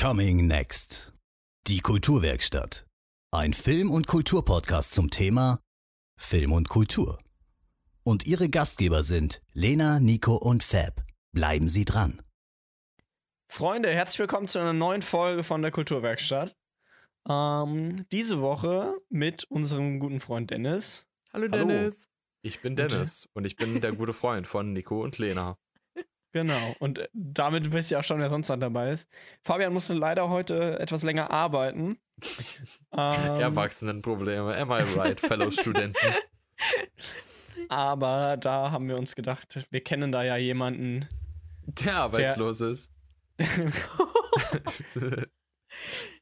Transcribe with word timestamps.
Coming 0.00 0.46
Next. 0.46 1.12
Die 1.66 1.80
Kulturwerkstatt. 1.80 2.86
Ein 3.32 3.52
Film- 3.52 3.90
und 3.90 4.06
Kulturpodcast 4.06 4.94
zum 4.94 5.10
Thema 5.10 5.60
Film 6.18 6.52
und 6.52 6.70
Kultur. 6.70 7.18
Und 8.02 8.26
ihre 8.26 8.48
Gastgeber 8.48 9.02
sind 9.02 9.42
Lena, 9.52 10.00
Nico 10.00 10.36
und 10.36 10.62
Fab. 10.62 11.04
Bleiben 11.32 11.68
Sie 11.68 11.84
dran. 11.84 12.22
Freunde, 13.52 13.90
herzlich 13.90 14.20
willkommen 14.20 14.46
zu 14.46 14.58
einer 14.58 14.72
neuen 14.72 15.02
Folge 15.02 15.42
von 15.42 15.60
der 15.60 15.70
Kulturwerkstatt. 15.70 16.56
Ähm, 17.28 18.06
diese 18.10 18.40
Woche 18.40 18.94
mit 19.10 19.44
unserem 19.50 20.00
guten 20.00 20.20
Freund 20.20 20.50
Dennis. 20.50 21.06
Hallo 21.30 21.46
Hallo. 21.52 21.66
Dennis. 21.66 22.08
Ich 22.40 22.62
bin 22.62 22.74
Dennis 22.74 23.28
und 23.34 23.44
ich 23.44 23.54
bin 23.54 23.82
der 23.82 23.92
gute 23.92 24.14
Freund 24.14 24.46
von 24.46 24.72
Nico 24.72 25.04
und 25.04 25.18
Lena. 25.18 25.58
Genau, 26.32 26.76
und 26.78 26.98
äh, 26.98 27.08
damit 27.12 27.72
wisst 27.72 27.90
ihr 27.90 27.98
auch 27.98 28.04
schon, 28.04 28.20
wer 28.20 28.28
sonst 28.28 28.48
noch 28.48 28.58
dabei 28.58 28.90
ist. 28.90 29.08
Fabian 29.42 29.72
musste 29.72 29.94
leider 29.94 30.28
heute 30.28 30.78
etwas 30.78 31.02
länger 31.02 31.30
arbeiten. 31.30 31.98
ähm, 32.92 33.40
Erwachsenenprobleme, 33.40 34.56
am 34.56 34.70
I 34.70 34.82
right, 34.96 35.20
Fellow 35.20 35.50
Studenten? 35.50 35.96
aber 37.68 38.36
da 38.36 38.70
haben 38.70 38.88
wir 38.88 38.96
uns 38.96 39.14
gedacht, 39.14 39.66
wir 39.70 39.82
kennen 39.82 40.12
da 40.12 40.22
ja 40.22 40.36
jemanden. 40.36 41.08
Der 41.66 41.96
arbeitslos 41.96 42.60
ist. 42.60 42.92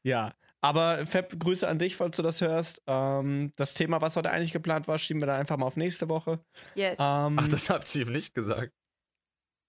Ja, 0.03 0.33
aber 0.61 1.05
Fab, 1.05 1.39
Grüße 1.39 1.67
an 1.67 1.79
dich, 1.79 1.95
falls 1.95 2.17
du 2.17 2.23
das 2.23 2.41
hörst. 2.41 2.81
Ähm, 2.87 3.53
das 3.55 3.73
Thema, 3.73 4.01
was 4.01 4.15
heute 4.15 4.29
eigentlich 4.29 4.51
geplant 4.51 4.87
war, 4.87 4.97
schieben 4.97 5.21
wir 5.21 5.27
dann 5.27 5.39
einfach 5.39 5.57
mal 5.57 5.65
auf 5.65 5.77
nächste 5.77 6.09
Woche. 6.09 6.39
Yes. 6.75 6.97
Ähm, 6.99 7.37
Ach, 7.39 7.47
das 7.47 7.69
habt 7.69 7.93
ihr 7.95 8.05
ihm 8.05 8.11
nicht 8.11 8.33
gesagt. 8.33 8.73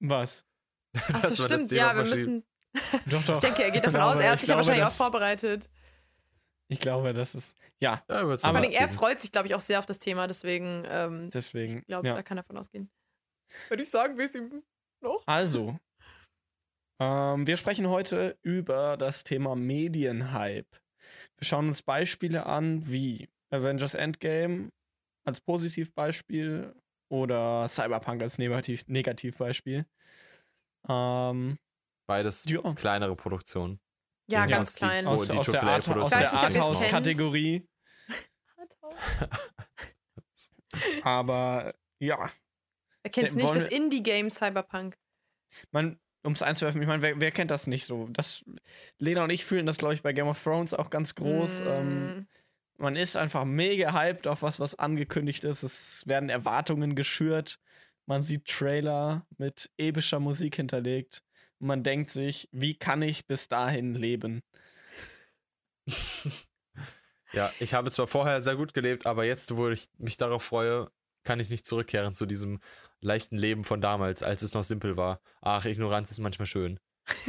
Was? 0.01 0.45
Ach 0.97 1.25
so, 1.25 1.45
stimmt. 1.45 1.71
Ja, 1.71 1.95
wir 1.95 2.05
müssen. 2.05 2.45
Doch, 3.07 3.25
doch. 3.25 3.35
Ich 3.35 3.41
denke, 3.41 3.65
er 3.65 3.73
geht 3.73 3.85
davon 3.85 4.01
Aber 4.01 4.15
aus, 4.15 4.23
er 4.23 4.31
hat 4.31 4.37
ich 4.37 4.41
sich 4.43 4.51
ja 4.51 4.55
wahrscheinlich 4.55 4.85
auch 4.85 4.93
vorbereitet. 4.93 5.69
Ich 6.69 6.79
glaube, 6.79 7.13
das 7.13 7.35
ist. 7.35 7.57
Ja, 7.81 8.05
Ja, 8.09 8.17
Aber 8.21 8.39
Vor 8.39 8.53
noch 8.53 8.61
allem, 8.61 8.71
er 8.71 8.89
freut 8.89 9.21
sich, 9.21 9.33
glaube 9.33 9.49
ich, 9.49 9.57
auch 9.57 9.61
sehr 9.61 9.81
auf 9.81 9.87
das 9.87 9.99
Thema, 9.99 10.29
deswegen, 10.29 10.85
ähm, 10.89 11.31
deswegen. 11.31 11.79
ich 11.79 11.87
glaube, 11.87 12.07
ja. 12.07 12.15
da 12.15 12.23
kann 12.23 12.39
er 12.39 12.43
davon 12.43 12.57
ausgehen. 12.59 12.89
Würde 13.69 13.83
ich 13.83 13.91
sagen, 13.91 14.17
wir 14.17 14.35
ihm 14.37 14.63
noch. 15.01 15.25
Also, 15.27 15.77
ähm, 17.01 17.45
wir 17.45 17.57
sprechen 17.57 17.89
heute 17.89 18.39
über 18.43 18.97
das 18.97 19.25
Thema 19.25 19.57
Medienhype. 19.57 20.69
Wir 21.39 21.45
schauen 21.45 21.67
uns 21.67 21.83
Beispiele 21.83 22.47
an 22.47 22.87
wie 22.89 23.29
Avengers 23.51 23.95
Endgame 23.95 24.71
als 25.25 25.41
Positivbeispiel 25.41 26.73
oder 27.11 27.67
Cyberpunk 27.69 28.23
als 28.23 28.39
Negativ 28.39 28.87
Negativbeispiel. 28.87 29.85
Ähm, 30.89 31.59
Beides 32.07 32.45
ja, 32.49 32.61
kleinere 32.75 33.17
Produktionen. 33.17 33.81
Ja, 34.31 34.41
Ja, 34.41 34.47
ganz 34.47 34.75
die- 34.75 34.79
klein. 34.79 35.07
Oh, 35.07 35.11
aus, 35.11 35.29
die 35.29 35.37
aus 35.39 35.47
der, 35.51 35.63
Art, 35.63 35.89
aus 35.89 36.11
der. 36.11 36.33
Arthouse-Kategorie. 36.33 37.67
Aber 41.03 41.75
ja, 41.99 42.31
Er 43.03 43.11
kennt 43.11 43.35
nicht, 43.35 43.55
das 43.55 43.67
Indie-Game 43.67 44.31
Cyberpunk. 44.31 44.97
man, 45.73 45.99
um 46.23 46.33
es 46.33 46.43
einzuwerfen, 46.43 46.81
ich 46.81 46.89
meine, 46.89 47.03
wer, 47.03 47.21
wer 47.21 47.31
kennt 47.33 47.51
das 47.51 47.67
nicht 47.67 47.87
so? 47.87 48.09
Das, 48.11 48.45
Lena 48.99 49.25
und 49.25 49.31
ich 49.31 49.45
fühlen 49.45 49.67
das, 49.67 49.79
glaube 49.79 49.95
ich, 49.95 50.03
bei 50.03 50.13
Game 50.13 50.29
of 50.29 50.43
Thrones 50.43 50.75
auch 50.75 50.91
ganz 50.91 51.15
groß. 51.15 51.61
Ähm, 51.67 52.19
Mm, 52.21 52.27
man 52.81 52.97
ist 52.97 53.17
einfach 53.17 53.45
mega 53.45 53.93
hyped 53.93 54.27
auf 54.27 54.43
was, 54.43 54.59
was 54.59 54.75
angekündigt 54.75 55.45
ist. 55.45 55.63
Es 55.63 56.07
werden 56.07 56.31
Erwartungen 56.31 56.95
geschürt. 56.95 57.59
Man 58.07 58.23
sieht 58.23 58.47
Trailer 58.47 59.27
mit 59.37 59.71
epischer 59.77 60.19
Musik 60.19 60.57
hinterlegt. 60.57 61.23
Und 61.59 61.69
man 61.69 61.83
denkt 61.83 62.11
sich, 62.11 62.49
wie 62.53 62.75
kann 62.75 63.03
ich 63.03 63.27
bis 63.27 63.49
dahin 63.49 63.95
leben? 63.95 64.43
Ja, 67.33 67.53
ich 67.61 67.75
habe 67.75 67.93
zwar 67.93 68.09
vorher 68.09 68.43
sehr 68.43 68.57
gut 68.57 68.75
gelebt, 68.75 69.07
aber 69.07 69.25
jetzt, 69.25 69.57
wo 69.57 69.69
ich 69.69 69.87
mich 69.99 70.17
darauf 70.17 70.43
freue, 70.43 70.91
kann 71.23 71.39
ich 71.39 71.49
nicht 71.49 71.65
zurückkehren 71.65 72.13
zu 72.13 72.27
diesem 72.27 72.61
leichten 73.01 73.37
Leben 73.39 73.63
von 73.63 73.81
damals, 73.81 74.25
als 74.25 74.43
es 74.43 74.53
noch 74.53 74.65
simpel 74.65 74.97
war. 74.97 75.21
Ach, 75.41 75.65
Ignoranz 75.65 76.11
ist 76.11 76.19
manchmal 76.19 76.47
schön. 76.47 76.81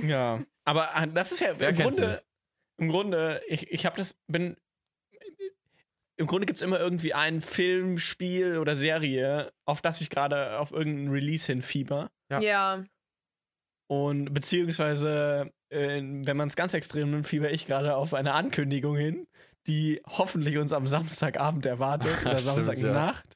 Ja, 0.01 0.43
aber 0.63 0.89
äh, 0.95 1.07
das 1.07 1.31
ist 1.31 1.41
ja 1.41 1.53
Wer 1.59 1.69
im 1.69 1.75
Grunde, 1.75 2.23
im 2.77 2.89
Grunde, 2.89 3.41
ich, 3.47 3.69
ich 3.69 3.85
habe 3.85 3.97
das, 3.97 4.15
bin, 4.25 4.57
im 6.21 6.27
Grunde 6.27 6.45
gibt 6.45 6.57
es 6.57 6.61
immer 6.61 6.79
irgendwie 6.79 7.13
ein 7.13 7.41
Film, 7.41 7.97
Spiel 7.97 8.59
oder 8.59 8.75
Serie, 8.75 9.51
auf 9.65 9.81
das 9.81 10.01
ich 10.01 10.09
gerade 10.09 10.59
auf 10.59 10.71
irgendeinen 10.71 11.09
Release 11.09 11.47
hinfieber. 11.47 12.11
Ja. 12.29 12.39
ja. 12.39 12.83
Und 13.87 14.33
beziehungsweise, 14.33 15.51
äh, 15.69 16.01
wenn 16.01 16.37
man 16.37 16.47
es 16.47 16.55
ganz 16.55 16.73
extrem 16.75 17.09
nimmt, 17.09 17.27
fieber 17.27 17.51
ich 17.51 17.65
gerade 17.65 17.95
auf 17.95 18.13
eine 18.13 18.33
Ankündigung 18.33 18.95
hin, 18.95 19.27
die 19.67 20.01
hoffentlich 20.07 20.59
uns 20.59 20.73
am 20.73 20.87
Samstagabend 20.87 21.65
erwartet 21.65 22.15
oder 22.23 22.37
Samstagnacht. 22.37 23.35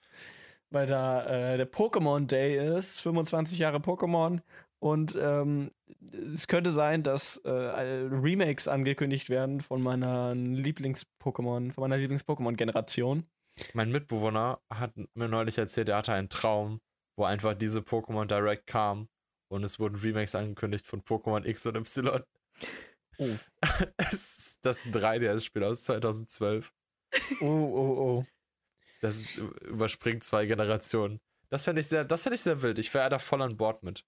Weil 0.70 0.86
da 0.86 1.26
äh, 1.26 1.58
der 1.58 1.72
Pokémon 1.72 2.28
Day 2.28 2.78
ist, 2.78 3.02
25 3.02 3.60
Jahre 3.60 3.78
Pokémon. 3.78 4.42
Und 4.86 5.18
ähm, 5.20 5.72
es 6.32 6.46
könnte 6.48 6.70
sein, 6.70 7.02
dass 7.02 7.38
äh, 7.38 7.50
Remakes 7.50 8.68
angekündigt 8.68 9.32
werden 9.32 9.62
von 9.62 9.82
meiner 9.82 10.36
Lieblings-Pokémon, 10.36 11.72
von 11.74 11.82
meiner 11.82 11.98
Lieblings-Pokémon-Generation. 11.98 13.26
Mein 13.74 13.92
Mitbewohner 13.92 14.60
hat 14.72 14.94
mir 15.16 15.28
neulich 15.28 15.58
erzählt, 15.58 15.90
er 15.90 15.98
hatte 15.98 16.14
einen 16.14 16.30
Traum, 16.30 16.82
wo 17.18 17.24
einfach 17.26 17.56
diese 17.56 17.80
Pokémon 17.80 18.28
Direct 18.28 18.68
kam 18.68 19.08
und 19.52 19.64
es 19.64 19.80
wurden 19.80 19.96
Remakes 19.96 20.36
angekündigt 20.36 20.86
von 20.86 21.02
Pokémon 21.02 21.44
X 21.48 21.66
und 21.66 21.78
Y. 21.78 22.24
Oh. 23.18 23.30
Das 23.98 24.14
ist 24.86 24.86
ein 24.86 24.94
3DS-Spiel 24.94 25.64
aus 25.64 25.84
2012. 25.84 26.72
Oh, 27.40 27.46
oh, 27.46 27.98
oh. 27.98 28.26
Das 29.02 29.16
ist, 29.16 29.38
überspringt 29.62 30.24
zwei 30.24 30.46
Generationen. 30.46 31.22
Das 31.50 31.64
fände 31.64 31.80
ich, 31.80 31.88
sehr- 31.88 32.04
das 32.04 32.24
fänd 32.24 32.36
ich 32.36 32.42
sehr 32.42 32.62
wild. 32.62 32.78
Ich 32.78 32.94
wäre 32.94 33.10
da 33.10 33.18
voll 33.18 33.42
an 33.42 33.56
Bord 33.56 33.84
mit. 33.84 34.04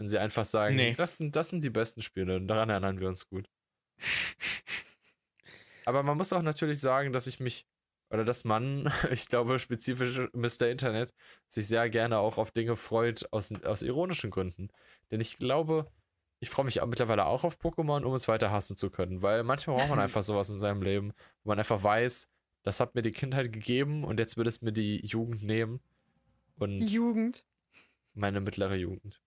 Wenn 0.00 0.08
sie 0.08 0.18
einfach 0.18 0.46
sagen, 0.46 0.76
Nee. 0.76 0.94
das, 0.94 1.18
sind, 1.18 1.36
das 1.36 1.50
sind 1.50 1.62
die 1.62 1.68
besten 1.68 2.00
Spiele 2.00 2.36
und 2.36 2.48
daran 2.48 2.70
erinnern 2.70 3.00
wir 3.00 3.08
uns 3.08 3.28
gut. 3.28 3.50
Aber 5.84 6.02
man 6.02 6.16
muss 6.16 6.32
auch 6.32 6.40
natürlich 6.40 6.80
sagen, 6.80 7.12
dass 7.12 7.26
ich 7.26 7.38
mich, 7.38 7.66
oder 8.08 8.24
dass 8.24 8.44
man, 8.44 8.90
ich 9.10 9.28
glaube 9.28 9.58
spezifisch 9.58 10.18
Mr. 10.32 10.68
Internet, 10.70 11.12
sich 11.48 11.66
sehr 11.66 11.90
gerne 11.90 12.16
auch 12.18 12.38
auf 12.38 12.50
Dinge 12.50 12.76
freut 12.76 13.30
aus, 13.30 13.52
aus 13.64 13.82
ironischen 13.82 14.30
Gründen. 14.30 14.70
Denn 15.10 15.20
ich 15.20 15.36
glaube, 15.36 15.90
ich 16.38 16.48
freue 16.48 16.64
mich 16.64 16.80
auch 16.80 16.86
mittlerweile 16.86 17.26
auch 17.26 17.44
auf 17.44 17.58
Pokémon, 17.60 18.02
um 18.02 18.14
es 18.14 18.26
weiter 18.26 18.50
hassen 18.50 18.78
zu 18.78 18.88
können. 18.88 19.20
Weil 19.20 19.42
manchmal 19.42 19.76
braucht 19.76 19.90
man 19.90 19.98
einfach 20.00 20.22
sowas 20.22 20.48
in 20.48 20.56
seinem 20.58 20.80
Leben, 20.82 21.12
wo 21.44 21.50
man 21.50 21.58
einfach 21.58 21.82
weiß, 21.82 22.30
das 22.62 22.80
hat 22.80 22.94
mir 22.94 23.02
die 23.02 23.10
Kindheit 23.12 23.52
gegeben 23.52 24.04
und 24.04 24.18
jetzt 24.18 24.38
wird 24.38 24.46
es 24.46 24.62
mir 24.62 24.72
die 24.72 25.04
Jugend 25.04 25.42
nehmen. 25.42 25.80
Und 26.56 26.78
Die 26.78 26.86
Jugend. 26.86 27.44
meine 28.14 28.40
mittlere 28.40 28.76
Jugend. 28.76 29.20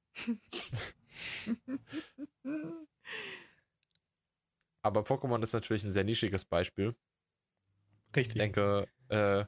Aber 4.81 5.01
Pokémon 5.01 5.41
ist 5.41 5.53
natürlich 5.53 5.83
ein 5.83 5.91
sehr 5.91 6.03
nischiges 6.03 6.45
Beispiel. 6.45 6.93
Ich 8.09 8.17
Richtig. 8.17 8.37
denke, 8.37 8.87
äh, 9.07 9.45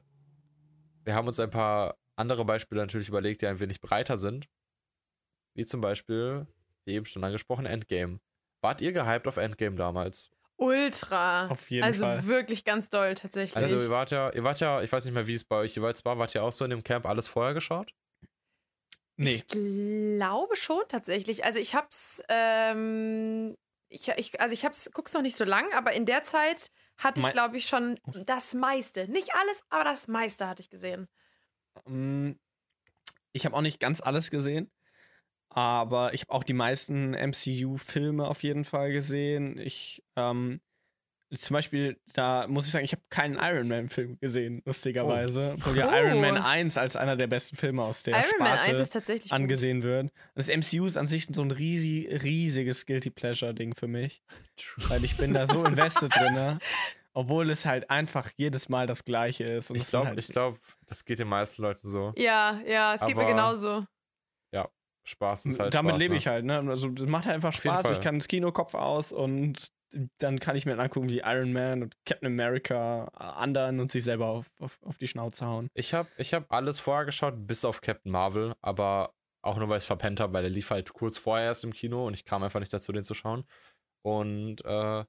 wir 1.04 1.14
haben 1.14 1.28
uns 1.28 1.38
ein 1.38 1.50
paar 1.50 1.98
andere 2.16 2.44
Beispiele 2.44 2.80
natürlich 2.80 3.08
überlegt, 3.08 3.42
die 3.42 3.46
ein 3.46 3.60
wenig 3.60 3.80
breiter 3.80 4.16
sind. 4.16 4.48
Wie 5.54 5.66
zum 5.66 5.80
Beispiel, 5.80 6.46
wie 6.84 6.94
eben 6.94 7.06
schon 7.06 7.22
angesprochen, 7.22 7.66
Endgame. 7.66 8.20
Wart 8.62 8.80
ihr 8.80 8.92
gehypt 8.92 9.28
auf 9.28 9.36
Endgame 9.36 9.76
damals? 9.76 10.30
Ultra. 10.56 11.48
Auf 11.48 11.70
jeden 11.70 11.84
also 11.84 12.06
Fall. 12.06 12.26
wirklich 12.26 12.64
ganz 12.64 12.88
doll 12.88 13.14
tatsächlich. 13.14 13.56
Also 13.56 13.76
ihr 13.78 13.90
wart 13.90 14.10
ja, 14.10 14.32
ihr 14.32 14.42
wart 14.42 14.58
ja, 14.60 14.82
ich 14.82 14.90
weiß 14.90 15.04
nicht 15.04 15.14
mehr, 15.14 15.26
wie 15.26 15.34
es 15.34 15.44
bei 15.44 15.56
euch 15.56 15.76
jeweils 15.76 16.04
war, 16.04 16.18
wart 16.18 16.34
ihr 16.34 16.42
auch 16.42 16.52
so 16.52 16.64
in 16.64 16.70
dem 16.70 16.82
Camp 16.82 17.06
alles 17.06 17.28
vorher 17.28 17.52
geschaut? 17.52 17.92
Nee. 19.18 19.42
Ich 19.42 19.48
glaube 19.48 20.56
schon 20.56 20.82
tatsächlich. 20.88 21.44
Also 21.44 21.58
ich 21.58 21.74
hab's, 21.74 22.22
ähm, 22.28 23.56
ich, 23.88 24.08
ich, 24.08 24.40
also 24.40 24.52
ich 24.52 24.64
hab's, 24.64 24.90
guck's 24.92 25.14
noch 25.14 25.22
nicht 25.22 25.36
so 25.36 25.44
lang, 25.44 25.72
aber 25.72 25.92
in 25.92 26.06
der 26.06 26.22
Zeit 26.22 26.70
hatte 26.98 27.20
ich, 27.20 27.30
glaube 27.30 27.56
ich, 27.56 27.68
schon 27.68 27.98
das 28.12 28.54
meiste. 28.54 29.08
Nicht 29.08 29.34
alles, 29.34 29.62
aber 29.70 29.84
das 29.84 30.08
meiste 30.08 30.46
hatte 30.48 30.62
ich 30.62 30.70
gesehen. 30.70 31.08
Mm, 31.88 32.32
Ich 33.32 33.44
habe 33.44 33.56
auch 33.56 33.60
nicht 33.62 33.80
ganz 33.80 34.00
alles 34.00 34.30
gesehen, 34.30 34.70
aber 35.50 36.14
ich 36.14 36.22
habe 36.22 36.32
auch 36.32 36.44
die 36.44 36.54
meisten 36.54 37.14
MCU-Filme 37.14 38.28
auf 38.28 38.42
jeden 38.42 38.64
Fall 38.64 38.92
gesehen. 38.92 39.58
Ich, 39.58 40.04
ähm, 40.16 40.60
zum 41.38 41.54
Beispiel, 41.54 41.98
da 42.12 42.46
muss 42.48 42.66
ich 42.66 42.72
sagen, 42.72 42.84
ich 42.84 42.92
habe 42.92 43.02
keinen 43.10 43.34
Iron 43.40 43.68
Man-Film 43.68 44.18
gesehen, 44.20 44.62
lustigerweise. 44.64 45.52
Obwohl 45.56 45.76
ja 45.76 45.88
Oh. 45.88 45.94
Iron 45.94 46.20
Man 46.20 46.36
1 46.36 46.76
als 46.78 46.96
einer 46.96 47.16
der 47.16 47.26
besten 47.26 47.56
Filme 47.56 47.82
aus 47.82 48.02
der 48.02 48.14
Iron 48.14 48.24
Man 48.38 48.48
Sparte 48.48 48.70
1 48.70 48.80
ist 48.80 48.90
tatsächlich 48.90 49.30
gut. 49.30 49.32
angesehen 49.38 49.82
wird. 49.82 50.10
Das 50.34 50.48
MCU 50.48 50.86
ist 50.86 50.96
an 50.96 51.06
sich 51.06 51.26
so 51.32 51.42
ein 51.42 51.50
riesi, 51.50 52.08
riesiges 52.22 52.86
Guilty 52.86 53.10
Pleasure-Ding 53.10 53.74
für 53.74 53.88
mich. 53.88 54.22
Weil 54.88 55.04
ich 55.04 55.16
bin 55.16 55.34
da 55.34 55.46
so 55.46 55.64
invested 55.64 56.14
drin. 56.14 56.58
Obwohl 57.12 57.50
es 57.50 57.64
halt 57.64 57.88
einfach 57.88 58.30
jedes 58.36 58.68
Mal 58.68 58.86
das 58.86 59.04
Gleiche 59.04 59.44
ist. 59.44 59.70
Und 59.70 59.76
Ich 59.76 59.86
glaube, 59.88 60.08
halt, 60.08 60.18
ich 60.18 60.28
glaube, 60.28 60.58
das 60.86 61.04
geht 61.06 61.18
den 61.18 61.28
meisten 61.28 61.62
Leuten 61.62 61.88
so. 61.88 62.12
Ja, 62.16 62.60
ja, 62.68 62.92
es 62.94 63.00
geht 63.00 63.16
mir 63.16 63.24
genauso. 63.26 63.86
Spaß 65.06 65.46
ist 65.46 65.60
halt 65.60 65.72
Damit 65.72 65.92
Spaß, 65.92 66.00
lebe 66.00 66.14
ne? 66.14 66.18
ich 66.18 66.26
halt, 66.26 66.44
ne? 66.44 66.58
Also 66.68 66.88
das 66.88 67.06
macht 67.06 67.26
halt 67.26 67.36
einfach 67.36 67.52
Spaß. 67.52 67.90
Ich 67.90 68.00
kann 68.00 68.16
ins 68.16 68.28
Kino 68.28 68.50
Kopf 68.52 68.74
aus 68.74 69.12
und 69.12 69.72
dann 70.18 70.40
kann 70.40 70.56
ich 70.56 70.66
mir 70.66 70.78
angucken, 70.78 71.08
wie 71.08 71.20
Iron 71.20 71.52
Man 71.52 71.82
und 71.84 71.96
Captain 72.04 72.26
America 72.26 73.10
äh, 73.14 73.22
anderen 73.22 73.80
und 73.80 73.90
sich 73.90 74.04
selber 74.04 74.26
auf, 74.26 74.50
auf, 74.58 74.78
auf 74.82 74.98
die 74.98 75.06
Schnauze 75.06 75.46
hauen. 75.46 75.68
Ich 75.74 75.94
habe 75.94 76.08
ich 76.16 76.34
hab 76.34 76.50
alles 76.52 76.80
vorher 76.80 77.04
geschaut, 77.04 77.34
bis 77.46 77.64
auf 77.64 77.80
Captain 77.80 78.10
Marvel, 78.10 78.54
aber 78.62 79.14
auch 79.42 79.56
nur, 79.56 79.68
weil 79.68 79.78
ich 79.78 79.84
es 79.84 79.86
verpennt 79.86 80.18
habe, 80.18 80.32
weil 80.32 80.42
der 80.42 80.50
lief 80.50 80.70
halt 80.70 80.92
kurz 80.92 81.16
vorher 81.16 81.46
erst 81.46 81.62
im 81.62 81.72
Kino 81.72 82.06
und 82.06 82.14
ich 82.14 82.24
kam 82.24 82.42
einfach 82.42 82.60
nicht 82.60 82.72
dazu, 82.72 82.92
den 82.92 83.04
zu 83.04 83.14
schauen. 83.14 83.44
Und 84.02 84.64
äh, 84.64 85.04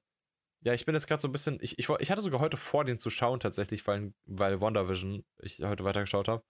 ja, 0.60 0.74
ich 0.74 0.86
bin 0.86 0.94
jetzt 0.94 1.08
gerade 1.08 1.20
so 1.20 1.28
ein 1.28 1.32
bisschen, 1.32 1.58
ich, 1.60 1.78
ich, 1.78 1.88
ich 1.88 2.10
hatte 2.10 2.22
sogar 2.22 2.40
heute 2.40 2.56
vor, 2.56 2.84
den 2.84 2.98
zu 2.98 3.10
schauen 3.10 3.40
tatsächlich, 3.40 3.86
weil, 3.86 4.12
weil 4.26 4.60
WandaVision 4.60 5.24
ich 5.38 5.60
heute 5.62 5.84
weitergeschaut 5.84 6.28
habe. 6.28 6.44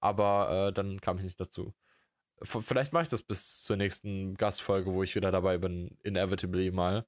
Aber 0.00 0.68
äh, 0.68 0.72
dann 0.72 1.00
kam 1.00 1.18
ich 1.18 1.24
nicht 1.24 1.40
dazu. 1.40 1.74
Vielleicht 2.44 2.92
mache 2.92 3.04
ich 3.04 3.08
das 3.08 3.22
bis 3.22 3.62
zur 3.62 3.76
nächsten 3.76 4.34
Gastfolge, 4.34 4.92
wo 4.92 5.02
ich 5.02 5.14
wieder 5.14 5.30
dabei 5.30 5.58
bin, 5.58 5.96
inevitably 6.02 6.70
mal. 6.70 7.06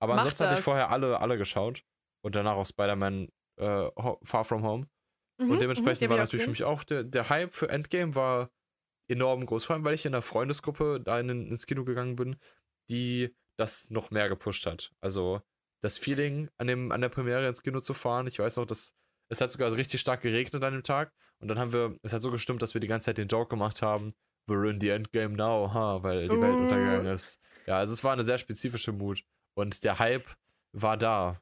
Aber 0.00 0.14
Mach 0.14 0.22
ansonsten 0.22 0.44
hatte 0.46 0.58
ich 0.58 0.64
vorher 0.64 0.90
alle, 0.90 1.20
alle 1.20 1.38
geschaut 1.38 1.84
und 2.22 2.36
danach 2.36 2.56
auch 2.56 2.66
Spider-Man 2.66 3.28
äh, 3.56 3.90
Far 4.22 4.44
From 4.44 4.62
Home. 4.62 4.88
Mhm, 5.38 5.50
Und 5.50 5.60
dementsprechend 5.60 6.02
den 6.02 6.10
war 6.10 6.18
natürlich 6.18 6.44
für 6.44 6.50
mich 6.50 6.64
auch 6.64 6.84
der, 6.84 7.04
der 7.04 7.28
Hype 7.28 7.54
für 7.54 7.68
Endgame 7.68 8.14
war 8.14 8.50
enorm 9.08 9.46
groß, 9.46 9.64
vor 9.64 9.74
allem 9.74 9.84
weil 9.84 9.94
ich 9.94 10.04
in 10.04 10.14
einer 10.14 10.22
Freundesgruppe 10.22 11.00
da 11.02 11.18
in, 11.18 11.28
ins 11.28 11.66
Kino 11.66 11.84
gegangen 11.84 12.16
bin, 12.16 12.36
die 12.90 13.34
das 13.56 13.90
noch 13.90 14.10
mehr 14.10 14.28
gepusht 14.28 14.66
hat. 14.66 14.92
Also 15.00 15.40
das 15.80 15.98
Feeling 15.98 16.50
an, 16.58 16.66
dem, 16.66 16.92
an 16.92 17.00
der 17.00 17.08
Premiere 17.08 17.48
ins 17.48 17.62
Kino 17.62 17.80
zu 17.80 17.94
fahren, 17.94 18.26
ich 18.26 18.38
weiß 18.38 18.56
noch, 18.56 18.66
dass 18.66 18.94
es 19.30 19.40
hat 19.40 19.50
sogar 19.50 19.76
richtig 19.76 20.00
stark 20.00 20.22
geregnet 20.22 20.62
an 20.62 20.72
dem 20.72 20.82
Tag 20.82 21.12
und 21.38 21.48
dann 21.48 21.58
haben 21.58 21.72
wir, 21.72 21.98
es 22.02 22.12
hat 22.12 22.22
so 22.22 22.30
gestimmt, 22.30 22.62
dass 22.62 22.74
wir 22.74 22.80
die 22.80 22.86
ganze 22.86 23.06
Zeit 23.06 23.18
den 23.18 23.28
Joke 23.28 23.50
gemacht 23.50 23.82
haben, 23.82 24.14
we're 24.48 24.68
in 24.70 24.80
the 24.80 24.88
Endgame 24.90 25.36
now, 25.36 25.72
ha, 25.72 26.02
weil 26.02 26.28
die 26.28 26.40
Welt 26.40 26.58
Uh. 26.58 26.62
untergegangen 26.62 27.06
ist. 27.06 27.40
Ja, 27.66 27.78
also 27.78 27.92
es 27.92 28.02
war 28.02 28.12
eine 28.12 28.24
sehr 28.24 28.38
spezifische 28.38 28.92
Mut 28.92 29.22
und 29.54 29.84
der 29.84 29.98
Hype 29.98 30.28
war 30.72 30.96
da. 30.96 31.40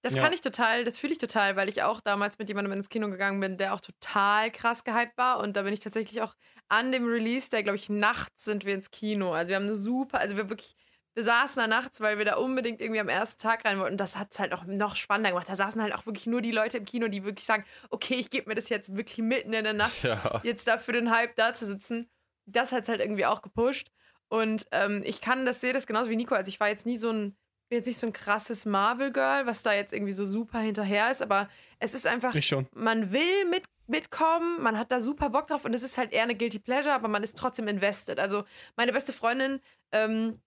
Das 0.00 0.14
Ja. 0.14 0.22
kann 0.22 0.32
ich 0.32 0.40
total, 0.40 0.84
das 0.84 0.98
fühle 0.98 1.12
ich 1.12 1.18
total, 1.18 1.56
weil 1.56 1.68
ich 1.68 1.82
auch 1.82 2.00
damals 2.00 2.38
mit 2.38 2.48
jemandem 2.48 2.72
ins 2.72 2.88
Kino 2.88 3.10
gegangen 3.10 3.40
bin, 3.40 3.56
der 3.58 3.74
auch 3.74 3.80
total 3.80 4.50
krass 4.50 4.84
gehypt 4.84 5.18
war. 5.18 5.40
Und 5.40 5.56
da 5.56 5.62
bin 5.62 5.74
ich 5.74 5.80
tatsächlich 5.80 6.22
auch 6.22 6.34
an 6.68 6.92
dem 6.92 7.04
Release, 7.06 7.50
der 7.50 7.62
glaube 7.62 7.76
ich 7.76 7.88
nachts 7.90 8.44
sind 8.44 8.64
wir 8.64 8.74
ins 8.74 8.90
Kino. 8.90 9.32
Also 9.32 9.50
wir 9.50 9.56
haben 9.56 9.64
eine 9.66 9.74
super, 9.74 10.20
also 10.20 10.36
wir 10.36 10.48
wirklich, 10.48 10.76
wir 11.16 11.24
saßen 11.24 11.58
da 11.58 11.66
nachts, 11.66 12.02
weil 12.02 12.18
wir 12.18 12.26
da 12.26 12.36
unbedingt 12.36 12.82
irgendwie 12.82 13.00
am 13.00 13.08
ersten 13.08 13.40
Tag 13.40 13.64
rein 13.64 13.80
wollten. 13.80 13.96
Das 13.96 14.18
hat 14.18 14.32
es 14.32 14.38
halt 14.38 14.52
auch 14.52 14.64
noch 14.66 14.96
spannender 14.96 15.30
gemacht. 15.30 15.48
Da 15.48 15.56
saßen 15.56 15.80
halt 15.80 15.94
auch 15.94 16.04
wirklich 16.04 16.26
nur 16.26 16.42
die 16.42 16.50
Leute 16.50 16.76
im 16.76 16.84
Kino, 16.84 17.08
die 17.08 17.24
wirklich 17.24 17.46
sagen, 17.46 17.64
okay, 17.88 18.16
ich 18.16 18.28
gebe 18.28 18.50
mir 18.50 18.54
das 18.54 18.68
jetzt 18.68 18.94
wirklich 18.94 19.18
mitten 19.18 19.54
in 19.54 19.64
der 19.64 19.72
Nacht 19.72 20.02
Ja. 20.02 20.40
jetzt 20.44 20.68
da 20.68 20.76
für 20.76 20.92
den 20.92 21.10
Hype 21.10 21.34
da 21.34 21.54
zu 21.54 21.64
sitzen, 21.64 22.10
das 22.44 22.70
hat 22.70 22.82
es 22.82 22.90
halt 22.90 23.00
irgendwie 23.00 23.24
auch 23.24 23.40
gepusht. 23.40 23.90
Und 24.28 24.66
ähm, 24.72 25.02
ich 25.06 25.22
kann 25.22 25.46
das, 25.46 25.62
sehe 25.62 25.72
das 25.72 25.86
genauso 25.86 26.10
wie 26.10 26.16
Nico. 26.16 26.34
Also 26.34 26.50
ich 26.50 26.60
war 26.60 26.68
jetzt 26.68 26.84
nie 26.84 26.98
so 26.98 27.10
ein, 27.10 27.34
bin 27.70 27.78
jetzt 27.78 27.86
nicht 27.86 27.98
so 27.98 28.06
ein 28.06 28.12
krasses 28.12 28.66
Marvel-Girl, 28.66 29.46
was 29.46 29.62
da 29.62 29.72
jetzt 29.72 29.94
irgendwie 29.94 30.12
so 30.12 30.26
super 30.26 30.58
hinterher 30.58 31.10
ist, 31.10 31.22
aber 31.22 31.48
es 31.78 31.94
ist 31.94 32.06
einfach, 32.06 32.34
man 32.74 33.10
will 33.10 33.44
mit, 33.50 33.64
mitkommen, 33.86 34.62
man 34.62 34.78
hat 34.78 34.92
da 34.92 35.00
super 35.00 35.30
Bock 35.30 35.46
drauf 35.46 35.64
und 35.64 35.72
es 35.74 35.82
ist 35.82 35.96
halt 35.96 36.12
eher 36.12 36.24
eine 36.24 36.36
Guilty 36.36 36.58
Pleasure, 36.58 36.94
aber 36.94 37.08
man 37.08 37.22
ist 37.22 37.38
trotzdem 37.38 37.68
invested. 37.68 38.20
Also 38.20 38.44
meine 38.76 38.92
beste 38.92 39.12
Freundin, 39.12 39.60
ähm, 39.92 40.40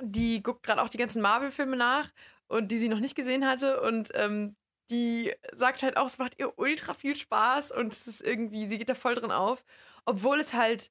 die 0.00 0.42
guckt 0.42 0.62
gerade 0.62 0.82
auch 0.82 0.88
die 0.88 0.98
ganzen 0.98 1.22
Marvel-Filme 1.22 1.76
nach 1.76 2.10
und 2.48 2.68
die 2.68 2.78
sie 2.78 2.88
noch 2.88 3.00
nicht 3.00 3.14
gesehen 3.14 3.46
hatte 3.46 3.80
und 3.80 4.10
ähm, 4.14 4.56
die 4.90 5.32
sagt 5.54 5.82
halt 5.82 5.96
auch, 5.96 6.06
es 6.06 6.18
macht 6.18 6.38
ihr 6.38 6.58
ultra 6.58 6.94
viel 6.94 7.16
Spaß 7.16 7.72
und 7.72 7.92
es 7.92 8.06
ist 8.06 8.22
irgendwie, 8.22 8.68
sie 8.68 8.78
geht 8.78 8.88
da 8.88 8.94
voll 8.94 9.14
drin 9.14 9.30
auf, 9.30 9.64
obwohl 10.04 10.40
es 10.40 10.52
halt, 10.52 10.90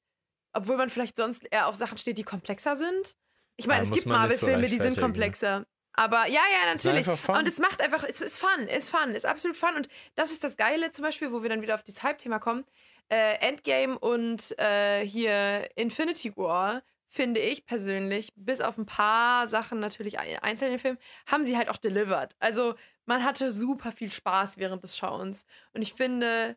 obwohl 0.52 0.76
man 0.76 0.90
vielleicht 0.90 1.16
sonst 1.16 1.46
eher 1.50 1.68
auf 1.68 1.76
Sachen 1.76 1.98
steht, 1.98 2.18
die 2.18 2.24
komplexer 2.24 2.76
sind. 2.76 3.16
Ich 3.56 3.66
meine, 3.66 3.80
Ja, 3.80 3.82
es 3.84 3.88
gibt 3.90 4.06
nicht 4.06 4.14
so 4.14 4.20
Marvel-Filme, 4.20 4.66
die 4.66 4.78
sind 4.78 4.98
komplexer. 4.98 5.66
Aber 5.94 6.26
ja, 6.26 6.40
ja, 6.40 6.72
natürlich. 6.72 7.06
Und 7.06 7.46
es 7.46 7.58
macht 7.58 7.82
einfach, 7.82 8.02
es 8.02 8.20
ist 8.20 8.38
fun, 8.38 8.66
ist 8.66 8.90
fun, 8.90 9.10
ist 9.14 9.26
absolut 9.26 9.56
fun. 9.56 9.74
Und 9.76 9.88
das 10.14 10.32
ist 10.32 10.42
das 10.42 10.56
Geile 10.56 10.90
zum 10.90 11.04
Beispiel, 11.04 11.32
wo 11.32 11.42
wir 11.42 11.50
dann 11.50 11.60
wieder 11.60 11.74
auf 11.74 11.82
das 11.82 12.02
Hype-Thema 12.02 12.38
kommen. 12.38 12.64
Äh, 13.10 13.34
Endgame 13.46 13.98
und 13.98 14.58
äh, 14.58 15.06
hier 15.06 15.68
Infinity 15.76 16.34
War, 16.36 16.82
finde 17.14 17.40
ich 17.40 17.66
persönlich, 17.66 18.30
bis 18.36 18.62
auf 18.62 18.78
ein 18.78 18.86
paar 18.86 19.46
Sachen 19.46 19.80
natürlich 19.80 20.18
ein- 20.18 20.38
einzeln 20.38 20.68
in 20.68 20.72
den 20.76 20.80
Film, 20.80 20.98
haben 21.26 21.44
sie 21.44 21.58
halt 21.58 21.68
auch 21.68 21.76
delivered. 21.76 22.34
Also 22.38 22.74
man 23.04 23.22
hatte 23.22 23.52
super 23.52 23.92
viel 23.92 24.10
Spaß 24.10 24.56
während 24.56 24.82
des 24.82 24.96
Schauens. 24.96 25.44
Und 25.74 25.82
ich 25.82 25.92
finde, 25.92 26.56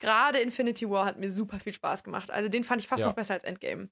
gerade 0.00 0.40
Infinity 0.40 0.90
War 0.90 1.06
hat 1.06 1.18
mir 1.18 1.30
super 1.30 1.58
viel 1.58 1.72
Spaß 1.72 2.04
gemacht. 2.04 2.30
Also 2.30 2.50
den 2.50 2.64
fand 2.64 2.82
ich 2.82 2.88
fast 2.88 3.00
Ja. 3.00 3.06
noch 3.06 3.14
besser 3.14 3.32
als 3.32 3.44
Endgame. 3.44 3.88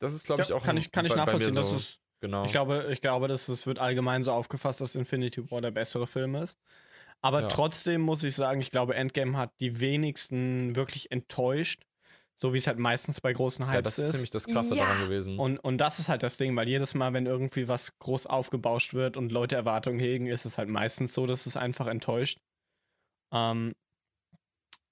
Das 0.00 0.14
ist, 0.14 0.24
glaube 0.24 0.40
ich, 0.42 0.52
auch 0.54 0.62
kann 0.62 0.76
ein- 0.76 0.78
ich, 0.82 0.90
kann 0.90 1.04
ich 1.04 1.14
nachvollziehen. 1.14 1.54
Das 1.54 1.68
so. 1.68 1.76
ist, 1.76 1.98
Genau. 2.20 2.46
ich 2.46 2.52
glaube, 2.52 2.88
ich 2.90 3.02
glaube, 3.02 3.28
dass 3.28 3.48
es 3.48 3.66
wird 3.66 3.78
allgemein 3.78 4.22
so 4.24 4.32
aufgefasst, 4.32 4.80
dass 4.80 4.94
Infinity 4.94 5.50
War 5.50 5.60
der 5.60 5.70
bessere 5.70 6.06
Film 6.06 6.34
ist. 6.36 6.58
Aber 7.20 7.42
Ja. 7.42 7.48
trotzdem 7.48 8.00
muss 8.00 8.24
ich 8.24 8.34
sagen, 8.34 8.62
ich 8.62 8.70
glaube, 8.70 8.94
Endgame 8.94 9.36
hat 9.36 9.52
die 9.60 9.80
wenigsten 9.80 10.74
wirklich 10.76 11.10
enttäuscht. 11.12 11.82
So 12.36 12.52
wie 12.52 12.58
es 12.58 12.66
halt 12.66 12.78
meistens 12.78 13.20
bei 13.20 13.32
großen 13.32 13.64
ja, 13.64 13.72
Hypes 13.72 13.84
das 13.84 13.98
ist 13.98 14.04
ist. 14.06 14.12
nämlich 14.14 14.30
das 14.30 14.46
Krasse 14.46 14.74
Ja. 14.76 14.84
daran 14.84 15.04
gewesen. 15.04 15.38
Und, 15.38 15.58
und 15.58 15.78
das 15.78 15.98
ist 16.00 16.08
halt 16.08 16.22
das 16.22 16.36
Ding, 16.36 16.54
weil 16.56 16.68
jedes 16.68 16.94
Mal, 16.94 17.12
wenn 17.12 17.26
irgendwie 17.26 17.68
was 17.68 17.96
groß 17.98 18.26
aufgebauscht 18.26 18.92
wird 18.94 19.16
und 19.16 19.30
Leute 19.30 19.54
Erwartungen 19.56 20.00
hegen, 20.00 20.26
ist 20.26 20.44
es 20.44 20.58
halt 20.58 20.68
meistens 20.68 21.14
so, 21.14 21.26
dass 21.26 21.46
es 21.46 21.56
einfach 21.56 21.86
enttäuscht. 21.86 22.38
Ähm, 23.32 23.74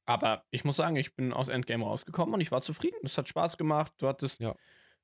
aber 0.07 0.45
ich 0.51 0.65
muss 0.65 0.77
sagen, 0.77 0.97
ich 0.97 1.15
bin 1.15 1.33
aus 1.33 1.49
Endgame 1.49 1.85
rausgekommen 1.85 2.35
und 2.35 2.41
ich 2.41 2.51
war 2.51 2.61
zufrieden. 2.61 2.99
Es 3.05 3.17
hat 3.19 3.29
Spaß 3.29 3.57
gemacht. 3.57 3.93
Du 3.99 4.09
hattest 4.09 4.41
Ja. 4.41 4.55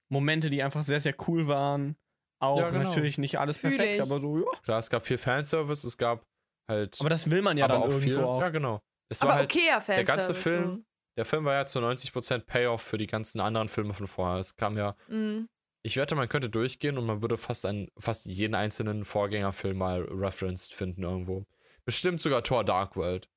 Momente, 0.09 0.51
die 0.51 0.63
einfach 0.63 0.83
sehr, 0.83 1.01
sehr 1.01 1.15
cool 1.29 1.49
waren. 1.49 1.97
Auch 2.41 2.59
Ja, 2.59 2.71
genau. 2.71 2.85
natürlich 2.85 3.19
nicht 3.19 3.39
alles 3.39 3.57
Fühl 3.57 3.71
perfekt, 3.71 3.95
ich. 3.95 4.01
aber 4.03 4.21
so, 4.21 4.39
ja. 4.39 4.45
Klar, 4.63 4.79
es 4.79 4.91
gab 4.91 5.05
viel 5.07 5.19
Fanservice, 5.19 5.87
es 5.87 5.99
gab 5.99 6.25
halt. 6.69 6.97
Aber 7.01 7.11
das 7.11 7.31
will 7.31 7.43
man 7.43 7.59
ja 7.59 7.65
aber 7.65 7.75
dann 7.75 7.83
auch 7.83 7.89
irgendwo 7.89 8.11
viel. 8.11 8.25
auch. 8.25 8.41
Ja, 8.41 8.49
genau. 8.51 8.81
Es 9.11 9.23
Aber 9.23 9.31
war 9.31 9.37
halt, 9.39 9.53
okayer 9.55 9.81
der 9.87 10.05
ganze 10.05 10.35
Fanservice, 10.35 10.43
Film, 10.43 10.87
der 11.19 11.25
Film 11.25 11.45
war 11.45 11.55
ja 11.55 11.67
zu 11.67 11.81
90% 11.81 12.47
Payoff 12.47 12.81
für 12.81 12.97
die 12.97 13.09
ganzen 13.09 13.41
anderen 13.41 13.67
Filme 13.67 13.93
von 13.93 14.07
vorher. 14.07 14.39
Es 14.39 14.55
kam 14.55 14.79
ja. 14.79 14.95
Mhm. 15.09 15.49
ich 15.83 15.97
wette, 15.97 16.15
man 16.15 16.29
könnte 16.29 16.49
durchgehen 16.49 16.97
und 16.97 17.07
man 17.07 17.23
würde 17.23 17.37
fast 17.37 17.67
einen, 17.67 17.89
fast 17.99 18.27
jeden 18.27 18.55
einzelnen 18.55 19.05
Vorgängerfilm 19.05 19.77
mal 19.77 20.03
referenced 20.03 20.73
finden 20.73 21.03
irgendwo. 21.03 21.45
Bestimmt 21.85 22.21
sogar 22.21 22.45
Thor 22.45 22.63
Dark 22.63 22.95
World. 22.95 23.29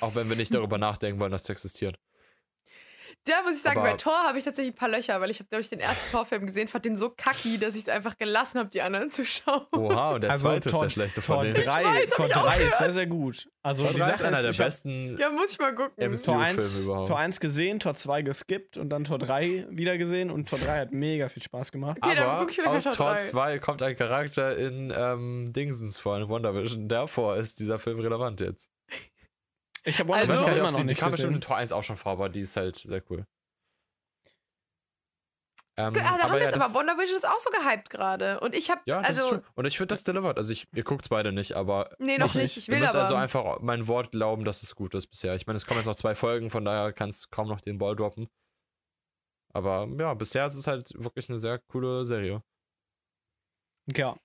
Auch 0.00 0.14
wenn 0.14 0.30
wir 0.30 0.36
nicht 0.36 0.54
darüber 0.54 0.78
nachdenken 0.78 1.20
wollen, 1.20 1.30
dass 1.32 1.42
es 1.42 1.50
existiert. 1.50 1.98
Da 3.24 3.42
muss 3.42 3.56
ich 3.56 3.62
sagen, 3.62 3.78
Aber- 3.80 3.90
bei 3.90 3.96
Thor 3.96 4.14
habe 4.26 4.38
ich 4.38 4.44
tatsächlich 4.44 4.74
ein 4.74 4.78
paar 4.78 4.88
Löcher, 4.88 5.20
weil 5.20 5.28
ich 5.30 5.38
habe, 5.38 5.48
glaube 5.50 5.60
ich, 5.60 5.68
den 5.68 5.80
ersten 5.80 6.10
Thor-Film 6.10 6.46
gesehen, 6.46 6.66
fand 6.66 6.86
den 6.86 6.96
so 6.96 7.10
kacki, 7.10 7.58
dass 7.58 7.74
ich 7.74 7.82
es 7.82 7.88
einfach 7.90 8.16
gelassen 8.16 8.58
habe, 8.58 8.70
die 8.70 8.80
anderen 8.80 9.10
zu 9.10 9.26
schauen. 9.26 9.66
Oha, 9.72 10.12
und 10.14 10.22
der 10.22 10.30
Also 10.30 10.44
zweite 10.44 10.68
ist 10.68 10.72
Tor- 10.72 10.82
der 10.84 10.88
schlechte 10.90 11.20
Tor 11.20 11.36
von 11.36 11.44
denen. 11.44 11.54
3, 11.62 11.84
weiß, 11.84 12.10
Tor 12.10 12.24
ich 12.26 12.36
auch 12.36 12.42
3 12.46 12.62
ist 12.64 12.78
sehr, 12.78 12.90
sehr 12.92 13.06
gut. 13.06 13.50
Also 13.62 13.82
Tor 13.84 13.92
die 13.92 13.98
3 13.98 14.04
Sache 14.06 14.14
ist 14.14 14.22
einer 14.22 14.40
der 14.42 14.50
ich 14.52 14.58
hab 14.60 14.66
besten. 14.66 15.18
Ja, 15.18 15.28
muss 15.30 15.52
ich 15.52 15.58
mal 15.58 15.74
gucken. 15.74 16.14
Tor 16.24 16.38
1, 16.40 16.64
Filme 16.72 16.84
überhaupt. 16.84 17.08
Tor 17.08 17.18
1 17.18 17.40
gesehen, 17.40 17.80
Tor 17.80 17.94
2 17.94 18.22
geskippt 18.22 18.78
und 18.78 18.88
dann 18.88 19.04
Tor 19.04 19.18
3 19.18 19.66
wieder 19.68 19.98
gesehen 19.98 20.30
und 20.30 20.48
Tor 20.48 20.58
3 20.60 20.78
hat 20.78 20.92
mega 20.92 21.28
viel 21.28 21.42
Spaß 21.42 21.70
gemacht. 21.70 21.98
Okay, 22.00 22.14
dann 22.14 22.28
Aber 22.28 22.50
ich 22.50 22.66
aus 22.66 22.84
Tor 22.84 22.92
Tor 22.94 23.10
3. 23.12 23.16
2 23.18 23.58
kommt 23.58 23.82
ein 23.82 23.94
Charakter 23.94 24.56
in 24.56 24.90
ähm, 24.96 25.52
Dingsens 25.52 25.98
vor, 25.98 26.16
in 26.16 26.30
WandaVision. 26.30 26.88
Davor 26.88 27.36
ist 27.36 27.58
dieser 27.60 27.78
Film 27.78 28.00
relevant 28.00 28.40
jetzt. 28.40 28.70
Ich 29.88 29.98
habe 30.00 30.12
Also- 30.14 30.24
Ich 30.24 30.38
weiß 30.38 30.40
gar 30.42 30.48
nicht, 30.50 30.58
immer 30.58 30.68
noch 30.70 30.76
sie, 30.76 30.82
die 30.82 30.88
nicht 30.88 30.98
kam 31.00 31.10
bestimmt 31.10 31.34
in. 31.34 31.40
Tor 31.40 31.56
1 31.56 31.72
auch 31.72 31.82
schon 31.82 31.96
vor, 31.96 32.12
aber 32.12 32.28
die 32.28 32.40
ist 32.40 32.56
halt 32.56 32.76
sehr 32.76 33.02
cool. 33.10 33.26
Ähm, 35.76 35.86
Ah, 35.86 35.90
da 35.92 36.02
haben 36.24 36.32
wir 36.32 36.40
ja, 36.42 36.48
es, 36.48 36.54
aber 36.54 36.74
WandaVision 36.74 37.16
ist 37.18 37.24
auch 37.28 37.38
so 37.38 37.50
gehypt 37.50 37.88
gerade. 37.90 38.40
Und 38.40 38.56
ich 38.56 38.68
habe, 38.68 38.80
Ja, 38.84 39.00
das 39.00 39.10
ist 39.10 39.22
also, 39.22 39.36
true. 39.36 39.44
Und 39.54 39.64
ich 39.64 39.76
finde 39.76 39.92
das 39.92 40.02
delivered. 40.02 40.36
Also 40.36 40.52
ich, 40.52 40.66
ihr 40.74 40.82
guckt 40.82 41.02
es 41.04 41.08
beide 41.08 41.30
nicht, 41.30 41.52
aber 41.52 41.94
nee, 42.00 42.18
noch 42.18 42.34
Ich- 42.34 42.42
nicht. 42.42 42.56
Ich 42.56 42.66
ihr 42.68 42.74
will 42.74 42.80
müsst 42.80 42.94
aber. 42.96 43.04
also 43.04 43.14
einfach 43.14 43.60
mein 43.60 43.86
Wort 43.86 44.10
glauben, 44.10 44.44
dass 44.44 44.62
es 44.64 44.74
gut 44.74 44.94
ist 44.94 45.06
bisher. 45.06 45.36
Ich 45.36 45.46
meine, 45.46 45.56
es 45.56 45.66
kommen 45.66 45.78
jetzt 45.78 45.86
noch 45.86 45.94
zwei 45.94 46.16
Folgen, 46.16 46.50
von 46.50 46.64
daher 46.64 46.92
kannst 46.92 47.30
kaum 47.30 47.46
noch 47.46 47.60
den 47.60 47.78
Ball 47.78 47.94
droppen. 47.94 48.28
Aber 49.54 49.86
ja, 49.98 50.14
bisher 50.14 50.46
ist 50.46 50.56
es 50.56 50.66
halt 50.66 50.90
wirklich 50.96 51.30
eine 51.30 51.38
sehr 51.38 51.60
coole 51.70 52.04
Serie. 52.04 52.42
Ja. 53.94 54.16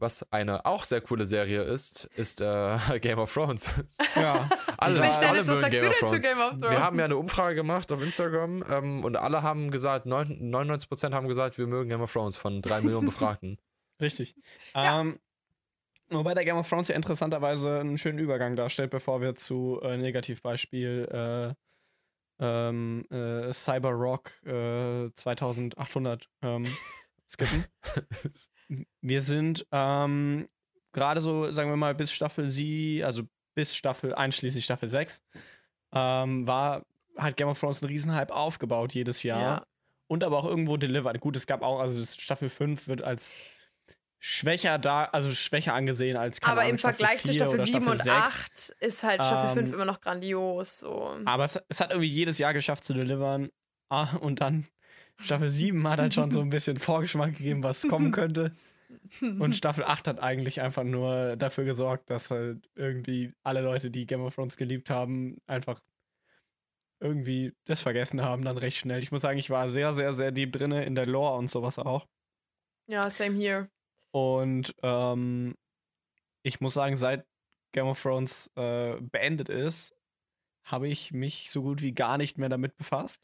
Was 0.00 0.24
eine 0.32 0.64
auch 0.64 0.84
sehr 0.84 1.00
coole 1.00 1.26
Serie 1.26 1.62
ist, 1.62 2.04
ist 2.14 2.40
äh, 2.40 2.78
Game 3.00 3.18
of 3.18 3.32
Thrones. 3.32 3.68
ja. 4.14 4.48
alle, 4.78 5.00
Mensch, 5.00 5.16
alle 5.16 5.32
Dennis, 5.32 5.48
was 5.48 5.60
sagst 5.60 5.72
Game 5.72 5.82
du 5.82 5.88
of 5.90 5.98
denn 5.98 6.08
zu 6.08 6.18
Thrones. 6.18 6.24
Game 6.24 6.38
of 6.38 6.50
Thrones? 6.50 6.70
Wir 6.70 6.80
haben 6.80 6.98
ja 6.98 7.04
eine 7.06 7.16
Umfrage 7.16 7.54
gemacht 7.56 7.90
auf 7.90 8.00
Instagram 8.00 8.64
ähm, 8.70 9.04
und 9.04 9.16
alle 9.16 9.42
haben 9.42 9.70
gesagt, 9.72 10.06
neun- 10.06 10.54
99% 10.54 11.12
haben 11.12 11.26
gesagt, 11.26 11.58
wir 11.58 11.66
mögen 11.66 11.90
Game 11.90 12.00
of 12.00 12.12
Thrones 12.12 12.36
von 12.36 12.62
drei 12.62 12.80
Millionen 12.80 13.06
Befragten. 13.06 13.58
Richtig. 14.00 14.36
Ja. 14.74 15.00
Ähm, 15.00 15.18
wobei 16.10 16.34
der 16.34 16.44
Game 16.44 16.56
of 16.56 16.68
Thrones 16.68 16.86
ja 16.86 16.94
interessanterweise 16.94 17.80
einen 17.80 17.98
schönen 17.98 18.20
Übergang 18.20 18.54
darstellt, 18.54 18.90
bevor 18.90 19.20
wir 19.20 19.34
zu 19.34 19.80
äh, 19.82 19.96
Negativbeispiel 19.96 21.08
äh, 21.10 21.54
ähm, 22.40 23.04
äh, 23.10 23.52
Cyber 23.52 23.90
Rock 23.90 24.30
äh, 24.46 25.10
2800 25.12 26.28
ähm, 26.42 26.66
skippen. 27.28 27.64
Wir 29.00 29.22
sind 29.22 29.66
ähm, 29.72 30.48
gerade 30.92 31.20
so, 31.20 31.50
sagen 31.52 31.70
wir 31.70 31.76
mal, 31.76 31.94
bis 31.94 32.12
Staffel 32.12 32.50
sie, 32.50 33.02
also 33.04 33.22
bis 33.54 33.74
Staffel, 33.74 34.14
einschließlich 34.14 34.64
Staffel 34.64 34.88
6, 34.88 35.22
ähm, 35.92 36.46
war 36.46 36.84
hat 37.16 37.36
Game 37.36 37.48
of 37.48 37.58
Thrones 37.58 37.82
einen 37.82 37.90
Riesenhype 37.90 38.34
aufgebaut 38.34 38.94
jedes 38.94 39.22
Jahr. 39.22 39.40
Ja. 39.40 39.66
Und 40.06 40.24
aber 40.24 40.38
auch 40.38 40.44
irgendwo 40.44 40.76
delivered. 40.76 41.20
Gut, 41.20 41.36
es 41.36 41.46
gab 41.46 41.62
auch, 41.62 41.80
also 41.80 42.02
Staffel 42.04 42.48
5 42.48 42.88
wird 42.88 43.02
als 43.02 43.34
schwächer 44.20 44.78
da, 44.78 45.04
also 45.04 45.34
schwächer 45.34 45.74
angesehen 45.74 46.16
als 46.16 46.42
Aber 46.42 46.60
Ahnung, 46.60 46.72
im 46.72 46.78
Vergleich 46.78 47.18
zu 47.18 47.28
4 47.28 47.34
Staffel 47.34 47.54
oder 47.54 47.66
7 47.66 47.86
und 47.86 48.02
6. 48.02 48.08
8 48.08 48.74
ist 48.80 49.02
halt 49.02 49.24
Staffel 49.24 49.58
Ähm, 49.58 49.66
5 49.66 49.74
immer 49.74 49.84
noch 49.84 50.00
grandios. 50.00 50.80
So. 50.80 51.16
Aber 51.24 51.44
es, 51.44 51.60
es 51.68 51.80
hat 51.80 51.90
irgendwie 51.90 52.08
jedes 52.08 52.38
Jahr 52.38 52.54
geschafft 52.54 52.84
zu 52.84 52.94
delivern. 52.94 53.50
Ah, 53.90 54.16
und 54.16 54.40
dann 54.40 54.66
Staffel 55.20 55.48
7 55.48 55.86
hat 55.88 55.98
halt 55.98 56.14
schon 56.14 56.30
so 56.30 56.40
ein 56.40 56.50
bisschen 56.50 56.78
Vorgeschmack 56.78 57.36
gegeben, 57.36 57.62
was 57.62 57.86
kommen 57.88 58.12
könnte. 58.12 58.54
Und 59.20 59.54
Staffel 59.54 59.84
8 59.84 60.08
hat 60.08 60.20
eigentlich 60.20 60.60
einfach 60.60 60.84
nur 60.84 61.36
dafür 61.36 61.64
gesorgt, 61.64 62.10
dass 62.10 62.30
halt 62.30 62.68
irgendwie 62.74 63.32
alle 63.42 63.60
Leute, 63.60 63.90
die 63.90 64.06
Game 64.06 64.22
of 64.22 64.34
Thrones 64.34 64.56
geliebt 64.56 64.90
haben, 64.90 65.38
einfach 65.46 65.80
irgendwie 67.00 67.52
das 67.64 67.82
vergessen 67.82 68.22
haben, 68.22 68.44
dann 68.44 68.58
recht 68.58 68.78
schnell. 68.78 69.02
Ich 69.02 69.12
muss 69.12 69.22
sagen, 69.22 69.38
ich 69.38 69.50
war 69.50 69.68
sehr, 69.68 69.94
sehr, 69.94 70.14
sehr 70.14 70.32
deep 70.32 70.52
drinne 70.52 70.84
in 70.84 70.94
der 70.94 71.06
Lore 71.06 71.36
und 71.36 71.50
sowas 71.50 71.78
auch. 71.78 72.06
Ja, 72.86 73.08
same 73.10 73.36
here. 73.36 73.68
Und 74.10 74.74
ähm, 74.82 75.54
ich 76.42 76.60
muss 76.60 76.74
sagen, 76.74 76.96
seit 76.96 77.26
Game 77.72 77.86
of 77.86 78.00
Thrones 78.02 78.50
äh, 78.56 78.96
beendet 79.00 79.48
ist, 79.48 79.94
habe 80.64 80.88
ich 80.88 81.12
mich 81.12 81.50
so 81.50 81.62
gut 81.62 81.82
wie 81.82 81.92
gar 81.92 82.18
nicht 82.18 82.38
mehr 82.38 82.48
damit 82.48 82.76
befasst. 82.76 83.20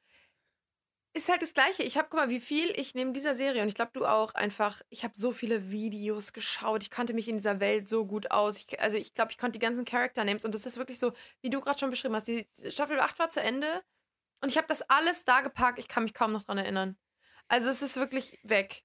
Ist 1.17 1.29
halt 1.29 1.43
das 1.43 1.55
Gleiche. 1.55 1.85
Ich 1.85 1.97
habe, 1.97 2.09
guck 2.11 2.19
mal, 2.19 2.29
wie 2.29 2.41
viel 2.41 2.71
ich 2.79 2.95
neben 2.95 3.13
dieser 3.13 3.35
Serie, 3.35 3.63
und 3.63 3.69
ich 3.69 3.77
glaube, 3.77 3.93
du 3.95 4.05
auch, 4.05 4.35
einfach, 4.35 4.83
ich 4.91 5.05
habe 5.05 5.15
so 5.17 5.31
viele 5.31 5.71
Videos 5.71 6.33
geschaut. 6.33 6.83
Ich 6.83 6.91
kannte 6.91 7.15
mich 7.15 7.29
in 7.29 7.37
dieser 7.37 7.61
Welt 7.61 7.89
so 7.89 8.05
gut 8.05 8.33
aus. 8.33 8.57
Ich, 8.59 8.81
also, 8.81 8.97
ich 8.97 9.15
glaube, 9.15 9.31
ich 9.31 9.39
konnte 9.39 9.53
die 9.53 9.65
ganzen 9.65 9.85
Character-Names. 9.85 10.45
Und 10.45 10.55
das 10.57 10.67
ist 10.67 10.77
wirklich 10.77 10.99
so, 10.99 11.13
wie 11.41 11.51
du 11.51 11.61
gerade 11.61 11.79
schon 11.79 11.91
beschrieben 11.91 12.17
hast. 12.17 12.27
Die 12.27 12.49
Staffel 12.69 12.99
8 12.99 13.19
war 13.21 13.31
zu 13.31 13.41
Ende. 13.41 13.83
Und 14.43 14.51
ich 14.51 14.57
habe 14.57 14.67
das 14.67 14.83
alles 14.91 15.25
da 15.25 15.41
geparkt. 15.41 15.79
Ich 15.79 15.89
kann 15.89 16.03
mich 16.03 16.15
kaum 16.15 16.33
noch 16.33 16.43
dran 16.45 16.59
erinnern. 16.59 16.97
Also, 17.49 17.71
es 17.71 17.81
ist 17.83 17.97
wirklich 17.97 18.39
weg. 18.43 18.85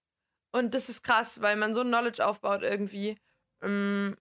Und 0.51 0.75
das 0.75 0.89
ist 0.89 1.03
krass, 1.03 1.41
weil 1.41 1.55
man 1.55 1.73
so 1.73 1.81
Knowledge 1.83 2.25
aufbaut 2.25 2.61
irgendwie. 2.63 3.17
Mm, 3.61 4.13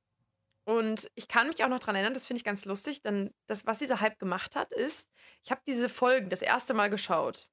Und 0.66 1.10
ich 1.14 1.28
kann 1.28 1.48
mich 1.48 1.64
auch 1.64 1.68
noch 1.68 1.80
dran 1.80 1.94
erinnern, 1.96 2.14
das 2.14 2.26
finde 2.26 2.38
ich 2.38 2.44
ganz 2.44 2.64
lustig, 2.66 3.02
denn 3.02 3.34
das, 3.46 3.66
was 3.66 3.78
dieser 3.78 4.00
Hype 4.00 4.18
gemacht 4.18 4.56
hat, 4.56 4.72
ist, 4.72 5.08
ich 5.44 5.50
habe 5.50 5.62
diese 5.66 5.88
Folgen 5.88 6.30
das 6.30 6.42
erste 6.42 6.74
Mal 6.74 6.90
geschaut. 6.90 7.48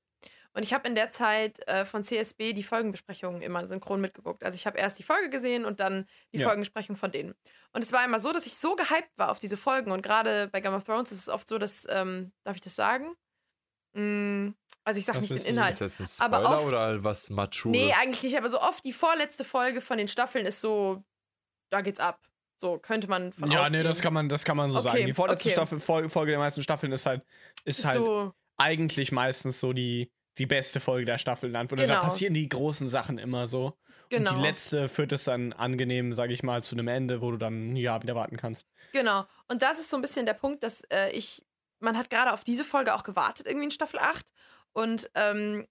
Und 0.55 0.63
ich 0.63 0.73
habe 0.73 0.87
in 0.87 0.95
der 0.95 1.09
Zeit 1.09 1.59
äh, 1.67 1.83
von 1.83 2.03
CSB 2.03 2.53
die 2.53 2.63
Folgenbesprechungen 2.63 3.41
immer 3.41 3.67
synchron 3.67 3.99
mitgeguckt. 3.99 4.43
Also 4.43 4.55
ich 4.55 4.65
habe 4.65 4.77
erst 4.77 4.97
die 4.97 5.03
Folge 5.03 5.29
gesehen 5.29 5.65
und 5.65 5.79
dann 5.81 6.07
die 6.33 6.39
Ja. 6.39 6.47
Folgenbesprechung 6.47 6.95
von 6.95 7.11
denen. 7.11 7.35
Und 7.73 7.83
es 7.83 7.91
war 7.91 8.05
immer 8.05 8.19
so, 8.19 8.31
dass 8.31 8.45
ich 8.45 8.55
so 8.55 8.75
gehypt 8.75 9.11
war 9.17 9.31
auf 9.31 9.39
diese 9.39 9.57
Folgen. 9.57 9.91
Und 9.91 10.01
gerade 10.01 10.47
bei 10.47 10.61
Game 10.61 10.73
of 10.73 10.85
Thrones 10.85 11.11
ist 11.11 11.19
es 11.19 11.29
oft 11.29 11.47
so, 11.47 11.57
dass, 11.57 11.85
ähm, 11.89 12.31
darf 12.45 12.55
ich 12.55 12.61
das 12.61 12.75
sagen? 12.75 13.15
Mm, 13.93 14.49
also 14.85 14.97
ich 14.99 15.05
sage 15.05 15.19
nicht 15.19 15.31
den 15.35 15.43
Inhalt. 15.45 15.71
Ist 15.73 15.81
das 15.81 15.99
jetzt 15.99 16.21
ein 16.21 16.25
Aber 16.31 16.37
Spoiler 16.45 16.57
oft- 16.57 16.67
oder 16.67 17.03
was 17.03 17.29
Matures? 17.29 17.75
Nee, 17.75 17.93
eigentlich 18.01 18.23
nicht, 18.23 18.37
aber 18.37 18.49
so 18.49 18.61
oft 18.61 18.83
die 18.85 18.93
vorletzte 18.93 19.43
Folge 19.43 19.81
von 19.81 19.97
den 19.97 20.07
Staffeln 20.07 20.45
ist 20.45 20.61
so, 20.61 21.03
da 21.69 21.81
geht's 21.81 21.99
ab. 21.99 22.21
So 22.61 22.79
könnte 22.79 23.09
man 23.09 23.33
von 23.33 23.51
ja, 23.51 23.61
ausgehen. 23.63 23.81
nee, 23.81 23.83
das 23.83 23.99
kann 23.99 24.13
man, 24.13 24.29
das 24.29 24.45
kann 24.45 24.55
man 24.55 24.71
so 24.71 24.79
Okay, 24.79 24.87
sagen. 24.89 25.05
Die 25.07 25.13
vorletzte 25.13 25.49
okay. 25.49 25.53
Staffel, 25.55 25.79
Folge, 25.81 26.31
der 26.31 26.39
meisten 26.39 26.63
Staffeln 26.63 26.93
ist 26.93 27.05
halt, 27.05 27.25
ist 27.65 27.79
ist 27.79 27.85
halt 27.85 27.97
so, 27.97 28.33
eigentlich 28.57 29.11
meistens 29.11 29.59
so 29.59 29.73
die, 29.73 30.09
die 30.37 30.45
beste 30.45 30.79
Folge 30.79 31.05
der 31.05 31.17
Staffel. 31.17 31.51
Dann. 31.51 31.67
Oder 31.67 31.87
da 31.87 31.93
Genau. 31.95 32.01
passieren 32.05 32.33
die 32.33 32.47
großen 32.49 32.89
Sachen 32.89 33.17
immer 33.17 33.47
so. 33.47 33.77
genau. 34.09 34.31
Und 34.31 34.37
die 34.37 34.43
letzte 34.43 34.89
führt 34.89 35.11
es 35.11 35.23
dann 35.25 35.53
angenehm, 35.53 36.13
sage 36.13 36.33
ich 36.33 36.43
mal, 36.43 36.61
zu 36.61 36.75
einem 36.75 36.87
Ende, 36.87 37.21
wo 37.21 37.31
du 37.31 37.37
dann 37.37 37.71
ein 37.71 37.75
Jahr 37.75 38.01
wieder 38.03 38.15
warten 38.15 38.37
kannst. 38.37 38.67
Genau. 38.93 39.25
Und 39.47 39.61
das 39.61 39.79
ist 39.79 39.89
so 39.89 39.95
ein 39.97 40.01
bisschen 40.01 40.25
der 40.25 40.33
Punkt, 40.33 40.63
dass 40.63 40.81
äh, 40.91 41.09
ich, 41.11 41.43
man 41.79 41.97
hat 41.97 42.09
gerade 42.09 42.33
auf 42.33 42.43
diese 42.43 42.63
Folge 42.63 42.93
auch 42.93 43.03
gewartet, 43.03 43.47
irgendwie 43.47 43.65
in 43.65 43.71
Staffel 43.71 43.99
8. 43.99 44.25
Und 44.73 45.09
ähm, 45.15 45.65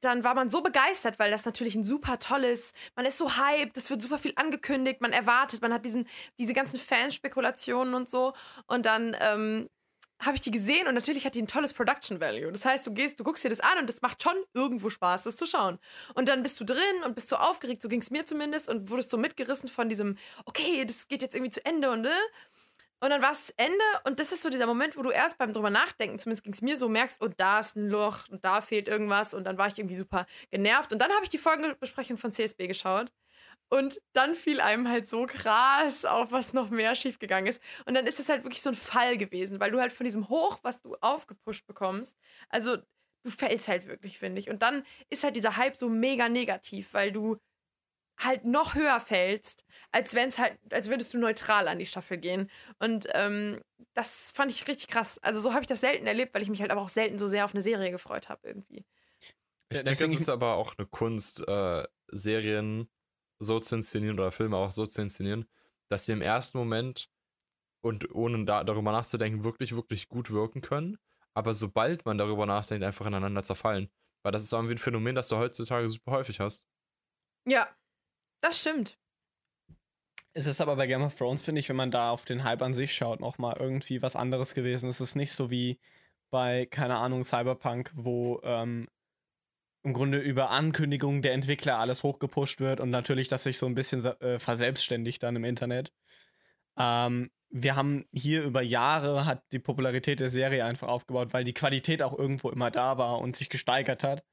dann 0.00 0.22
war 0.22 0.34
man 0.34 0.50
so 0.50 0.60
begeistert, 0.60 1.18
weil 1.18 1.30
das 1.30 1.46
natürlich 1.46 1.74
ein 1.76 1.82
super 1.84 2.18
tolles, 2.18 2.74
man 2.94 3.06
ist 3.06 3.16
so 3.16 3.38
hyped, 3.38 3.76
es 3.78 3.88
wird 3.88 4.02
super 4.02 4.18
viel 4.18 4.34
angekündigt, 4.36 5.00
man 5.00 5.12
erwartet, 5.12 5.62
man 5.62 5.72
hat 5.72 5.86
diesen, 5.86 6.06
diese 6.38 6.52
ganzen 6.52 6.78
Fanspekulationen 6.78 7.94
und 7.94 8.10
so. 8.10 8.34
Und 8.66 8.84
dann 8.84 9.16
ähm, 9.20 9.70
habe 10.24 10.36
ich 10.36 10.40
die 10.40 10.50
gesehen 10.50 10.86
und 10.86 10.94
natürlich 10.94 11.26
hat 11.26 11.34
die 11.34 11.42
ein 11.42 11.46
tolles 11.46 11.72
Production 11.72 12.20
Value. 12.20 12.52
Das 12.52 12.64
heißt, 12.64 12.86
du 12.86 12.92
gehst, 12.92 13.18
du 13.18 13.24
guckst 13.24 13.44
dir 13.44 13.48
das 13.48 13.60
an 13.60 13.78
und 13.80 13.88
das 13.88 14.02
macht 14.02 14.22
schon 14.22 14.36
irgendwo 14.54 14.90
Spaß, 14.90 15.24
das 15.24 15.36
zu 15.36 15.46
schauen. 15.46 15.78
Und 16.14 16.28
dann 16.28 16.42
bist 16.42 16.58
du 16.60 16.64
drin 16.64 16.78
und 17.04 17.14
bist 17.14 17.28
so 17.28 17.36
aufgeregt, 17.36 17.82
so 17.82 17.88
ging 17.88 18.00
es 18.00 18.10
mir 18.10 18.26
zumindest, 18.26 18.68
und 18.68 18.90
wurdest 18.90 19.10
so 19.10 19.16
mitgerissen 19.16 19.68
von 19.68 19.88
diesem, 19.88 20.16
okay, 20.44 20.84
das 20.84 21.08
geht 21.08 21.22
jetzt 21.22 21.34
irgendwie 21.34 21.50
zu 21.50 21.64
Ende 21.64 21.90
und 21.90 22.04
äh. 22.04 22.10
Und 23.00 23.10
dann 23.10 23.20
war 23.20 23.32
es 23.32 23.46
zu 23.46 23.52
Ende 23.58 23.84
und 24.04 24.18
das 24.18 24.32
ist 24.32 24.40
so 24.40 24.48
dieser 24.48 24.66
Moment, 24.66 24.96
wo 24.96 25.02
du 25.02 25.10
erst 25.10 25.36
beim 25.36 25.52
drüber 25.52 25.68
nachdenken, 25.68 26.18
zumindest 26.18 26.42
ging 26.42 26.54
es 26.54 26.62
mir 26.62 26.78
so, 26.78 26.88
merkst, 26.88 27.20
und 27.20 27.38
da 27.38 27.58
ist 27.58 27.76
ein 27.76 27.88
Loch 27.88 28.20
und 28.30 28.44
da 28.44 28.62
fehlt 28.62 28.88
irgendwas 28.88 29.34
und 29.34 29.44
dann 29.44 29.58
war 29.58 29.66
ich 29.66 29.78
irgendwie 29.78 29.96
super 29.96 30.26
genervt. 30.50 30.90
Und 30.92 31.00
dann 31.00 31.10
habe 31.10 31.22
ich 31.22 31.28
die 31.28 31.36
Folgenbesprechung 31.36 32.16
von 32.16 32.32
CSB 32.32 32.66
geschaut 32.66 33.12
und 33.74 34.00
dann 34.12 34.34
fiel 34.34 34.60
einem 34.60 34.88
halt 34.88 35.08
so 35.08 35.26
krass 35.26 36.04
auf, 36.04 36.30
was 36.32 36.52
noch 36.52 36.70
mehr 36.70 36.94
schiefgegangen 36.94 37.46
ist. 37.48 37.62
Und 37.86 37.94
dann 37.94 38.06
ist 38.06 38.20
es 38.20 38.28
halt 38.28 38.44
wirklich 38.44 38.62
so 38.62 38.70
ein 38.70 38.76
Fall 38.76 39.16
gewesen, 39.18 39.60
weil 39.60 39.70
du 39.70 39.80
halt 39.80 39.92
von 39.92 40.04
diesem 40.04 40.28
Hoch, 40.28 40.58
was 40.62 40.80
du 40.82 40.96
aufgepusht 41.00 41.66
bekommst, 41.66 42.16
also 42.48 42.76
du 43.24 43.30
fällst 43.30 43.68
halt 43.68 43.86
wirklich, 43.86 44.18
finde 44.18 44.40
ich. 44.40 44.50
Und 44.50 44.62
dann 44.62 44.84
ist 45.10 45.24
halt 45.24 45.36
dieser 45.36 45.56
Hype 45.56 45.76
so 45.76 45.88
mega 45.88 46.28
negativ, 46.28 46.92
weil 46.94 47.12
du 47.12 47.38
halt 48.18 48.44
noch 48.44 48.74
höher 48.74 49.00
fällst, 49.00 49.64
als 49.92 50.14
wenn 50.14 50.28
es 50.28 50.38
halt, 50.38 50.58
als 50.72 50.88
würdest 50.88 51.12
du 51.14 51.18
neutral 51.18 51.68
an 51.68 51.78
die 51.78 51.86
Staffel 51.86 52.18
gehen. 52.18 52.50
Und 52.78 53.08
ähm, 53.14 53.60
das 53.94 54.30
fand 54.30 54.52
ich 54.52 54.68
richtig 54.68 54.88
krass. 54.88 55.18
Also 55.18 55.40
so 55.40 55.52
habe 55.52 55.62
ich 55.62 55.66
das 55.68 55.80
selten 55.80 56.06
erlebt, 56.06 56.34
weil 56.34 56.42
ich 56.42 56.50
mich 56.50 56.60
halt 56.60 56.70
aber 56.70 56.80
auch 56.82 56.88
selten 56.88 57.18
so 57.18 57.26
sehr 57.26 57.44
auf 57.44 57.54
eine 57.54 57.62
Serie 57.62 57.90
gefreut 57.90 58.28
habe 58.28 58.46
irgendwie. 58.48 58.84
Ich 59.70 59.78
Ja, 59.78 59.82
denke, 59.82 60.04
es 60.04 60.14
ist 60.14 60.28
aber 60.28 60.54
auch 60.54 60.74
eine 60.78 60.86
Kunst, 60.86 61.40
äh, 61.48 61.84
Serien 62.08 62.88
so 63.38 63.60
zu 63.60 63.76
inszenieren 63.76 64.18
oder 64.18 64.32
Filme 64.32 64.56
auch 64.56 64.70
so 64.70 64.86
zu 64.86 65.02
inszenieren, 65.02 65.48
dass 65.88 66.06
sie 66.06 66.12
im 66.12 66.22
ersten 66.22 66.58
Moment 66.58 67.10
und 67.82 68.14
ohne 68.14 68.44
da, 68.44 68.64
darüber 68.64 68.92
nachzudenken 68.92 69.44
wirklich, 69.44 69.74
wirklich 69.74 70.08
gut 70.08 70.30
wirken 70.30 70.60
können. 70.60 70.98
Aber 71.34 71.52
sobald 71.52 72.06
man 72.06 72.16
darüber 72.16 72.46
nachdenkt, 72.46 72.84
einfach 72.84 73.06
ineinander 73.06 73.42
zerfallen. 73.42 73.90
Weil 74.22 74.32
das 74.32 74.44
ist 74.44 74.52
irgendwie 74.52 74.74
ein 74.74 74.78
Phänomen, 74.78 75.14
das 75.14 75.28
du 75.28 75.36
heutzutage 75.36 75.88
super 75.88 76.12
häufig 76.12 76.40
hast. 76.40 76.64
Ja, 77.46 77.68
das 78.40 78.58
stimmt. 78.58 78.98
Es 80.32 80.46
ist 80.46 80.60
aber 80.60 80.76
bei 80.76 80.86
Game 80.86 81.02
of 81.02 81.14
Thrones, 81.14 81.42
finde 81.42 81.60
ich, 81.60 81.68
wenn 81.68 81.76
man 81.76 81.90
da 81.90 82.10
auf 82.10 82.24
den 82.24 82.42
Hype 82.42 82.62
an 82.62 82.74
sich 82.74 82.94
schaut, 82.94 83.20
nochmal 83.20 83.56
irgendwie 83.58 84.02
was 84.02 84.16
anderes 84.16 84.54
gewesen. 84.54 84.88
Es 84.88 85.00
ist 85.00 85.14
nicht 85.14 85.32
so 85.32 85.50
wie 85.50 85.78
bei, 86.30 86.66
keine 86.66 86.96
Ahnung, 86.96 87.22
Cyberpunk, 87.22 87.92
wo 87.94 88.40
ähm, 88.42 88.88
im 89.84 89.92
Grunde 89.92 90.18
über 90.18 90.50
Ankündigungen 90.50 91.22
der 91.22 91.34
Entwickler 91.34 91.78
alles 91.78 92.02
hochgepusht 92.02 92.58
wird 92.58 92.80
und 92.80 92.90
natürlich, 92.90 93.28
dass 93.28 93.44
sich 93.44 93.58
so 93.58 93.66
ein 93.66 93.74
bisschen 93.74 94.04
äh, 94.04 94.38
verselbstständigt 94.38 95.22
dann 95.22 95.36
im 95.36 95.44
Internet. 95.44 95.92
Ähm, 96.78 97.30
wir 97.50 97.76
haben 97.76 98.06
hier 98.12 98.42
über 98.44 98.62
Jahre 98.62 99.26
hat 99.26 99.44
die 99.52 99.58
Popularität 99.58 100.20
der 100.20 100.30
Serie 100.30 100.64
einfach 100.64 100.88
aufgebaut, 100.88 101.32
weil 101.32 101.44
die 101.44 101.54
Qualität 101.54 102.02
auch 102.02 102.18
irgendwo 102.18 102.50
immer 102.50 102.70
da 102.70 102.98
war 102.98 103.18
und 103.18 103.36
sich 103.36 103.48
gesteigert 103.50 104.02
hat. 104.02 104.24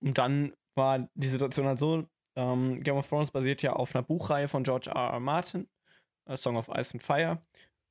Und 0.00 0.16
dann 0.16 0.54
war 0.76 1.08
die 1.14 1.28
Situation 1.28 1.66
halt 1.66 1.78
so, 1.78 2.08
ähm, 2.36 2.82
Game 2.82 2.96
of 2.96 3.08
Thrones 3.08 3.32
basiert 3.32 3.62
ja 3.62 3.74
auf 3.74 3.94
einer 3.94 4.04
Buchreihe 4.04 4.48
von 4.48 4.62
George 4.62 4.90
R. 4.90 5.12
R. 5.12 5.20
Martin, 5.20 5.68
A 6.24 6.36
Song 6.36 6.56
of 6.56 6.68
Ice 6.68 6.94
and 6.94 7.02
Fire. 7.02 7.42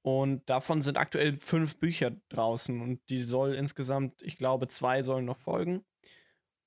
Und 0.04 0.50
davon 0.50 0.82
sind 0.82 0.98
aktuell 0.98 1.38
fünf 1.40 1.78
Bücher 1.80 2.12
draußen 2.30 2.82
und 2.82 3.02
die 3.10 3.24
soll 3.24 3.56
insgesamt, 3.56 4.22
ich 4.22 4.38
glaube, 4.38 4.68
zwei 4.68 5.04
sollen 5.04 5.26
noch 5.26 5.38
folgen. 5.38 5.86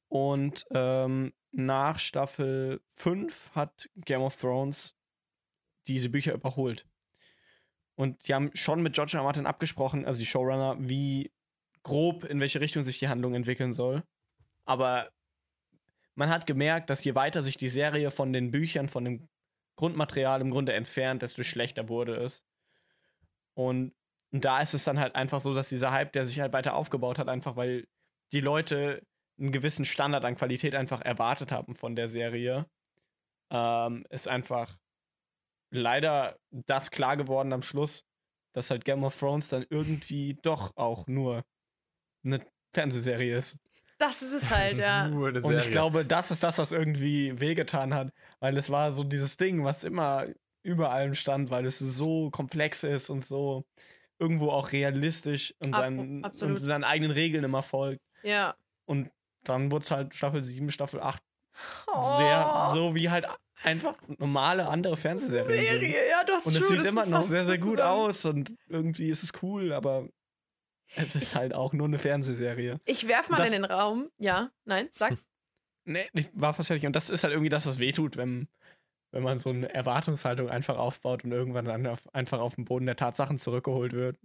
Und 0.08 0.66
ähm, 0.70 1.32
nach 1.52 1.98
Staffel 1.98 2.80
5 2.94 3.52
hat 3.54 3.88
Game 3.96 4.22
of 4.22 4.36
Thrones 4.36 4.94
diese 5.86 6.10
Bücher 6.10 6.34
überholt. 6.34 6.86
Und 7.94 8.28
die 8.28 8.34
haben 8.34 8.50
schon 8.54 8.82
mit 8.82 8.94
George 8.94 9.16
R. 9.16 9.22
Martin 9.22 9.46
abgesprochen, 9.46 10.04
also 10.04 10.18
die 10.18 10.26
Showrunner, 10.26 10.76
wie 10.78 11.32
grob 11.82 12.24
in 12.24 12.40
welche 12.40 12.60
Richtung 12.60 12.84
sich 12.84 12.98
die 12.98 13.08
Handlung 13.08 13.34
entwickeln 13.34 13.72
soll. 13.72 14.04
Aber 14.64 15.10
man 16.14 16.30
hat 16.30 16.46
gemerkt, 16.46 16.90
dass 16.90 17.04
je 17.04 17.14
weiter 17.14 17.42
sich 17.42 17.56
die 17.56 17.68
Serie 17.68 18.10
von 18.10 18.32
den 18.32 18.50
Büchern, 18.50 18.88
von 18.88 19.04
dem 19.04 19.28
Grundmaterial 19.76 20.40
im 20.40 20.50
Grunde 20.50 20.72
entfernt, 20.72 21.22
desto 21.22 21.42
schlechter 21.42 21.88
wurde 21.88 22.16
es. 22.16 22.42
Und, 23.54 23.94
und 24.32 24.44
da 24.44 24.60
ist 24.60 24.74
es 24.74 24.84
dann 24.84 24.98
halt 24.98 25.14
einfach 25.14 25.40
so, 25.40 25.54
dass 25.54 25.68
dieser 25.68 25.92
Hype, 25.92 26.12
der 26.12 26.26
sich 26.26 26.40
halt 26.40 26.52
weiter 26.52 26.74
aufgebaut 26.74 27.18
hat, 27.18 27.28
einfach 27.28 27.56
weil 27.56 27.86
die 28.32 28.40
Leute 28.40 29.06
einen 29.38 29.52
gewissen 29.52 29.84
Standard 29.84 30.24
an 30.24 30.36
Qualität 30.36 30.74
einfach 30.74 31.00
erwartet 31.02 31.52
haben 31.52 31.74
von 31.74 31.94
der 31.94 32.08
Serie, 32.08 32.66
ähm, 33.50 34.04
ist 34.10 34.28
einfach 34.28 34.76
leider 35.70 36.38
das 36.50 36.90
klar 36.90 37.16
geworden 37.16 37.52
am 37.52 37.62
Schluss, 37.62 38.04
dass 38.52 38.70
halt 38.70 38.84
Game 38.84 39.04
of 39.04 39.18
Thrones 39.18 39.48
dann 39.48 39.66
irgendwie 39.68 40.38
doch 40.42 40.76
auch 40.76 41.06
nur 41.06 41.44
eine 42.24 42.40
Fernsehserie 42.72 43.36
ist. 43.36 43.58
Das 43.98 44.22
ist 44.22 44.32
es 44.32 44.50
halt, 44.50 44.78
ja. 44.78 45.06
Und 45.06 45.56
ich 45.56 45.70
glaube, 45.70 46.04
das 46.04 46.30
ist 46.30 46.42
das, 46.42 46.58
was 46.58 46.72
irgendwie 46.72 47.38
wehgetan 47.40 47.94
hat, 47.94 48.12
weil 48.40 48.56
es 48.56 48.70
war 48.70 48.92
so 48.92 49.04
dieses 49.04 49.36
Ding, 49.36 49.64
was 49.64 49.84
immer 49.84 50.26
über 50.62 50.90
allem 50.90 51.14
stand, 51.14 51.50
weil 51.50 51.64
es 51.64 51.78
so 51.78 52.30
komplex 52.30 52.82
ist 52.82 53.08
und 53.08 53.24
so 53.24 53.64
irgendwo 54.18 54.50
auch 54.50 54.72
realistisch 54.72 55.54
und, 55.58 55.74
seinen, 55.74 56.24
und 56.24 56.56
seinen 56.56 56.84
eigenen 56.84 57.12
Regeln 57.12 57.44
immer 57.44 57.62
folgt. 57.62 58.02
Ja. 58.22 58.56
Und 58.86 59.10
dann 59.48 59.70
wurde 59.70 59.84
es 59.84 59.90
halt 59.90 60.14
Staffel 60.14 60.42
7, 60.44 60.70
Staffel 60.70 61.00
8 61.00 61.22
Oh, 61.86 62.02
sehr 62.18 62.68
so 62.72 62.94
wie 62.94 63.08
halt 63.08 63.26
einfach 63.62 63.96
normale 64.18 64.68
andere 64.68 64.96
Fernsehserien. 64.98 65.46
sind. 65.46 65.80
Serie, 65.80 66.08
ja, 66.10 66.22
du 66.24 66.34
hast 66.34 66.46
Und 66.46 66.56
es 66.56 66.68
sieht 66.68 66.78
das 66.80 66.86
immer 66.86 67.06
noch 67.06 67.22
sehr, 67.22 67.46
sehr 67.46 67.56
gut 67.58 67.78
zusammen. 67.78 68.00
aus 68.00 68.24
und 68.26 68.54
irgendwie 68.68 69.08
ist 69.08 69.22
es 69.22 69.32
cool, 69.42 69.72
aber 69.72 70.06
es 70.94 71.16
ist 71.16 71.34
halt 71.34 71.54
auch 71.54 71.72
nur 71.72 71.86
eine 71.86 71.98
Fernsehserie. 71.98 72.78
Ich 72.84 73.08
werf 73.08 73.30
mal 73.30 73.38
Das- 73.38 73.46
in 73.46 73.52
den 73.62 73.64
Raum. 73.64 74.10
Ja, 74.18 74.50
nein, 74.66 74.90
sag. 74.92 75.14
Nee, 75.86 76.06
ich 76.12 76.28
war 76.34 76.52
fast 76.52 76.66
fertig. 76.68 76.84
Und 76.86 76.94
das 76.94 77.08
ist 77.10 77.24
halt 77.24 77.32
irgendwie 77.32 77.48
das, 77.48 77.66
was 77.66 77.78
wehtut, 77.78 78.16
wenn, 78.16 78.48
wenn 79.12 79.22
man 79.22 79.38
so 79.38 79.50
eine 79.50 79.72
Erwartungshaltung 79.72 80.50
einfach 80.50 80.76
aufbaut 80.76 81.24
und 81.24 81.32
irgendwann 81.32 81.64
dann 81.64 81.86
auf, 81.86 82.00
einfach 82.14 82.40
auf 82.40 82.56
den 82.56 82.64
Boden 82.66 82.86
der 82.86 82.96
Tatsachen 82.96 83.38
zurückgeholt 83.38 83.92
wird. 83.94 84.18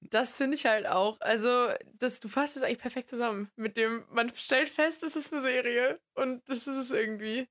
Das 0.00 0.36
finde 0.36 0.56
ich 0.56 0.66
halt 0.66 0.86
auch. 0.86 1.20
Also, 1.20 1.68
das, 1.94 2.20
du 2.20 2.28
fasst 2.28 2.56
es 2.56 2.62
eigentlich 2.62 2.78
perfekt 2.78 3.08
zusammen. 3.08 3.50
Mit 3.56 3.76
dem, 3.76 4.04
man 4.10 4.32
stellt 4.34 4.68
fest, 4.68 5.02
es 5.02 5.16
ist 5.16 5.32
eine 5.32 5.42
Serie. 5.42 5.98
Und 6.14 6.48
das 6.48 6.66
ist 6.66 6.76
es 6.76 6.90
irgendwie. 6.90 7.48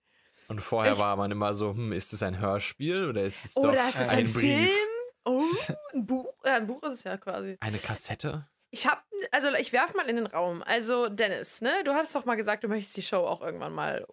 Und 0.48 0.60
vorher 0.62 0.94
Ich- 0.94 1.00
war 1.00 1.16
man 1.16 1.32
immer 1.32 1.54
so, 1.54 1.72
hm, 1.72 1.92
ist 1.92 2.14
es 2.14 2.24
ein 2.24 2.40
Hörspiel 2.40 3.10
oder 3.10 3.24
ist 3.24 3.44
es 3.46 3.54
doch 3.56 3.64
Oder 3.66 3.88
ist 3.90 4.00
es 4.00 4.08
ein, 4.10 4.20
ein 4.20 4.34
Brief? 4.34 4.70
Film? 4.70 4.88
Oh, 5.26 5.42
ein 5.94 6.06
Buch. 6.06 6.34
Ja, 6.46 6.56
ein 6.56 6.68
Buch 6.68 6.82
ist 6.84 6.94
es 6.94 7.04
ja 7.04 7.18
quasi. 7.18 7.58
Eine 7.60 7.78
Kassette? 7.78 8.48
Ich 8.72 8.88
hab, 8.88 9.04
also 9.32 9.54
ich 9.56 9.74
werf 9.74 9.94
mal 9.94 10.10
in 10.10 10.16
den 10.18 10.26
Raum. 10.28 10.64
Also, 10.64 11.10
Dennis, 11.10 11.62
ne? 11.62 11.72
Du 11.84 11.94
hattest 11.94 12.16
doch 12.16 12.26
mal 12.26 12.36
gesagt, 12.36 12.64
du 12.64 12.68
möchtest 12.70 12.96
die 12.98 13.02
Show 13.04 13.26
auch 13.26 13.42
irgendwann 13.42 13.74
mal 13.74 14.06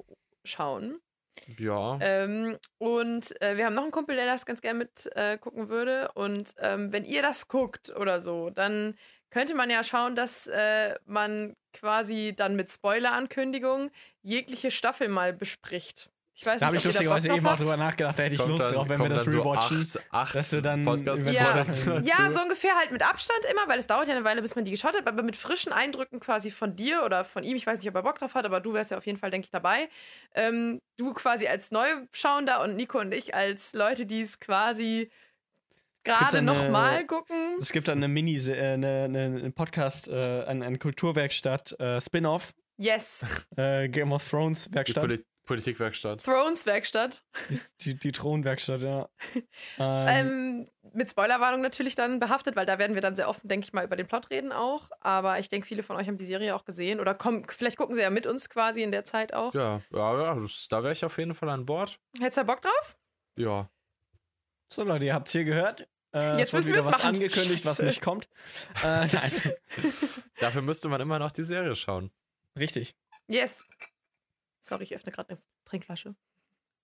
schauen. 0.45 1.01
Ja. 1.59 1.99
Ähm, 2.01 2.59
und 2.79 3.41
äh, 3.43 3.57
wir 3.57 3.67
haben 3.67 3.75
noch 3.75 3.83
einen 3.83 3.93
Kumpel, 3.93 4.17
der 4.17 4.27
das 4.27 4.47
ganz 4.47 4.61
gerne 4.61 4.79
mit 4.79 5.11
äh, 5.15 5.39
gucken 5.39 5.69
würde. 5.69 6.11
Und 6.15 6.55
ähm, 6.59 6.93
wenn 6.93 7.05
ihr 7.05 7.23
das 7.23 7.49
guckt 7.49 7.91
oder 7.91 8.21
so, 8.21 8.51
dann 8.51 8.97
könnte 9.31 9.55
man 9.55 9.71
ja 9.71 9.83
schauen, 9.83 10.17
dass 10.17 10.47
äh, 10.47 10.95
man 11.07 11.57
quasi 11.73 12.35
dann 12.37 12.57
mit 12.57 12.71
Spoiler-Ankündigung 12.71 13.91
jegliche 14.23 14.71
Staffel 14.71 15.09
mal 15.09 15.33
bespricht. 15.33 16.11
Ich 16.37 16.45
weiß 16.45 16.59
Da 16.59 16.67
habe 16.67 16.77
ich 16.77 16.83
lustigerweise 16.85 17.29
eben 17.33 17.47
auch 17.47 17.57
drüber 17.57 17.77
nachgedacht, 17.77 18.19
da 18.19 18.25
hätte 18.25 18.35
ich 18.35 18.41
Kommt 18.41 18.51
Lust 18.55 18.65
dann- 18.65 18.75
drauf, 18.75 18.89
wenn 18.89 19.01
wir 19.01 19.09
das 19.09 19.25
so 19.25 19.41
rewatchen. 19.41 19.79
acht, 19.79 20.13
acht 20.13 20.35
dass 20.35 20.53
wir 20.53 20.63
dann 20.63 20.85
Podcasts 20.85 21.29
über 21.29 21.33
Ja. 21.33 21.65
Ja, 22.01 22.33
so 22.33 22.43
ungefähr 22.43 22.75
halt 22.77 22.91
mit 22.91 23.03
Abstand 23.09 23.39
immer, 23.51 23.69
weil 23.69 23.79
es 23.79 23.87
dauert 23.87 24.09
ja 24.09 24.17
eine 24.17 24.25
Weile, 24.25 24.43
bis 24.43 24.57
man 24.57 24.65
die 24.65 24.73
geschaut 24.73 24.97
hat, 24.97 25.07
aber 25.07 25.23
mit 25.23 25.37
frischen 25.37 25.73
Eindrücken 25.73 26.19
quasi 26.19 26.51
von 26.51 26.75
dir 26.75 27.03
oder 27.05 27.23
von 27.23 27.45
ihm. 27.45 27.57
Ich 27.57 27.67
weiß 27.67 27.79
nicht, 27.79 27.89
ob 27.89 27.95
er 27.95 28.03
Bock 28.03 28.19
drauf 28.19 28.35
hat, 28.35 28.45
aber 28.45 28.61
du 28.61 28.75
wärst 28.75 28.91
ja 28.91 28.97
auf 28.99 29.07
jeden 29.07 29.17
Fall, 29.19 29.31
denke 29.31 29.45
ich, 29.45 29.51
dabei. 29.53 29.89
Ähm, 30.35 30.81
du 30.97 31.13
quasi 31.15 31.47
als 31.47 31.71
Neuschauender 31.71 32.63
und 32.65 32.75
Nico 32.75 32.99
und 32.99 33.13
ich 33.15 33.35
als 33.35 33.73
Leute, 33.73 34.05
die 34.05 34.23
es 34.23 34.41
quasi 34.41 35.11
gerade 36.03 36.43
nochmal 36.43 37.07
gucken. 37.07 37.37
Es 37.61 37.71
gibt 37.73 37.87
dann 37.89 37.99
eine 37.99 38.09
Mini, 38.09 38.37
äh, 38.37 38.73
eine, 38.75 39.05
eine, 39.05 39.25
eine 39.25 39.51
Podcast, 39.53 40.09
äh, 40.09 40.45
eine, 40.47 40.67
eine 40.67 40.79
Kulturwerkstatt, 40.79 41.79
äh, 41.79 42.01
Spin-off, 42.01 42.55
Yes. 42.77 43.25
äh, 43.57 43.89
Game 43.89 44.11
of 44.13 44.29
Thrones 44.29 44.69
Werkstatt. 44.73 45.21
Politikwerkstatt. 45.45 46.23
Thrones 46.25 46.65
Werkstatt. 46.67 47.23
Die, 47.83 47.95
die, 47.99 48.13
Thronwerkstatt, 48.13 48.81
ja. 48.81 49.09
Ähm, 49.79 50.09
Ähm, 50.09 50.71
mit 50.95 51.11
Spoilerwarnung 51.11 51.61
natürlich 51.61 51.95
dann 51.97 52.19
behaftet, 52.21 52.57
weil 52.57 52.67
da 52.67 52.79
werden 52.79 52.95
wir 52.95 53.03
dann 53.03 53.15
sehr 53.17 53.29
offen, 53.29 53.49
denke 53.49 53.65
ich 53.65 53.73
mal, 53.73 53.85
über 53.85 53.97
den 53.97 54.07
Plot 54.07 54.31
reden 54.31 54.53
auch. 54.53 54.91
Aber 55.01 55.39
ich 55.39 55.49
denke, 55.49 55.67
viele 55.67 55.83
von 55.83 55.97
euch 55.97 56.07
haben 56.07 56.17
die 56.17 56.25
Serie 56.25 56.55
auch 56.55 56.65
gesehen 56.65 57.01
oder 57.01 57.15
kommen, 57.15 57.45
vielleicht 57.49 57.77
gucken 57.77 57.95
sie 57.95 58.01
ja 58.03 58.11
mit 58.11 58.27
uns 58.27 58.49
quasi 58.49 58.83
in 58.83 58.91
der 58.93 59.05
Zeit 59.05 59.35
auch. 59.35 59.53
Ja, 59.55 59.81
ja, 59.93 60.23
ja 60.23 60.35
das, 60.35 60.67
da 60.69 60.83
wäre 60.83 60.93
ich 60.93 61.05
auf 61.05 61.19
jeden 61.19 61.35
Fall 61.35 61.49
an 61.51 61.67
Bord. 61.67 61.99
Hättest 62.21 62.39
du 62.39 62.41
da 62.43 62.53
Bock 62.53 62.63
drauf? 62.63 62.97
Ja. 63.37 63.69
so, 64.69 64.83
Leute, 64.85 65.05
ihr 65.07 65.15
habt 65.15 65.29
es 65.29 65.33
hier 65.33 65.45
gehört. 65.45 65.87
Äh, 66.15 66.39
Jetzt 66.39 66.53
müssen 66.55 66.73
wir 66.75 66.85
was 66.87 66.99
machen. 66.99 67.17
angekündigt, 67.17 67.65
was 67.65 67.79
Scheiße. 67.79 67.87
nicht 67.87 68.01
kommt. 68.03 68.29
Äh, 68.85 69.07
nein, 69.13 69.33
Dafür 70.39 70.63
müsste 70.63 70.89
man 70.89 71.01
immer 71.01 71.19
noch 71.19 71.33
die 71.33 71.43
Serie 71.45 71.75
schauen. 71.77 72.13
richtig. 72.57 72.95
Yes. 73.27 73.65
Sorry, 74.65 74.85
ich 74.85 74.95
öffne 74.95 75.13
gerade 75.13 75.31
eine 75.31 75.43
Trinkflasche. 75.67 76.17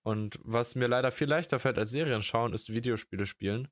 Und 0.03 0.39
was 0.43 0.75
mir 0.75 0.87
leider 0.87 1.11
viel 1.11 1.27
leichter 1.27 1.59
fällt 1.59 1.79
als 1.79 1.89
Serien 1.89 2.21
schauen, 2.21 2.53
ist 2.53 2.71
Videospiele 2.71 3.25
spielen. 3.25 3.69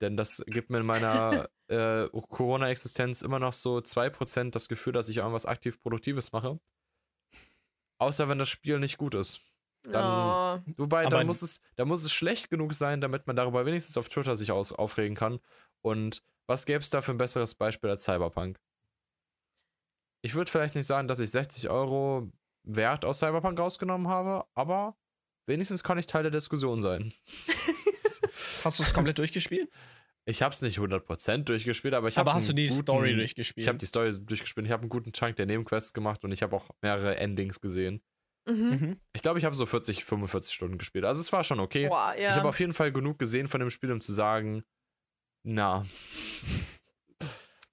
Denn 0.00 0.16
das 0.16 0.42
gibt 0.46 0.70
mir 0.70 0.78
in 0.78 0.86
meiner 0.86 1.50
äh, 1.68 2.08
Corona-Existenz 2.08 3.20
immer 3.20 3.38
noch 3.38 3.52
so 3.52 3.76
2% 3.76 4.50
das 4.50 4.68
Gefühl, 4.68 4.94
dass 4.94 5.10
ich 5.10 5.18
irgendwas 5.18 5.44
aktiv 5.44 5.80
Produktives 5.82 6.32
mache. 6.32 6.58
Außer 7.98 8.28
wenn 8.28 8.38
das 8.38 8.48
Spiel 8.48 8.78
nicht 8.78 8.96
gut 8.96 9.14
ist. 9.14 9.40
Dann- 9.82 10.64
oh. 10.64 10.72
Wobei, 10.78 11.04
da 11.06 11.22
muss, 11.24 11.42
es, 11.42 11.60
da 11.76 11.84
muss 11.84 12.04
es 12.04 12.12
schlecht 12.12 12.48
genug 12.48 12.72
sein, 12.72 13.00
damit 13.02 13.26
man 13.26 13.36
darüber 13.36 13.66
wenigstens 13.66 13.98
auf 13.98 14.08
Twitter 14.08 14.34
sich 14.34 14.50
aus, 14.50 14.72
aufregen 14.72 15.14
kann. 15.14 15.40
Und 15.82 16.22
was 16.46 16.64
gäbe 16.64 16.80
es 16.80 16.90
da 16.90 17.02
für 17.02 17.12
ein 17.12 17.18
besseres 17.18 17.54
Beispiel 17.54 17.90
als 17.90 18.04
Cyberpunk? 18.04 18.58
Ich 20.22 20.34
würde 20.34 20.50
vielleicht 20.50 20.74
nicht 20.74 20.86
sagen, 20.86 21.08
dass 21.08 21.18
ich 21.20 21.30
60 21.30 21.68
Euro 21.68 22.32
Wert 22.64 23.04
aus 23.04 23.18
Cyberpunk 23.18 23.58
rausgenommen 23.58 24.08
habe, 24.08 24.44
aber 24.54 24.96
wenigstens 25.46 25.82
kann 25.82 25.98
ich 25.98 26.06
Teil 26.06 26.22
der 26.22 26.32
Diskussion 26.32 26.80
sein. 26.80 27.12
Hast 28.64 28.78
du 28.78 28.82
es 28.82 28.94
komplett 28.94 29.18
durchgespielt? 29.18 29.68
Ich 30.24 30.42
habe 30.42 30.54
es 30.54 30.62
nicht 30.62 30.78
100% 30.78 31.44
durchgespielt, 31.44 31.94
aber 31.94 32.06
ich 32.06 32.16
habe 32.16 32.30
Aber 32.30 32.36
hast 32.36 32.48
du 32.48 32.52
die 32.52 32.68
guten, 32.68 32.82
Story 32.82 33.16
durchgespielt? 33.16 33.64
Ich 33.64 33.68
habe 33.68 33.78
die 33.78 33.86
Story 33.86 34.12
durchgespielt. 34.20 34.66
Ich 34.66 34.72
habe 34.72 34.82
einen 34.82 34.88
guten 34.88 35.12
Chunk 35.12 35.34
der 35.34 35.46
Nebenquests 35.46 35.92
gemacht 35.92 36.22
und 36.24 36.30
ich 36.30 36.44
habe 36.44 36.54
auch 36.54 36.70
mehrere 36.80 37.16
Endings 37.16 37.60
gesehen. 37.60 38.02
Mhm. 38.48 38.54
Mhm. 38.54 39.00
Ich 39.12 39.22
glaube, 39.22 39.40
ich 39.40 39.44
habe 39.44 39.56
so 39.56 39.66
40, 39.66 40.04
45 40.04 40.54
Stunden 40.54 40.78
gespielt. 40.78 41.04
Also 41.04 41.20
es 41.20 41.32
war 41.32 41.42
schon 41.42 41.58
okay. 41.58 41.88
Boah, 41.88 42.14
ja. 42.16 42.30
Ich 42.30 42.36
habe 42.36 42.48
auf 42.48 42.60
jeden 42.60 42.72
Fall 42.72 42.92
genug 42.92 43.18
gesehen 43.18 43.48
von 43.48 43.58
dem 43.58 43.70
Spiel, 43.70 43.90
um 43.90 44.00
zu 44.00 44.12
sagen, 44.12 44.62
na, 45.44 45.84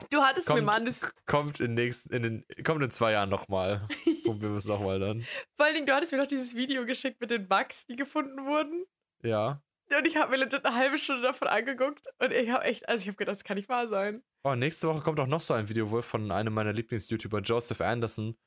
du 0.10 0.22
hattest 0.22 0.50
mir 0.50 0.56
kommt, 0.56 0.66
mal 0.66 0.78
an 0.78 0.86
das, 0.86 1.14
kommt 1.28 1.60
in 1.60 1.76
nächsten, 1.76 2.14
in 2.14 2.24
den, 2.24 2.46
kommt 2.64 2.84
in 2.84 2.90
zwei 2.90 3.12
Jahren 3.12 3.30
nochmal. 3.30 3.88
Probieren 4.34 4.54
wir 4.54 4.58
es 4.58 4.66
nochmal 4.66 5.00
dann. 5.00 5.26
vor 5.56 5.66
allen 5.66 5.76
Dingen, 5.76 5.86
du 5.86 5.94
hattest 5.94 6.12
mir 6.12 6.18
noch 6.18 6.28
dieses 6.28 6.56
Video 6.56 6.86
geschickt 6.86 7.20
mit 7.20 7.32
den 7.32 7.48
Bugs, 7.48 7.86
die 7.86 7.96
gefunden 7.96 8.46
wurden. 8.46 8.86
Ja. 9.24 9.62
Und 9.98 10.06
ich 10.06 10.18
habe 10.18 10.32
mir 10.32 10.38
legit 10.38 10.64
eine 10.66 10.76
halbe 10.76 10.98
Stunde 10.98 11.24
davon 11.24 11.48
angeguckt 11.48 12.08
und 12.20 12.32
ich 12.32 12.52
habe 12.52 12.64
echt, 12.64 12.88
also 12.88 13.02
ich 13.02 13.08
habe 13.08 13.18
gedacht, 13.18 13.38
das 13.38 13.44
kann 13.44 13.58
nicht 13.58 13.70
wahr 13.70 13.88
sein. 13.88 14.24
Oh, 14.44 14.54
nächste 14.54 14.88
Woche 14.88 15.02
kommt 15.02 15.20
auch 15.20 15.28
noch 15.28 15.42
so 15.42 15.54
ein 15.56 15.68
Video 15.68 15.90
wohl 15.90 16.04
von 16.04 16.32
einem 16.32 16.54
meiner 16.54 16.74
Lieblings-YouTuber, 16.74 17.42
Joseph 17.42 17.82
Anderson. 17.82 18.38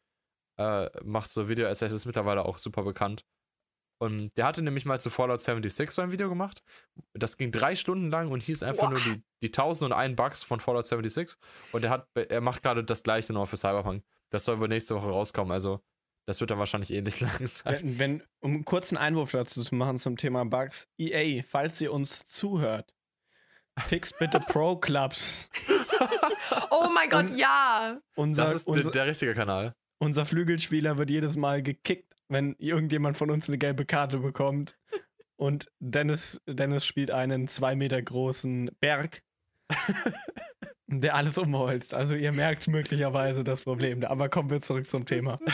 Äh, 0.58 0.88
macht 1.02 1.30
so 1.30 1.48
Video-Essays, 1.48 1.92
ist 1.92 2.06
mittlerweile 2.06 2.44
auch 2.44 2.58
super 2.58 2.82
bekannt. 2.82 3.24
Und 4.02 4.36
der 4.36 4.46
hatte 4.46 4.62
nämlich 4.62 4.84
mal 4.84 5.00
zu 5.00 5.10
Fallout 5.10 5.40
76 5.40 5.90
so 5.90 6.02
ein 6.02 6.10
Video 6.10 6.28
gemacht. 6.28 6.62
Das 7.12 7.36
ging 7.36 7.52
drei 7.52 7.76
Stunden 7.76 8.10
lang 8.10 8.32
und 8.32 8.42
hieß 8.42 8.62
einfach 8.62 8.90
Boah. 8.90 8.90
nur 8.90 9.00
die, 9.00 9.22
die 9.42 9.46
1001 9.46 10.16
Bugs 10.16 10.42
von 10.42 10.60
Fallout 10.60 10.86
76. 10.86 11.38
Und 11.72 11.84
er, 11.84 11.90
hat, 11.90 12.08
er 12.14 12.40
macht 12.40 12.62
gerade 12.62 12.82
das 12.82 13.02
gleiche 13.04 13.32
noch 13.32 13.46
für 13.46 13.56
Cyberpunk. 13.56 14.02
Das 14.32 14.44
soll 14.44 14.58
wohl 14.60 14.68
nächste 14.68 14.94
Woche 14.96 15.08
rauskommen. 15.08 15.52
Also, 15.52 15.80
das 16.26 16.40
wird 16.40 16.50
dann 16.50 16.58
wahrscheinlich 16.58 16.90
ähnlich 16.92 17.20
lang 17.20 17.46
sein. 17.46 17.76
Wenn, 17.80 17.98
wenn, 17.98 18.22
um 18.40 18.54
einen 18.54 18.64
kurzen 18.64 18.96
Einwurf 18.96 19.30
dazu 19.32 19.62
zu 19.62 19.74
machen 19.74 19.98
zum 19.98 20.16
Thema 20.16 20.44
Bugs, 20.44 20.88
EA, 20.98 21.42
falls 21.46 21.80
ihr 21.80 21.92
uns 21.92 22.26
zuhört, 22.26 22.92
fix 23.86 24.12
bitte 24.18 24.40
Pro 24.48 24.76
Clubs. 24.76 25.48
Oh 26.70 26.88
mein 26.92 27.08
Gott, 27.10 27.30
Und- 27.30 27.36
ja! 27.38 28.00
Unser, 28.16 28.44
Das 28.44 28.54
ist 28.54 28.66
der, 28.66 28.74
unser, 28.74 28.90
der 28.90 29.06
richtige 29.06 29.34
Kanal. 29.34 29.74
unser 29.98 30.26
Flügelspieler 30.26 30.96
wird 30.98 31.10
jedes 31.10 31.36
Mal 31.36 31.62
gekickt, 31.62 32.16
wenn 32.28 32.56
irgendjemand 32.58 33.16
von 33.16 33.30
uns 33.30 33.48
eine 33.48 33.58
gelbe 33.58 33.84
Karte 33.86 34.18
bekommt. 34.18 34.76
Und 35.36 35.70
Dennis, 35.78 36.40
Dennis 36.46 36.84
spielt 36.84 37.10
einen 37.12 37.46
zwei 37.46 37.76
Meter 37.76 38.00
großen 38.02 38.70
Berg, 38.80 39.22
der 40.86 41.14
alles 41.14 41.38
umholzt. 41.38 41.94
Also 41.94 42.14
ihr 42.14 42.32
merkt 42.32 42.68
möglicherweise 42.68 43.44
das 43.44 43.62
Problem. 43.62 44.04
Aber 44.04 44.28
kommen 44.28 44.50
wir 44.50 44.60
zurück 44.60 44.86
zum 44.86 45.04
Thema. 45.06 45.38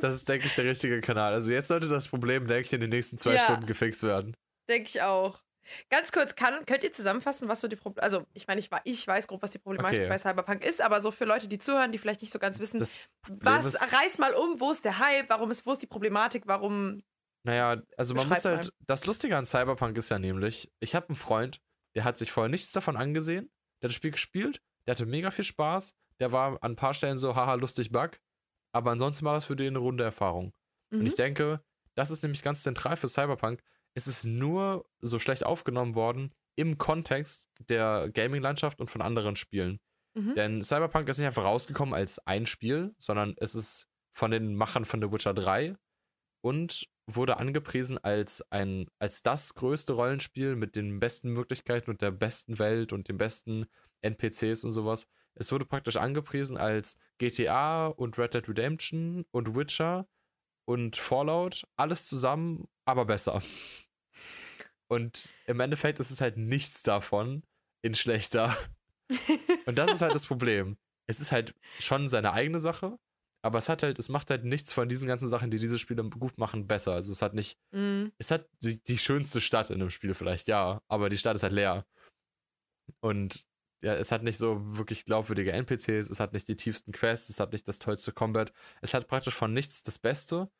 Das 0.00 0.14
ist, 0.14 0.28
denke 0.28 0.46
ich, 0.46 0.54
der 0.54 0.64
richtige 0.64 1.00
Kanal. 1.00 1.32
Also, 1.32 1.50
jetzt 1.50 1.66
sollte 1.66 1.88
das 1.88 2.06
Problem, 2.06 2.46
denke 2.46 2.66
ich, 2.66 2.72
in 2.72 2.80
den 2.80 2.90
nächsten 2.90 3.18
zwei 3.18 3.34
Ja. 3.34 3.40
Stunden 3.40 3.66
gefixt 3.66 4.04
werden. 4.04 4.36
Denke 4.68 4.88
ich 4.88 5.02
auch. 5.02 5.40
Ganz 5.90 6.12
kurz, 6.12 6.36
kann, 6.36 6.64
könnt 6.66 6.84
ihr 6.84 6.92
zusammenfassen, 6.92 7.48
was 7.48 7.60
so 7.60 7.66
die 7.66 7.74
Probleme. 7.74 8.04
Also, 8.04 8.24
ich 8.32 8.46
meine, 8.46 8.60
ich, 8.60 8.70
ich 8.84 9.08
weiß 9.08 9.26
grob, 9.26 9.42
was 9.42 9.50
die 9.50 9.58
Problematik 9.58 9.98
Okay. 9.98 10.08
bei 10.08 10.16
Cyberpunk 10.16 10.64
ist, 10.64 10.80
aber 10.80 11.02
so 11.02 11.10
für 11.10 11.24
Leute, 11.24 11.48
die 11.48 11.58
zuhören, 11.58 11.90
die 11.90 11.98
vielleicht 11.98 12.20
nicht 12.20 12.32
so 12.32 12.38
ganz 12.38 12.60
wissen, 12.60 12.78
Das 12.78 13.00
was, 13.26 13.66
ist- 13.66 13.92
reiß 13.92 14.18
mal 14.18 14.32
um, 14.34 14.60
wo 14.60 14.70
ist 14.70 14.84
der 14.84 15.00
Hype, 15.00 15.28
warum 15.30 15.50
ist, 15.50 15.66
wo 15.66 15.72
ist 15.72 15.82
die 15.82 15.88
Problematik, 15.88 16.44
warum. 16.46 17.02
Naja, 17.42 17.82
also 17.96 18.14
man 18.14 18.28
muss 18.28 18.44
halt. 18.44 18.70
Das 18.86 19.04
Lustige 19.04 19.36
an 19.36 19.46
Cyberpunk 19.46 19.98
ist 19.98 20.10
ja 20.10 20.20
nämlich, 20.20 20.70
ich 20.78 20.94
habe 20.94 21.08
einen 21.08 21.16
Freund, 21.16 21.60
der 21.98 22.04
hat 22.04 22.16
sich 22.16 22.30
vorher 22.30 22.48
nichts 22.48 22.70
davon 22.70 22.96
angesehen, 22.96 23.50
der 23.82 23.88
hat 23.88 23.90
das 23.90 23.94
Spiel 23.94 24.12
gespielt, 24.12 24.62
der 24.86 24.94
hatte 24.94 25.04
mega 25.04 25.32
viel 25.32 25.44
Spaß, 25.44 25.96
der 26.20 26.30
war 26.30 26.52
an 26.62 26.72
ein 26.72 26.76
paar 26.76 26.94
Stellen 26.94 27.18
so, 27.18 27.34
haha, 27.34 27.54
lustig 27.54 27.90
Bug, 27.90 28.20
aber 28.72 28.92
ansonsten 28.92 29.24
war 29.24 29.34
das 29.34 29.46
für 29.46 29.56
den 29.56 29.68
eine 29.68 29.78
runde 29.78 30.04
Erfahrung. 30.04 30.52
Und 30.92 31.00
Mhm. 31.00 31.06
ich 31.06 31.16
denke, 31.16 31.60
das 31.96 32.10
ist 32.12 32.22
nämlich 32.22 32.42
ganz 32.42 32.62
zentral 32.62 32.96
für 32.96 33.08
Cyberpunk. 33.08 33.60
Es 33.94 34.06
ist 34.06 34.24
nur 34.24 34.88
so 35.00 35.18
schlecht 35.18 35.44
aufgenommen 35.44 35.96
worden 35.96 36.28
im 36.54 36.78
Kontext 36.78 37.48
der 37.68 38.08
Gaming-Landschaft 38.12 38.80
und 38.80 38.90
von 38.90 39.02
anderen 39.02 39.34
Spielen. 39.34 39.80
Mhm. 40.14 40.34
Denn 40.36 40.62
Cyberpunk 40.62 41.08
ist 41.08 41.18
nicht 41.18 41.26
einfach 41.26 41.44
rausgekommen 41.44 41.94
als 41.94 42.24
ein 42.26 42.46
Spiel, 42.46 42.94
sondern 42.98 43.34
es 43.38 43.56
ist 43.56 43.88
von 44.12 44.30
den 44.30 44.54
Machern 44.54 44.84
von 44.84 45.02
The 45.02 45.10
Witcher 45.10 45.34
3 45.34 45.76
und 46.42 46.88
wurde 47.08 47.38
angepriesen 47.38 47.98
als 47.98 48.44
ein, 48.50 48.86
als 48.98 49.22
das 49.22 49.54
größte 49.54 49.94
Rollenspiel 49.94 50.56
mit 50.56 50.76
den 50.76 51.00
besten 51.00 51.32
Möglichkeiten 51.32 51.90
und 51.90 52.02
der 52.02 52.10
besten 52.10 52.58
Welt 52.58 52.92
und 52.92 53.08
den 53.08 53.16
besten 53.16 53.66
NPCs 54.02 54.64
und 54.64 54.72
sowas. 54.72 55.08
Es 55.34 55.50
wurde 55.50 55.64
praktisch 55.64 55.96
angepriesen 55.96 56.56
als 56.56 56.96
GTA 57.18 57.86
und 57.88 58.18
Red 58.18 58.34
Dead 58.34 58.48
Redemption 58.48 59.24
und 59.30 59.54
Witcher 59.54 60.06
und 60.66 60.96
Fallout, 60.96 61.66
alles 61.76 62.06
zusammen, 62.06 62.68
aber 62.84 63.06
besser. 63.06 63.42
Und 64.88 65.34
im 65.46 65.60
Endeffekt 65.60 66.00
ist 66.00 66.10
es 66.10 66.20
halt 66.20 66.36
nichts 66.36 66.82
davon 66.82 67.42
in 67.82 67.94
schlechter. 67.94 68.56
Und 69.66 69.76
das 69.78 69.92
ist 69.92 70.02
halt 70.02 70.14
das 70.14 70.26
Problem. 70.26 70.78
Es 71.06 71.20
ist 71.20 71.32
halt 71.32 71.54
schon 71.78 72.08
seine 72.08 72.32
eigene 72.32 72.60
Sache, 72.60 72.98
aber 73.42 73.58
es 73.58 73.68
hat 73.68 73.82
halt, 73.82 73.98
es 73.98 74.08
macht 74.08 74.30
halt 74.30 74.44
nichts 74.44 74.72
von 74.72 74.88
diesen 74.88 75.06
ganzen 75.08 75.28
Sachen, 75.28 75.50
die 75.50 75.58
diese 75.58 75.78
Spiele 75.78 76.02
gut 76.04 76.38
machen, 76.38 76.66
besser. 76.66 76.92
Also 76.92 77.12
es 77.12 77.22
hat 77.22 77.34
nicht, 77.34 77.58
Mhm. 77.72 78.12
es 78.18 78.30
hat 78.30 78.48
die, 78.62 78.82
die 78.82 78.98
schönste 78.98 79.40
Stadt 79.40 79.70
in 79.70 79.80
einem 79.80 79.90
Spiel 79.90 80.14
vielleicht, 80.14 80.48
ja, 80.48 80.82
aber 80.88 81.08
die 81.08 81.18
Stadt 81.18 81.36
ist 81.36 81.42
halt 81.42 81.52
leer. 81.52 81.86
Und 83.00 83.46
ja, 83.80 83.94
es 83.94 84.10
hat 84.10 84.24
nicht 84.24 84.38
so 84.38 84.76
wirklich 84.76 85.04
glaubwürdige 85.04 85.52
NPCs, 85.52 86.10
es 86.10 86.18
hat 86.20 86.32
nicht 86.32 86.48
die 86.48 86.56
tiefsten 86.56 86.90
Quests, 86.92 87.28
es 87.28 87.38
hat 87.38 87.52
nicht 87.52 87.68
das 87.68 87.78
tollste 87.78 88.12
Combat. 88.12 88.52
Es 88.80 88.92
hat 88.92 89.06
praktisch 89.06 89.34
von 89.34 89.52
nichts 89.52 89.82
das 89.84 89.98
Beste. 89.98 90.50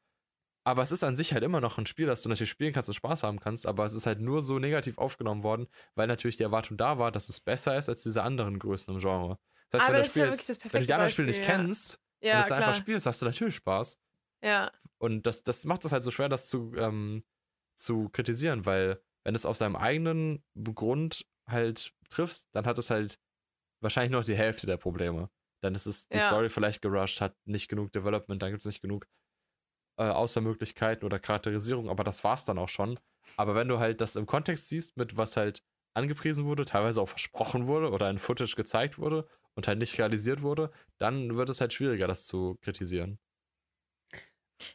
Aber 0.65 0.83
es 0.83 0.93
ist 0.93 1.03
an 1.03 1.15
sich 1.15 1.33
halt 1.33 1.43
immer 1.45 1.61
noch 1.61 1.79
ein 1.79 1.87
Spiel, 1.87 2.07
das 2.07 2.23
du 2.23 2.29
natürlich 2.29 2.51
spielen 2.51 2.73
kannst 2.75 2.91
und 2.91 2.95
Spaß 2.95 3.23
haben 3.23 3.41
kannst, 3.41 3.67
aber 3.67 3.87
es 3.87 3.95
ist 3.95 4.07
halt 4.07 4.21
nur 4.21 4.43
so 4.43 4.59
negativ 4.59 4.99
aufgenommen 4.99 5.43
worden, 5.43 5.67
weil 5.95 6.07
natürlich 6.07 6.37
die 6.37 6.43
Erwartung 6.43 6.77
da 6.77 6.99
war, 6.99 7.11
dass 7.11 7.29
es 7.31 7.41
besser 7.41 7.77
ist 7.79 7.89
als 7.89 8.03
diese 8.03 8.23
anderen 8.23 8.59
Größen 8.59 8.93
im 8.95 9.01
Genre. 9.01 9.39
Das 9.71 9.83
heißt, 9.83 9.89
Aber 9.89 9.99
wenn, 9.99 10.03
das 10.05 10.13
du 10.13 10.21
ist 10.21 10.27
ja 10.27 10.27
Spiel 10.27 10.37
das 10.37 10.49
jetzt, 10.49 10.75
wenn 10.75 10.81
du 10.83 10.87
die 10.87 10.93
anderen 10.93 11.11
Spiele 11.11 11.29
nicht 11.29 11.39
ja. 11.47 11.57
kennst 11.57 12.01
Ja, 12.23 12.35
und 12.35 12.41
es 12.41 12.47
klar. 12.47 12.59
einfach 12.59 12.75
spielst, 12.75 13.07
hast 13.07 13.23
du 13.23 13.27
natürlich 13.27 13.55
Spaß. 13.57 14.01
Ja. 14.43 14.73
Und 14.99 15.27
das, 15.27 15.43
das 15.45 15.65
macht 15.65 15.85
es 15.85 15.93
halt 15.93 16.03
so 16.03 16.11
schwer, 16.11 16.29
das 16.29 16.49
zu, 16.49 16.73
ähm, 16.77 17.25
zu 17.77 18.09
kritisieren, 18.11 18.67
weil 18.67 19.03
wenn 19.25 19.35
du 19.35 19.37
es 19.37 19.47
auf 19.47 19.57
seinem 19.57 19.77
eigenen 19.77 20.45
Grund 20.75 21.27
halt 21.49 21.93
triffst, 22.11 22.49
dann 22.53 22.67
hat 22.67 22.79
es 22.79 22.91
halt 22.91 23.19
wahrscheinlich 23.83 24.13
noch 24.13 24.25
die 24.25 24.37
Hälfte 24.37 24.67
der 24.67 24.77
Probleme. 24.77 25.31
Dann 25.63 25.75
ist 25.75 25.87
es 25.87 26.09
die 26.09 26.19
Ja. 26.19 26.27
Story 26.27 26.49
vielleicht 26.49 26.83
gerusht, 26.83 27.21
hat 27.21 27.37
nicht 27.45 27.69
genug 27.69 27.93
Development, 27.93 28.41
dann 28.43 28.51
gibt 28.51 28.61
es 28.63 28.67
nicht 28.67 28.81
genug 28.81 29.07
äh, 29.99 30.05
Außermöglichkeiten 30.09 31.05
oder 31.05 31.19
Charakterisierung, 31.19 31.89
aber 31.89 32.05
das 32.05 32.23
war's 32.25 32.45
dann 32.45 32.59
auch 32.59 32.69
schon. 32.69 32.99
Aber 33.37 33.55
wenn 33.55 33.69
du 33.69 33.79
halt 33.79 34.01
das 34.01 34.17
im 34.17 34.27
Kontext 34.27 34.69
siehst, 34.69 34.97
mit 34.97 35.17
was 35.17 35.37
halt 35.37 35.63
angepriesen 35.95 36.47
wurde, 36.47 36.65
teilweise 36.65 37.01
auch 37.03 37.09
versprochen 37.09 37.67
wurde 37.67 37.91
oder 37.91 38.09
in 38.09 38.19
Footage 38.19 38.55
gezeigt 38.57 38.99
wurde 38.99 39.29
und 39.59 39.67
halt 39.67 39.81
nicht 39.81 39.99
realisiert 39.99 40.41
wurde, 40.43 40.71
dann 40.99 41.37
wird 41.37 41.49
es 41.51 41.61
halt 41.61 41.73
schwieriger, 41.73 42.07
das 42.07 42.27
zu 42.27 42.57
kritisieren. 42.63 43.19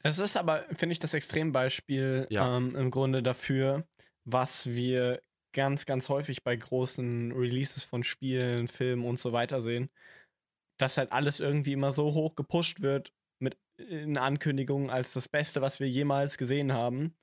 Es 0.04 0.20
ist 0.20 0.36
aber, 0.36 0.64
finde 0.76 0.92
ich, 0.92 1.00
das 1.00 1.14
Extrembeispiel 1.14 2.28
Ja. 2.30 2.58
ähm, 2.58 2.76
im 2.76 2.92
Grunde 2.92 3.24
dafür, 3.24 3.88
was 4.26 4.68
wir 4.68 5.22
ganz, 5.54 5.86
ganz 5.86 6.10
häufig 6.10 6.44
bei 6.44 6.54
großen 6.56 7.32
Releases 7.32 7.86
von 7.86 8.04
Spielen, 8.04 8.68
Filmen 8.68 9.06
und 9.06 9.20
so 9.20 9.32
weiter 9.32 9.62
sehen, 9.62 9.90
dass 10.78 10.98
halt 10.98 11.12
alles 11.14 11.40
irgendwie 11.40 11.74
immer 11.74 11.94
so 11.94 12.14
hoch 12.14 12.36
gepusht 12.36 12.82
wird 12.82 13.14
mit 13.40 13.58
in 13.78 14.18
Ankündigungen 14.18 14.90
als 14.90 15.14
das 15.14 15.30
Beste, 15.30 15.62
was 15.62 15.80
wir 15.80 15.90
jemals 15.90 16.38
gesehen 16.38 16.74
haben. 16.74 17.16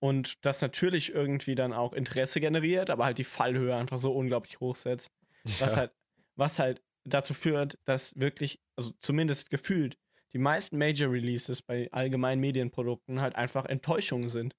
Und 0.00 0.44
das 0.46 0.62
natürlich 0.62 1.12
irgendwie 1.12 1.56
dann 1.56 1.72
auch 1.72 1.92
Interesse 1.92 2.40
generiert, 2.40 2.90
aber 2.90 3.04
halt 3.04 3.18
die 3.18 3.24
Fallhöhe 3.24 3.74
einfach 3.74 3.98
so 3.98 4.12
unglaublich 4.12 4.60
hoch 4.60 4.76
setzt. 4.76 5.10
Was 5.58 5.72
Ja. 5.72 5.78
halt, 5.78 5.92
was 6.38 6.58
halt 6.58 6.82
dazu 7.04 7.34
führt, 7.34 7.78
dass 7.84 8.14
wirklich, 8.16 8.60
also 8.76 8.92
zumindest 9.00 9.50
gefühlt, 9.50 9.98
die 10.32 10.38
meisten 10.38 10.76
Major 10.78 11.10
Releases 11.10 11.62
bei 11.62 11.88
allgemeinen 11.90 12.40
Medienprodukten 12.40 13.20
halt 13.20 13.34
einfach 13.36 13.64
Enttäuschungen 13.66 14.28
sind. 14.28 14.54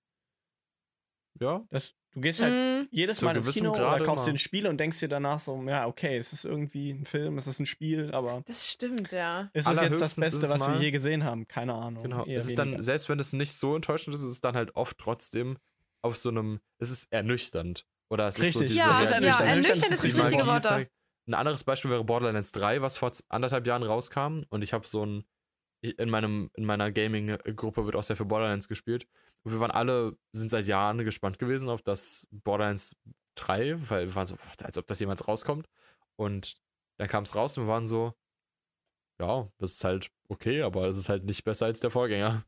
ja, 1.40 1.64
Das, 1.70 1.94
du 2.12 2.22
gehst 2.22 2.42
halt 2.42 2.54
Mhm. 2.54 2.88
jedes 2.92 3.22
Mal 3.22 3.36
ins 3.38 3.48
Kino 3.50 3.72
oder 3.72 4.04
kaufst 4.04 4.26
dir 4.26 4.32
immer. 4.32 4.36
ein 4.36 4.38
Spiel 4.40 4.68
und 4.68 4.78
denkst 4.78 5.00
dir 5.00 5.08
danach 5.08 5.40
so, 5.40 5.62
ja, 5.64 5.86
okay, 5.88 6.18
es 6.18 6.34
ist 6.34 6.44
irgendwie 6.44 6.90
ein 6.92 7.06
Film, 7.06 7.38
es 7.38 7.48
ist 7.48 7.60
ein 7.60 7.66
Spiel, 7.66 8.12
aber 8.14 8.42
Das 8.46 8.68
stimmt, 8.68 9.12
ja. 9.12 9.50
ist 9.54 9.68
es 9.68 9.80
jetzt 9.82 10.02
das 10.02 10.16
Beste, 10.16 10.38
es 10.46 10.50
was 10.50 10.68
wir 10.68 10.80
je 10.82 10.92
gesehen 10.92 11.24
haben? 11.24 11.48
Keine 11.48 11.76
Ahnung. 11.76 12.04
Genau. 12.04 12.26
Es 12.26 12.46
ist 12.46 12.58
weniger. 12.58 12.76
dann, 12.78 12.82
selbst 12.84 13.08
wenn 13.10 13.20
es 13.20 13.32
nicht 13.32 13.54
so 13.54 13.76
enttäuschend 13.76 14.16
ist, 14.16 14.24
ist 14.24 14.32
es 14.32 14.42
dann 14.42 14.56
halt 14.56 14.76
oft 14.76 14.98
trotzdem 14.98 15.58
auf 16.02 16.18
so 16.18 16.30
einem, 16.30 16.60
es 16.80 16.90
ist 16.90 17.08
ernüchternd. 17.12 17.86
Oder 18.10 18.28
es 18.28 18.40
ist 18.40 18.54
so 18.54 18.60
Richtig. 18.60 18.76
diese, 18.78 18.80
Ja, 18.80 18.92
es 18.92 19.02
ist 19.04 19.10
ja, 19.12 19.16
ernüchternd. 19.16 19.50
ernüchternd 19.50 19.92
ist 19.94 20.04
das 20.04 20.04
richtige 20.04 20.46
Wort. 20.48 20.90
Ein 21.30 21.36
anderes 21.36 21.64
Beispiel 21.64 21.92
wäre 21.92 22.04
Borderlands 22.04 22.52
3, 22.54 22.82
was 22.82 22.98
vor 22.98 23.12
anderthalb 23.30 23.68
Jahren 23.68 23.84
rauskam 23.84 24.42
und 24.50 24.64
ich 24.64 24.74
habe 24.74 24.88
so 24.88 25.06
ein, 25.06 25.26
in, 25.82 26.10
meinem, 26.10 26.50
in 26.56 26.66
meiner 26.66 26.92
Gaming-Gruppe 26.92 27.86
wird 27.86 27.96
auch 27.96 28.02
sehr 28.02 28.16
viel 28.16 28.26
Borderlands 28.26 28.68
gespielt. 28.68 29.08
Und 29.44 29.52
wir 29.52 29.60
waren 29.60 29.70
alle, 29.70 30.18
sind 30.34 30.50
seit 30.50 30.66
Jahren 30.66 30.98
gespannt 31.06 31.38
gewesen 31.38 31.70
auf 31.70 31.84
das 31.84 32.28
Borderlands 32.32 32.96
3, 33.36 33.78
weil 33.90 34.08
wir 34.08 34.16
waren 34.16 34.26
so, 34.26 34.38
als 34.64 34.80
ob 34.80 34.88
das 34.88 35.00
jemals 35.00 35.28
rauskommt. 35.28 35.70
Und 36.16 36.56
dann 36.98 37.08
kam 37.08 37.26
es 37.26 37.36
raus 37.36 37.56
und 37.60 37.66
wir 37.66 37.72
waren 37.72 37.86
so, 37.86 38.16
ja, 39.22 39.52
das 39.60 39.74
ist 39.74 39.84
halt 39.84 40.10
okay, 40.30 40.64
aber 40.64 40.88
es 40.88 40.98
ist 40.98 41.10
halt 41.10 41.26
nicht 41.26 41.44
besser 41.44 41.68
als 41.68 41.80
der 41.80 41.92
Vorgänger. 41.92 42.44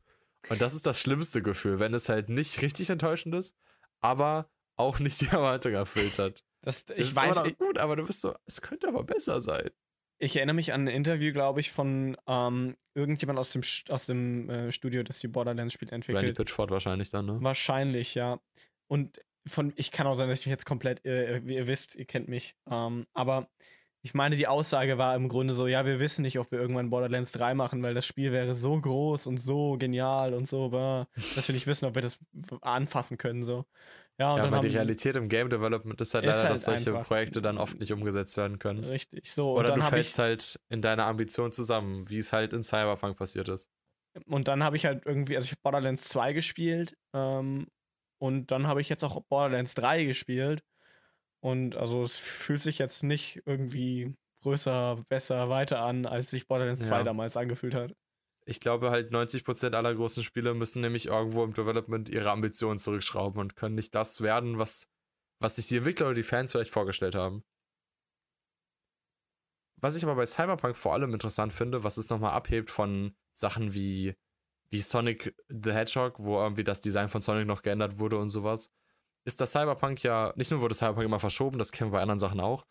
Und 0.48 0.60
das 0.60 0.74
ist 0.74 0.86
das 0.86 0.98
schlimmste 1.00 1.40
Gefühl, 1.40 1.78
wenn 1.78 1.94
es 1.94 2.08
halt 2.08 2.28
nicht 2.28 2.60
richtig 2.62 2.90
enttäuschend 2.90 3.36
ist, 3.36 3.56
aber 4.00 4.50
auch 4.74 4.98
nicht 4.98 5.20
die 5.20 5.28
Erwartung 5.28 5.72
erfüllt 5.72 6.18
hat. 6.18 6.42
Das, 6.62 6.84
Es 6.88 6.90
ich 6.90 6.98
ist 6.98 7.16
weiß, 7.16 7.36
immer 7.36 7.48
noch 7.48 7.58
gut, 7.58 7.78
aber 7.78 7.96
du 7.96 8.04
bist 8.06 8.20
so, 8.20 8.34
es 8.46 8.60
könnte 8.62 8.88
aber 8.88 9.04
besser 9.04 9.40
sein. 9.40 9.70
ich 10.18 10.36
erinnere 10.36 10.54
mich 10.54 10.72
an 10.72 10.82
ein 10.84 10.94
Interview, 10.94 11.32
glaube 11.32 11.60
ich, 11.60 11.72
von 11.72 12.16
ähm, 12.28 12.76
irgendjemand 12.94 13.38
aus 13.38 13.52
dem, 13.52 13.62
aus 13.88 14.06
dem 14.06 14.48
äh, 14.48 14.72
Studio, 14.72 15.02
das 15.02 15.18
die 15.18 15.28
Borderlands-Spiele 15.28 15.90
Randy 15.90 16.12
entwickelt. 16.12 16.36
Pitchford 16.36 16.70
wahrscheinlich 16.70 17.10
dann, 17.10 17.26
ne? 17.26 17.38
Wahrscheinlich, 17.40 18.14
ja. 18.14 18.38
Und 18.88 19.20
von, 19.46 19.72
ich 19.74 19.90
kann 19.90 20.06
auch 20.06 20.16
sein, 20.16 20.28
dass 20.28 20.40
ich 20.40 20.46
mich 20.46 20.52
jetzt 20.52 20.66
komplett, 20.66 21.04
äh, 21.04 21.40
wie 21.44 21.56
ihr 21.56 21.66
wisst, 21.66 21.96
ihr 21.96 22.04
kennt 22.04 22.28
mich. 22.28 22.54
Ähm, 22.70 23.04
aber 23.12 23.48
ich 24.04 24.14
meine, 24.14 24.36
die 24.36 24.46
Aussage 24.48 24.98
war 24.98 25.14
im 25.16 25.28
Grunde 25.28 25.54
so, 25.54 25.66
ja, 25.66 25.84
wir 25.86 25.98
wissen 25.98 26.22
nicht, 26.22 26.38
ob 26.38 26.50
wir 26.52 26.60
irgendwann 26.60 26.90
Borderlands 26.90 27.32
3 27.32 27.54
machen, 27.54 27.82
weil 27.82 27.94
das 27.94 28.06
Spiel 28.06 28.30
wäre 28.32 28.54
so 28.54 28.80
groß 28.80 29.26
und 29.26 29.38
so 29.38 29.76
genial 29.78 30.34
und 30.34 30.46
so, 30.48 30.68
dass 31.14 31.48
wir 31.48 31.54
nicht 31.54 31.66
wissen, 31.66 31.86
ob 31.86 31.94
wir 31.96 32.02
das 32.02 32.18
anfassen 32.60 33.18
können, 33.18 33.42
so. 33.44 33.64
Ja, 34.18 34.32
und 34.32 34.38
Ja, 34.38 34.42
dann 34.44 34.52
weil 34.52 34.60
die 34.60 34.68
Realität 34.76 35.16
im 35.16 35.28
Game 35.28 35.48
Development 35.48 36.00
ist 36.00 36.14
halt 36.14 36.24
Ist 36.24 36.36
leider, 36.36 36.42
halt 36.48 36.52
dass 36.54 36.64
solche 36.64 36.90
einfach- 36.90 37.06
Projekte 37.08 37.42
dann 37.42 37.58
oft 37.58 37.78
nicht 37.80 37.92
umgesetzt 37.92 38.36
werden 38.36 38.58
können. 38.58 38.84
richtig, 38.84 39.32
so. 39.32 39.56
Oder 39.58 39.74
du 39.74 39.82
fällst 39.82 40.18
halt 40.18 40.60
in 40.68 40.82
deiner 40.82 41.06
Ambition 41.06 41.50
zusammen, 41.50 42.08
wie 42.08 42.18
es 42.18 42.32
halt 42.32 42.52
in 42.52 42.62
Cyberpunk 42.62 43.16
passiert 43.16 43.48
ist. 43.48 43.70
und 44.26 44.46
dann 44.48 44.62
habe 44.62 44.76
ich 44.76 44.84
halt 44.84 45.06
irgendwie, 45.06 45.36
also 45.36 45.46
ich 45.46 45.52
habe 45.52 45.60
Borderlands 45.62 46.06
2 46.08 46.34
gespielt, 46.34 46.94
ähm, 47.14 47.66
und 48.20 48.50
dann 48.50 48.66
habe 48.66 48.82
ich 48.82 48.88
jetzt 48.90 49.02
auch 49.02 49.18
Borderlands 49.28 49.74
3 49.74 50.04
gespielt. 50.04 50.62
Und 51.40 51.74
also 51.76 52.04
es 52.04 52.18
fühlt 52.18 52.60
sich 52.60 52.78
jetzt 52.78 53.02
nicht 53.02 53.40
irgendwie 53.46 54.14
größer, 54.42 55.02
besser, 55.08 55.48
weiter 55.48 55.80
an, 55.80 56.04
als 56.06 56.30
sich 56.30 56.46
Borderlands 56.46 56.84
2 56.86 56.98
Ja. 56.98 57.02
damals 57.04 57.36
angefühlt 57.36 57.74
hat. 57.74 57.94
Ich 58.44 58.60
glaube 58.60 58.90
halt 58.90 59.12
90% 59.12 59.74
aller 59.74 59.94
großen 59.94 60.22
Spiele 60.22 60.54
müssen 60.54 60.80
nämlich 60.80 61.06
irgendwo 61.06 61.44
im 61.44 61.54
Development 61.54 62.08
ihre 62.08 62.30
Ambitionen 62.30 62.78
zurückschrauben 62.78 63.40
und 63.40 63.56
können 63.56 63.76
nicht 63.76 63.94
das 63.94 64.20
werden, 64.20 64.58
was, 64.58 64.88
was 65.38 65.56
sich 65.56 65.68
die 65.68 65.76
Entwickler 65.76 66.06
oder 66.06 66.14
die 66.14 66.22
Fans 66.22 66.52
vielleicht 66.52 66.72
vorgestellt 66.72 67.14
haben. 67.14 67.44
Was 69.76 69.96
ich 69.96 70.04
aber 70.04 70.14
bei 70.14 70.26
Cyberpunk 70.26 70.76
vor 70.76 70.92
allem 70.92 71.12
interessant 71.12 71.52
finde, 71.52 71.82
was 71.82 71.96
es 71.96 72.08
nochmal 72.08 72.32
abhebt 72.32 72.70
von 72.70 73.16
Sachen 73.32 73.74
wie, 73.74 74.14
wie 74.70 74.80
Sonic 74.80 75.34
the 75.48 75.72
Hedgehog, 75.72 76.14
wo 76.18 76.38
irgendwie 76.38 76.64
das 76.64 76.80
Design 76.80 77.08
von 77.08 77.20
Sonic 77.20 77.46
noch 77.46 77.62
geändert 77.62 77.98
wurde 77.98 78.16
und 78.18 78.28
sowas, 78.28 78.70
ist 79.24 79.40
dass 79.40 79.52
Cyberpunk 79.52 80.02
ja, 80.02 80.32
nicht 80.36 80.50
nur 80.50 80.60
wurde 80.60 80.74
Cyberpunk 80.74 81.04
immer 81.04 81.20
verschoben, 81.20 81.58
das 81.58 81.72
kennen 81.72 81.90
wir 81.90 81.96
bei 81.96 82.02
anderen 82.02 82.18
Sachen 82.18 82.40
auch, 82.40 82.64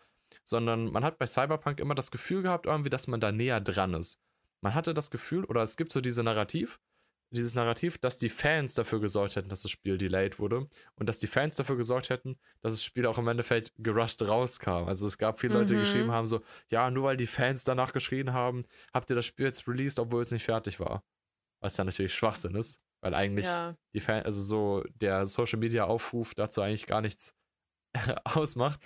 sondern 0.44 0.92
man 0.92 1.04
hat 1.04 1.18
bei 1.18 1.26
Cyberpunk 1.26 1.80
immer 1.80 1.96
das 1.96 2.12
Gefühl 2.12 2.44
gehabt, 2.44 2.66
irgendwie, 2.66 2.90
dass 2.90 3.08
man 3.08 3.20
da 3.20 3.32
näher 3.32 3.60
dran 3.62 3.94
ist. 3.94 4.20
Man 4.64 4.76
hatte 4.76 4.94
das 4.94 5.12
Gefühl, 5.12 5.46
oder 5.46 5.62
es 5.64 5.76
gibt 5.78 5.92
so 5.92 6.02
diese 6.02 6.24
Narrativ, 6.24 6.80
dieses 7.34 7.56
Narrativ, 7.56 7.98
dass 7.98 8.18
die 8.18 8.30
Fans 8.30 8.74
dafür 8.74 9.00
gesorgt 9.00 9.38
hätten, 9.38 9.48
dass 9.50 9.62
das 9.62 9.72
Spiel 9.72 9.98
delayed 9.98 10.38
wurde 10.38 10.68
und 10.96 11.08
dass 11.08 11.18
die 11.18 11.28
Fans 11.28 11.56
dafür 11.56 11.78
gesorgt 11.78 12.10
hätten, 12.10 12.38
dass 12.62 12.74
das 12.74 12.84
Spiel 12.84 13.06
auch 13.06 13.18
im 13.18 13.28
Endeffekt 13.30 13.72
gerusht 13.78 14.22
rauskam. 14.22 14.86
Also 14.88 15.08
es 15.08 15.18
gab 15.18 15.40
viele 15.40 15.54
Leute, 15.54 15.68
die 15.74 15.76
Mhm. 15.76 15.80
geschrieben 15.80 16.12
haben 16.12 16.28
so, 16.28 16.42
ja, 16.68 16.92
nur 16.92 17.06
weil 17.06 17.18
die 17.18 17.28
Fans 17.28 17.64
danach 17.64 17.94
geschrien 17.94 18.34
haben, 18.34 18.62
habt 18.94 19.10
ihr 19.10 19.16
das 19.16 19.26
Spiel 19.26 19.46
jetzt 19.46 19.66
released, 19.68 19.98
obwohl 19.98 20.22
es 20.24 20.32
nicht 20.32 20.44
fertig 20.44 20.80
war. 20.82 21.04
Was 21.62 21.76
dann 21.76 21.88
natürlich 21.88 22.14
Schwachsinn 22.14 22.56
ist, 22.56 22.82
weil 23.02 23.14
eigentlich 23.16 23.46
Ja. 23.46 23.78
die 23.94 24.02
Fan, 24.02 24.24
also 24.24 24.42
so 24.42 24.84
der 24.96 25.26
Social 25.26 25.60
Media 25.60 25.86
Aufruf 25.86 26.36
dazu 26.36 26.62
eigentlich 26.62 26.86
gar 26.88 27.02
nichts 27.02 27.34
ausmacht. 28.26 28.82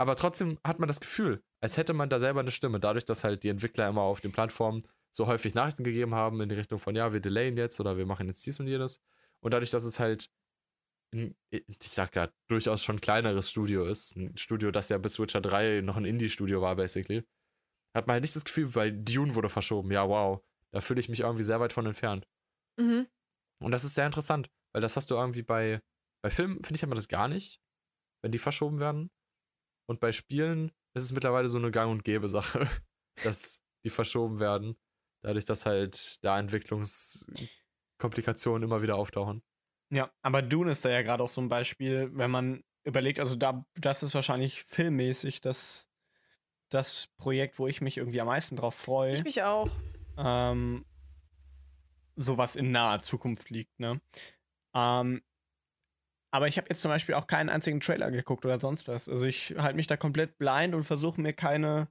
Aber 0.00 0.16
trotzdem 0.16 0.58
hat 0.64 0.78
man 0.78 0.88
das 0.88 0.98
Gefühl, 0.98 1.44
als 1.60 1.76
hätte 1.76 1.92
man 1.92 2.08
da 2.08 2.18
selber 2.18 2.40
eine 2.40 2.52
Stimme, 2.52 2.80
dadurch, 2.80 3.04
dass 3.04 3.22
halt 3.22 3.42
die 3.42 3.50
Entwickler 3.50 3.86
immer 3.86 4.00
auf 4.00 4.22
den 4.22 4.32
Plattformen 4.32 4.82
so 5.10 5.26
häufig 5.26 5.52
Nachrichten 5.54 5.84
gegeben 5.84 6.14
haben 6.14 6.40
in 6.40 6.48
die 6.48 6.54
Richtung 6.54 6.78
von, 6.78 6.96
ja, 6.96 7.12
wir 7.12 7.20
delayen 7.20 7.58
jetzt 7.58 7.78
oder 7.80 7.98
wir 7.98 8.06
machen 8.06 8.26
jetzt 8.26 8.46
dies 8.46 8.58
und 8.60 8.66
jenes. 8.66 9.02
Und 9.40 9.52
dadurch, 9.52 9.70
dass 9.70 9.84
es 9.84 10.00
halt, 10.00 10.30
ein, 11.12 11.36
ich 11.50 11.76
sag 11.80 12.16
ja, 12.16 12.32
durchaus 12.48 12.82
schon 12.82 13.02
kleineres 13.02 13.50
Studio 13.50 13.84
ist, 13.84 14.16
ein 14.16 14.34
Studio, 14.38 14.70
das 14.70 14.88
ja 14.88 14.96
bis 14.96 15.18
Witcher 15.18 15.42
3 15.42 15.82
noch 15.82 15.98
ein 15.98 16.06
Indie-Studio 16.06 16.62
war, 16.62 16.76
basically, 16.76 17.22
hat 17.94 18.06
man 18.06 18.14
halt 18.14 18.22
nicht 18.22 18.36
das 18.36 18.46
Gefühl, 18.46 18.74
weil 18.74 18.92
Dune 18.92 19.34
wurde 19.34 19.50
verschoben. 19.50 19.90
Ja, 19.90 20.08
wow, 20.08 20.42
da 20.70 20.80
fühle 20.80 21.00
ich 21.00 21.10
mich 21.10 21.20
irgendwie 21.20 21.42
sehr 21.42 21.60
weit 21.60 21.74
von 21.74 21.84
entfernt. 21.84 22.26
Mhm. 22.78 23.06
Und 23.62 23.72
das 23.72 23.84
ist 23.84 23.96
sehr 23.96 24.06
interessant, 24.06 24.48
weil 24.72 24.80
das 24.80 24.96
hast 24.96 25.10
du 25.10 25.16
irgendwie 25.16 25.42
bei, 25.42 25.82
bei 26.22 26.30
Filmen, 26.30 26.64
finde 26.64 26.76
ich, 26.76 26.82
haben 26.82 26.90
wir 26.90 26.94
das 26.94 27.08
gar 27.08 27.28
nicht, 27.28 27.60
wenn 28.22 28.32
die 28.32 28.38
verschoben 28.38 28.78
werden. 28.78 29.10
Und 29.90 29.98
bei 29.98 30.12
Spielen 30.12 30.70
ist 30.94 31.02
es 31.02 31.10
mittlerweile 31.10 31.48
so 31.48 31.58
eine 31.58 31.72
Gang- 31.72 31.90
und 31.90 32.04
Gäbe-Sache, 32.04 32.68
dass 33.24 33.60
die 33.82 33.90
verschoben 33.90 34.38
werden. 34.38 34.76
Dadurch, 35.20 35.46
dass 35.46 35.66
halt 35.66 36.24
da 36.24 36.38
Entwicklungskomplikationen 36.38 38.62
immer 38.62 38.82
wieder 38.82 38.94
auftauchen. 38.94 39.42
Ja, 39.92 40.12
aber 40.22 40.42
Dune 40.42 40.70
ist 40.70 40.84
da 40.84 40.90
ja 40.90 41.02
gerade 41.02 41.24
auch 41.24 41.28
so 41.28 41.40
ein 41.40 41.48
Beispiel, 41.48 42.08
wenn 42.12 42.30
man 42.30 42.62
überlegt, 42.84 43.18
also 43.18 43.34
da, 43.34 43.66
das 43.74 44.04
ist 44.04 44.14
wahrscheinlich 44.14 44.62
filmmäßig 44.62 45.40
das, 45.40 45.88
das 46.68 47.08
Projekt, 47.16 47.58
wo 47.58 47.66
ich 47.66 47.80
mich 47.80 47.96
irgendwie 47.96 48.20
am 48.20 48.28
meisten 48.28 48.54
drauf 48.54 48.76
freue. 48.76 49.14
Ich 49.14 49.24
mich 49.24 49.42
auch. 49.42 49.68
ähm, 50.16 50.84
sowas 52.14 52.54
in 52.54 52.70
naher 52.70 53.00
Zukunft 53.00 53.50
liegt, 53.50 53.80
ne? 53.80 54.00
Ähm, 54.72 55.20
aber 56.30 56.48
ich 56.48 56.56
habe 56.58 56.68
jetzt 56.70 56.82
zum 56.82 56.90
Beispiel 56.90 57.14
auch 57.14 57.26
keinen 57.26 57.50
einzigen 57.50 57.80
Trailer 57.80 58.10
geguckt 58.10 58.44
oder 58.44 58.60
sonst 58.60 58.88
was. 58.88 59.08
Also 59.08 59.24
ich 59.26 59.54
halte 59.58 59.76
mich 59.76 59.86
da 59.86 59.96
komplett 59.96 60.38
blind 60.38 60.74
und 60.74 60.84
versuche 60.84 61.20
mir 61.20 61.32
keine 61.32 61.88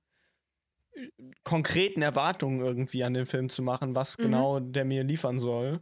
äh, 0.94 1.08
konkreten 1.44 2.02
Erwartungen 2.02 2.62
irgendwie 2.62 3.04
an 3.04 3.14
den 3.14 3.26
Film 3.26 3.50
zu 3.50 3.62
machen, 3.62 3.96
was 3.96 4.18
Mhm. 4.18 4.24
genau 4.24 4.60
der 4.60 4.86
mir 4.86 5.04
liefern 5.04 5.40
soll. 5.40 5.82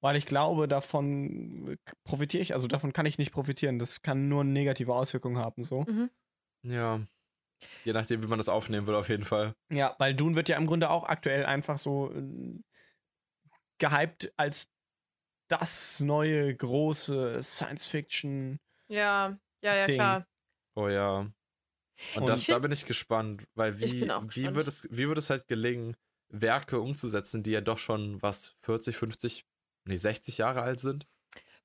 Weil 0.00 0.16
ich 0.16 0.26
glaube, 0.26 0.68
davon 0.68 1.78
profitiere 2.04 2.42
ich, 2.42 2.52
also 2.52 2.68
davon 2.68 2.92
kann 2.92 3.06
ich 3.06 3.16
nicht 3.16 3.32
profitieren. 3.32 3.78
Das 3.78 4.02
kann 4.02 4.28
nur 4.28 4.44
negative 4.44 4.94
Auswirkungen 4.94 5.38
haben, 5.38 5.62
so. 5.64 5.84
Mhm. 5.88 6.10
Ja. 6.62 7.00
Je 7.84 7.94
nachdem, 7.94 8.22
wie 8.22 8.26
man 8.26 8.38
das 8.38 8.50
aufnehmen 8.50 8.86
will, 8.86 8.94
auf 8.96 9.08
jeden 9.08 9.24
Fall. 9.24 9.54
Ja, 9.70 9.94
weil 9.98 10.14
Dune 10.14 10.36
wird 10.36 10.50
ja 10.50 10.58
im 10.58 10.66
Grunde 10.66 10.90
auch 10.90 11.04
aktuell 11.04 11.46
einfach 11.46 11.78
so 11.78 12.12
äh, 12.12 12.60
gehypt 13.78 14.32
als 14.36 14.68
das 15.48 16.00
neue 16.00 16.54
große 16.54 17.42
Science-Fiction. 17.42 18.58
Ja, 18.88 19.38
ja, 19.62 19.74
ja, 19.74 19.86
Ding. 19.86 19.96
klar. 19.96 20.26
Oh 20.74 20.88
ja. 20.88 21.18
Und, 22.16 22.22
Und 22.22 22.26
das, 22.26 22.40
ich 22.40 22.46
da 22.46 22.54
find- 22.54 22.62
bin 22.62 22.72
ich 22.72 22.86
gespannt, 22.86 23.46
weil 23.54 23.78
wie, 23.78 24.10
auch 24.10 24.22
wie, 24.24 24.26
gespannt. 24.28 24.56
wird 24.56 24.68
es, 24.68 24.88
wie 24.90 25.06
wird 25.08 25.18
es 25.18 25.30
halt 25.30 25.46
gelingen, 25.46 25.96
Werke 26.28 26.80
umzusetzen, 26.80 27.42
die 27.42 27.52
ja 27.52 27.60
doch 27.60 27.78
schon 27.78 28.20
was 28.22 28.54
40, 28.58 28.96
50, 28.96 29.44
nee, 29.84 29.96
60 29.96 30.38
Jahre 30.38 30.62
alt 30.62 30.80
sind? 30.80 31.06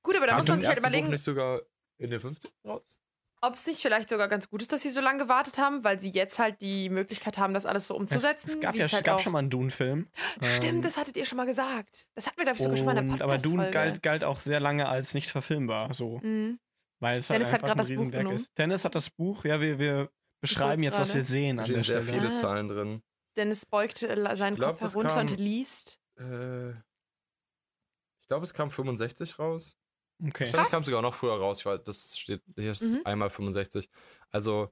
Gut, 0.03 0.15
aber 0.15 0.27
da 0.27 0.31
Kam 0.33 0.37
muss 0.39 0.47
man 0.47 0.59
sich 0.59 0.67
halt 0.67 0.77
erste 0.77 0.81
Buch 0.89 0.89
überlegen, 0.89 1.09
nicht 1.11 1.23
sogar 1.23 1.61
in 1.97 2.11
den 2.11 2.19
50 2.19 2.51
raus? 2.65 3.01
Ob 3.41 3.53
es 3.55 3.65
nicht 3.67 3.81
vielleicht 3.81 4.09
sogar 4.09 4.27
ganz 4.27 4.49
gut 4.49 4.61
ist, 4.61 4.71
dass 4.73 4.81
sie 4.81 4.89
so 4.89 4.99
lange 5.01 5.19
gewartet 5.23 5.57
haben, 5.57 5.83
weil 5.83 5.99
sie 5.99 6.09
jetzt 6.09 6.39
halt 6.39 6.61
die 6.61 6.89
Möglichkeit 6.89 7.37
haben, 7.37 7.53
das 7.53 7.65
alles 7.65 7.87
so 7.87 7.95
umzusetzen. 7.95 8.49
Es, 8.49 8.55
es 8.55 8.61
gab 8.61 8.73
wie 8.73 8.79
ja 8.79 8.87
halt 8.91 9.03
gab 9.05 9.15
auch 9.15 9.19
schon 9.19 9.31
mal 9.33 9.39
einen 9.39 9.49
Dune-Film. 9.49 10.07
Stimmt, 10.41 10.63
Ähm, 10.65 10.81
das 10.81 10.97
hattet 10.97 11.15
ihr 11.17 11.25
schon 11.25 11.37
mal 11.37 11.45
gesagt. 11.45 12.05
Das 12.15 12.27
hatten 12.27 12.37
wir, 12.37 12.43
glaube 12.45 12.57
ich, 12.57 12.63
sogar 12.63 12.77
schon 12.77 12.85
mal 12.85 12.97
in 12.97 13.05
der 13.07 13.13
und- 13.13 13.21
Aber 13.21 13.37
Dune 13.37 13.71
galt, 13.71 14.03
galt 14.03 14.23
auch 14.23 14.41
sehr 14.41 14.59
lange 14.59 14.89
als 14.89 15.13
nicht 15.13 15.29
verfilmbar, 15.31 15.93
so. 15.93 16.17
Mhm. 16.19 16.59
Weil 17.01 17.19
es 17.19 17.27
Dennis 17.27 17.53
hat 17.53 17.61
halt 17.61 17.63
einfach 17.63 17.75
ein 17.75 17.77
das 17.77 17.87
Buch 17.87 17.93
Riesenwerk 18.01 18.21
genommen. 18.23 18.35
ist. 18.43 18.57
Dennis 18.57 18.83
hat 18.85 18.95
das 18.95 19.09
Buch, 19.09 19.45
ja, 19.45 19.61
wir, 19.61 19.79
wir 19.79 20.09
beschreiben 20.41 20.83
jetzt, 20.83 20.99
was 20.99 21.13
wir 21.13 21.23
sehen 21.23 21.57
Da 21.57 21.63
an 21.63 21.69
stehen 21.69 21.83
sehr 21.83 22.01
viele 22.03 22.29
Ah. 22.29 22.33
Zahlen 22.33 22.67
drin. 22.67 23.01
Dennis 23.37 23.65
beugt 23.65 24.03
äh, 24.03 24.35
seinen 24.35 24.55
glaub, 24.55 24.79
Kopf 24.79 24.91
herunter 24.91 25.09
kam- 25.15 25.27
und 25.27 25.39
liest. 25.39 25.97
Äh, 26.19 26.71
ich 26.71 28.27
glaube, 28.27 28.43
es 28.43 28.53
kam 28.53 28.69
65 28.69 29.39
raus. 29.39 29.77
Okay. 30.21 30.45
Wahrscheinlich 30.45 30.69
kam 30.71 30.83
sogar 30.83 31.01
noch 31.01 31.13
früher 31.13 31.33
raus. 31.37 31.59
Ich 31.59 31.65
weiß, 31.65 31.81
das 31.83 32.17
steht 32.17 32.41
hier 32.57 32.71
ist 32.71 32.83
Mhm. 32.93 33.01
einmal 33.05 33.29
65. 33.29 33.89
Also, 34.31 34.69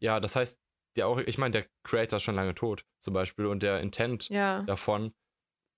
ja, 0.00 0.18
das 0.20 0.36
heißt, 0.36 0.58
der 0.96 1.06
auch, 1.08 1.18
ich 1.18 1.38
meine, 1.38 1.52
der 1.52 1.66
Creator 1.84 2.16
ist 2.18 2.22
schon 2.22 2.34
lange 2.34 2.54
tot, 2.54 2.84
zum 2.98 3.14
Beispiel, 3.14 3.46
und 3.46 3.62
der 3.62 3.80
Intent 3.80 4.28
Ja. 4.28 4.62
davon 4.62 5.14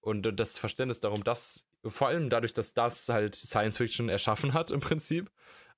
und 0.01 0.39
das 0.39 0.59
Verständnis 0.59 1.01
darum, 1.01 1.23
dass 1.25 1.67
vor 1.85 2.09
allem 2.09 2.31
dadurch, 2.31 2.53
dass 2.53 2.75
das 2.75 3.09
halt 3.09 3.35
Science 3.35 3.77
Fiction 3.79 4.09
erschaffen 4.09 4.55
hat 4.55 4.71
im 4.71 4.81
Prinzip 4.81 5.31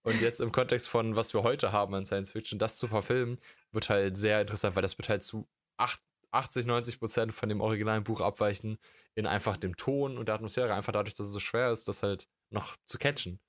und 0.02 0.20
jetzt 0.20 0.40
im 0.40 0.52
Kontext 0.52 0.88
von 0.88 1.16
was 1.16 1.34
wir 1.34 1.42
heute 1.42 1.72
haben 1.72 1.94
an 1.94 2.04
Science 2.06 2.32
Fiction, 2.32 2.58
das 2.58 2.76
zu 2.78 2.86
verfilmen, 2.86 3.40
wird 3.72 3.88
halt 3.88 4.16
sehr 4.16 4.40
interessant, 4.40 4.76
weil 4.76 4.82
das 4.82 4.96
wird 4.98 5.08
halt 5.08 5.22
zu 5.22 5.48
acht- 5.76 6.00
80, 6.30 6.66
90 6.66 6.98
Prozent 6.98 7.32
von 7.34 7.48
dem 7.48 7.60
originalen 7.60 8.04
Buch 8.04 8.20
abweichen 8.20 8.78
in 9.14 9.26
einfach 9.26 9.56
dem 9.56 9.76
Ton 9.76 10.16
und 10.18 10.26
der 10.28 10.34
Atmosphäre, 10.36 10.74
einfach 10.74 10.92
dadurch, 10.92 11.14
dass 11.14 11.26
es 11.26 11.32
so 11.32 11.40
schwer 11.40 11.72
ist, 11.72 11.88
das 11.88 12.02
halt 12.02 12.28
noch 12.50 12.76
zu 12.84 12.98
catchen. 12.98 13.40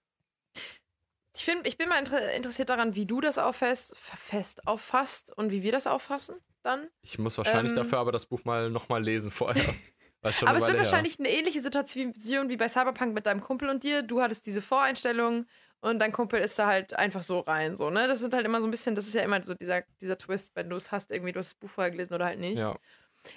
Ich, 1.36 1.46
find, 1.46 1.68
ich 1.68 1.78
bin 1.78 1.88
mal 1.88 2.00
inter 2.00 2.32
interessiert 2.32 2.70
daran, 2.70 2.96
wie 2.96 3.06
du 3.06 3.22
das 3.22 3.38
auffasst, 3.38 3.96
fest 3.98 4.66
auffasst 4.68 5.36
und 5.38 5.52
wie 5.52 5.62
wir 5.62 5.72
das 5.72 5.86
auffassen 5.86 6.38
dann. 6.64 6.88
Ich 7.02 7.20
muss 7.20 7.38
wahrscheinlich 7.38 7.74
Ähm. 7.74 7.78
dafür 7.78 8.00
aber 8.00 8.12
das 8.12 8.26
Buch 8.26 8.44
mal 8.44 8.70
nochmal 8.70 9.04
lesen 9.04 9.32
vorher. 9.32 9.64
Aber 10.22 10.58
es 10.58 10.66
wird 10.66 10.76
her. 10.76 10.78
wahrscheinlich 10.78 11.20
eine 11.20 11.30
ähnliche 11.30 11.62
Situation 11.62 12.50
wie 12.50 12.58
bei 12.58 12.68
Cyberpunk 12.68 13.14
mit 13.14 13.28
deinem 13.28 13.40
Kumpel 13.40 13.70
und 13.70 13.84
dir. 13.84 14.02
Du 14.02 14.20
hattest 14.20 14.46
diese 14.46 14.62
Voreinstellung 14.62 15.46
und 15.80 16.00
dein 16.00 16.12
Kumpel 16.12 16.42
ist 16.42 16.58
da 16.60 16.66
halt 16.66 16.94
einfach 16.96 17.22
so 17.22 17.40
rein. 17.40 17.78
So, 17.78 17.92
ne? 17.92 18.08
Das 18.08 18.20
sind 18.20 18.34
halt 18.34 18.46
immer 18.46 18.60
so 18.60 18.68
ein 18.68 18.72
bisschen, 18.72 18.96
das 18.96 19.08
ist 19.08 19.14
ja 19.14 19.22
immer 19.22 19.42
so 19.44 19.54
dieser, 19.54 19.84
dieser 20.02 20.18
Twist, 20.18 20.56
wenn 20.56 20.70
du 20.70 20.76
es 20.76 20.92
hast, 20.92 21.12
irgendwie, 21.12 21.32
du 21.32 21.40
hast 21.40 21.52
das 21.52 21.60
Buch 21.60 21.70
vorher 21.70 21.92
gelesen 21.92 22.14
oder 22.16 22.26
halt 22.26 22.40
nicht. 22.40 22.58
Ja. 22.58 22.76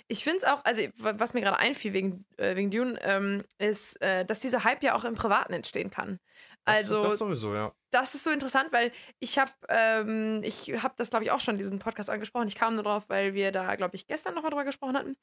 Ich 0.09 0.25
finde 0.25 0.39
es 0.39 0.45
auch, 0.45 0.65
also 0.65 0.83
was 0.99 1.35
mir 1.35 1.41
gerade 1.41 1.59
einfiel 1.59 1.93
wegen, 1.93 2.25
äh, 2.37 2.57
wegen 2.57 2.71
Dune, 2.71 2.99
ähm, 3.03 3.45
ist, 3.59 4.01
äh, 4.03 4.25
dass 4.25 4.41
dieser 4.41 4.65
Hype 4.65 4.83
ja 4.83 4.95
auch 4.95 5.05
im 5.05 5.15
Privaten 5.15 5.53
entstehen 5.53 5.91
kann. 5.91 6.19
Das, 6.65 6.77
Also, 6.77 7.03
das 7.03 7.19
sowieso, 7.19 7.55
ja. 7.55 7.73
das 7.91 8.15
ist 8.15 8.25
so 8.25 8.31
interessant, 8.31 8.71
weil 8.73 8.93
ich 9.19 9.39
habe, 9.39 9.51
ähm, 9.69 10.43
ich 10.45 10.71
habe 10.83 10.95
das 10.97 11.11
glaube 11.11 11.25
ich 11.25 11.31
auch 11.31 11.41
schon 11.41 11.55
in 11.55 11.59
diesem 11.59 11.79
Podcast 11.79 12.11
angesprochen. 12.11 12.49
Ich 12.49 12.55
kam 12.55 12.75
nur 12.75 12.85
drauf, 12.85 13.09
weil 13.09 13.35
wir 13.35 13.51
da 13.51 13.75
glaube 13.77 13.97
ich 13.97 14.07
gestern 14.07 14.35
noch 14.35 14.43
mal 14.43 14.51
drüber 14.51 14.65
gesprochen 14.65 14.97
hatten. 14.97 15.17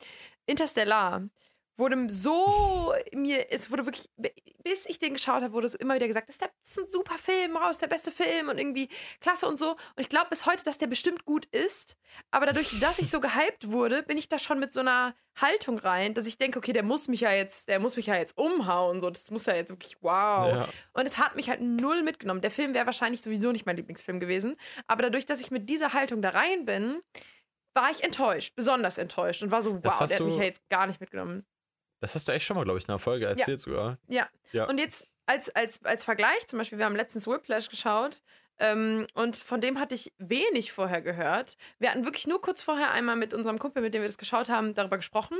Interstellar 0.48 1.28
wurde 1.78 2.10
so 2.10 2.94
mir, 3.14 3.52
es 3.52 3.70
wurde 3.72 3.86
wirklich, 3.86 4.10
bis 4.64 4.86
ich 4.88 5.00
den 5.00 5.14
geschaut 5.14 5.44
habe, 5.44 5.54
wurde 5.54 5.68
es 5.68 5.76
immer 5.76 5.96
wieder 5.96 6.08
gesagt, 6.08 6.28
das 6.30 6.38
ist, 6.38 6.80
ein 6.80 6.90
super 6.92 7.18
Film, 7.18 7.56
raus, 7.56 7.78
der 7.78 7.88
beste 7.88 8.12
Film 8.12 8.50
und 8.50 8.58
irgendwie 8.58 8.90
klasse 9.20 9.48
und 9.48 9.58
so. 9.58 9.72
Und 9.72 9.80
ich 9.98 10.10
glaube 10.10 10.28
bis 10.30 10.46
heute, 10.46 10.64
dass 10.64 10.78
der 10.78 10.88
bestimmt 10.88 11.26
gut 11.26 11.46
ist. 11.46 11.96
Aber 12.32 12.46
dadurch, 12.48 12.80
dass 12.80 13.00
ich 13.00 13.10
so 13.10 13.20
gehypt 13.20 13.72
wurde, 13.72 14.04
bin 14.04 14.18
ich 14.18 14.28
da 14.28 14.40
schon 14.40 14.60
mit 14.60 14.74
so 14.74 14.80
einer 14.80 15.16
Haltung 15.40 15.78
rein, 15.78 16.16
dass 16.16 16.26
ich 16.26 16.38
denke, 16.38 16.58
okay, 16.58 16.74
der 16.74 16.84
muss 16.84 17.08
mich 17.08 17.22
ja 17.22 17.32
jetzt, 17.32 17.68
der 17.70 17.80
muss 17.80 17.96
mich 17.96 18.08
ja 18.08 18.16
jetzt 18.16 18.38
umhauen, 18.38 19.00
so, 19.00 19.10
das 19.10 19.30
muss 19.30 19.46
ja 19.46 19.54
jetzt 19.56 19.70
wirklich, 19.70 19.98
wow. 20.02 20.48
ja. 20.50 20.70
Und 20.94 21.06
es 21.06 21.20
hat 21.20 21.36
mich 21.36 21.50
halt 21.50 21.62
null 21.62 22.02
mitgenommen. 22.02 22.42
Der 22.42 22.52
Film 22.52 22.74
wäre 22.74 22.88
wahrscheinlich 22.88 23.22
sowieso 23.22 23.52
nicht 23.52 23.66
mein 23.68 23.76
Lieblingsfilm 23.78 24.20
gewesen. 24.20 24.56
Aber 24.88 25.04
dadurch, 25.04 25.26
dass 25.28 25.40
ich 25.42 25.52
mit 25.52 25.70
dieser 25.70 25.94
Haltung 25.94 26.22
da 26.24 26.30
rein 26.32 26.66
bin, 26.66 27.02
war 27.76 27.92
ich 27.92 28.04
enttäuscht, 28.04 28.56
besonders 28.56 28.98
enttäuscht 28.98 29.44
und 29.44 29.52
war 29.52 29.62
so, 29.62 29.76
wow, 29.84 30.00
der 30.08 30.18
hat 30.18 30.26
mich 30.26 30.34
du- 30.34 30.40
ja 30.40 30.46
jetzt 30.46 30.68
gar 30.70 30.88
nicht 30.88 31.00
mitgenommen. 31.00 31.46
Das 32.00 32.16
hast 32.16 32.28
du 32.28 32.32
echt 32.32 32.46
schon 32.46 32.56
mal, 32.56 32.64
glaube 32.64 32.78
ich, 32.78 32.86
in 32.86 32.90
einer 32.90 33.00
Folge 33.00 33.26
erzählt 33.26 33.60
sogar. 33.60 33.98
Ja. 34.08 34.28
Ja. 34.52 34.66
Und 34.66 34.80
jetzt 34.80 35.10
als, 35.26 35.50
als, 35.50 35.84
als 35.84 36.04
Vergleich, 36.04 36.48
zum 36.48 36.60
Beispiel, 36.60 36.78
wir 36.78 36.86
haben 36.86 36.96
letztens 36.96 37.28
Whiplash 37.28 37.70
geschaut 37.70 38.22
ähm, 38.60 39.08
und 39.14 39.36
von 39.36 39.62
dem 39.62 39.80
hatte 39.80 39.94
ich 39.96 40.14
wenig 40.18 40.72
vorher 40.72 41.02
gehört. 41.02 41.58
Wir 41.80 41.92
hatten 41.92 42.06
wirklich 42.06 42.28
nur 42.28 42.42
kurz 42.42 42.62
vorher 42.62 42.92
einmal 42.92 43.16
mit 43.16 43.34
unserem 43.34 43.60
Kumpel, 43.60 43.82
mit 43.82 43.94
dem 43.94 44.02
wir 44.02 44.08
das 44.08 44.18
geschaut 44.18 44.50
haben, 44.50 44.74
darüber 44.74 44.98
gesprochen. 44.98 45.38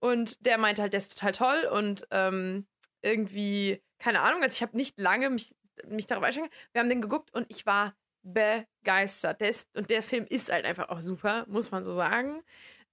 Und 0.00 0.44
der 0.46 0.58
meinte 0.58 0.82
halt, 0.82 0.92
der 0.92 0.98
ist 0.98 1.18
total 1.18 1.32
toll 1.32 1.68
und 1.70 2.06
ähm, 2.10 2.66
irgendwie, 3.02 3.82
keine 3.98 4.20
Ahnung, 4.20 4.42
also 4.42 4.54
ich 4.54 4.62
habe 4.62 4.76
nicht 4.76 4.98
lange 4.98 5.30
mich, 5.30 5.54
mich 5.86 6.06
darüber 6.06 6.26
eingeschränkt. 6.26 6.54
Wir 6.72 6.80
haben 6.80 6.88
den 6.88 7.02
geguckt 7.02 7.34
und 7.34 7.46
ich 7.48 7.66
war 7.66 7.94
begeistert. 8.22 9.40
Der 9.40 9.50
ist, 9.50 9.68
und 9.76 9.90
der 9.90 10.02
Film 10.02 10.26
ist 10.28 10.50
halt 10.50 10.64
einfach 10.64 10.88
auch 10.88 11.00
super, 11.00 11.44
muss 11.48 11.70
man 11.70 11.84
so 11.84 11.92
sagen. 11.92 12.42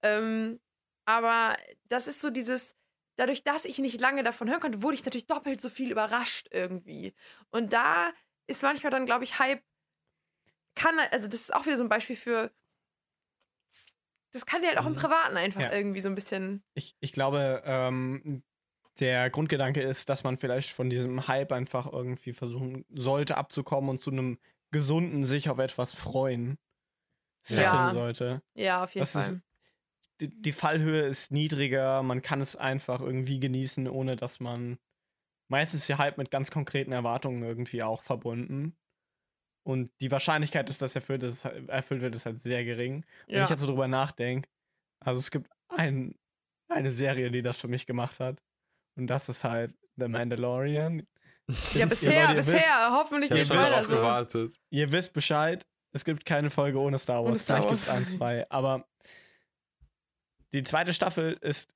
Ähm, 0.03 0.59
aber 1.05 1.55
das 1.87 2.07
ist 2.07 2.19
so 2.19 2.29
dieses, 2.29 2.75
dadurch, 3.15 3.43
dass 3.43 3.65
ich 3.65 3.79
nicht 3.79 3.99
lange 4.01 4.23
davon 4.23 4.49
hören 4.49 4.59
konnte, 4.61 4.81
wurde 4.81 4.95
ich 4.95 5.05
natürlich 5.05 5.27
doppelt 5.27 5.61
so 5.61 5.69
viel 5.69 5.91
überrascht 5.91 6.47
irgendwie. 6.51 7.13
Und 7.49 7.73
da 7.73 8.11
ist 8.47 8.63
manchmal 8.63 8.91
dann, 8.91 9.05
glaube 9.05 9.23
ich, 9.23 9.39
Hype. 9.39 9.61
Kann, 10.75 10.97
also 11.11 11.27
das 11.27 11.41
ist 11.41 11.53
auch 11.53 11.65
wieder 11.65 11.77
so 11.77 11.83
ein 11.83 11.89
Beispiel 11.89 12.15
für. 12.15 12.51
Das 14.31 14.45
kann 14.45 14.61
dir 14.61 14.69
halt 14.69 14.77
auch 14.77 14.85
im 14.85 14.93
Mhm. 14.93 14.97
Privaten 14.97 15.37
einfach 15.37 15.61
Ja. 15.61 15.73
irgendwie 15.73 15.99
so 15.99 16.07
ein 16.09 16.15
bisschen. 16.15 16.63
Ich, 16.73 16.95
ich 17.01 17.11
glaube, 17.11 17.61
ähm, 17.65 18.43
der 18.99 19.29
Grundgedanke 19.29 19.81
ist, 19.81 20.07
dass 20.09 20.23
man 20.23 20.37
vielleicht 20.37 20.71
von 20.71 20.89
diesem 20.89 21.27
Hype 21.27 21.51
einfach 21.51 21.91
irgendwie 21.91 22.31
versuchen 22.33 22.85
sollte 22.89 23.35
abzukommen 23.37 23.89
und 23.89 24.01
zu 24.01 24.11
einem 24.11 24.39
gesunden 24.71 25.25
sich 25.25 25.49
auf 25.49 25.59
etwas 25.59 25.93
freuen 25.93 26.57
Ja. 27.47 27.91
sollte. 27.93 28.41
Ja, 28.53 28.83
auf 28.83 28.93
jeden 28.95 29.01
Das 29.03 29.15
ist- 29.15 29.27
Fall. 29.27 29.41
Die, 30.21 30.29
die 30.41 30.51
Fallhöhe 30.51 31.01
ist 31.01 31.31
niedriger, 31.31 32.03
man 32.03 32.21
kann 32.21 32.41
es 32.41 32.55
einfach 32.55 33.01
irgendwie 33.01 33.39
genießen, 33.39 33.87
ohne 33.87 34.15
dass 34.15 34.39
man. 34.39 34.77
Meistens 35.49 35.81
ist 35.81 35.89
der 35.89 35.97
Hype 35.97 36.17
mit 36.17 36.31
ganz 36.31 36.49
konkreten 36.51 36.93
Erwartungen 36.93 37.43
irgendwie 37.43 37.83
auch 37.83 38.03
verbunden. 38.03 38.77
Und 39.63 39.91
die 39.99 40.09
Wahrscheinlichkeit, 40.11 40.69
dass 40.69 40.77
das 40.77 40.95
erfüllt, 40.95 41.23
ist, 41.23 41.43
erfüllt 41.45 42.01
wird, 42.01 42.15
ist 42.15 42.25
halt 42.25 42.39
sehr 42.39 42.63
gering. 42.63 43.05
Wenn 43.27 43.35
Ja. 43.37 43.43
ich 43.43 43.49
jetzt 43.49 43.59
so 43.59 43.67
drüber 43.67 43.87
nachdenke, 43.87 44.49
also 45.01 45.19
es 45.19 45.29
gibt 45.29 45.49
ein, 45.67 46.15
eine 46.69 46.91
Serie, 46.91 47.31
die 47.31 47.41
das 47.41 47.57
für 47.57 47.67
mich 47.67 47.85
gemacht 47.85 48.19
hat. 48.21 48.41
Und 48.95 49.07
das 49.07 49.27
ist 49.29 49.43
halt 49.43 49.73
The 49.97 50.07
Mandalorian. 50.07 51.05
Ja, 51.73 51.85
bisher, 51.85 52.13
wollt- 52.15 52.29
ihr 52.29 52.37
wisst- 52.37 52.51
bisher, 52.53 52.89
hoffentlich 52.91 53.29
nicht 53.31 53.49
weiter 53.49 53.83
so. 53.83 53.93
gewartet. 53.95 54.57
Ihr 54.69 54.91
wisst 54.93 55.11
Bescheid, 55.13 55.67
es 55.91 56.05
gibt 56.05 56.25
keine 56.25 56.49
Folge 56.49 56.79
ohne 56.79 56.97
Star 56.97 57.17
Wars. 57.25 57.27
Ohne 57.27 57.35
Star 57.37 57.57
Vielleicht 57.57 57.69
gibt 57.69 57.79
es 57.81 57.89
ein, 57.89 58.07
zwei. 58.07 58.49
Aber 58.49 58.87
die 60.53 60.63
zweite 60.63 60.93
Staffel 60.93 61.37
ist 61.41 61.73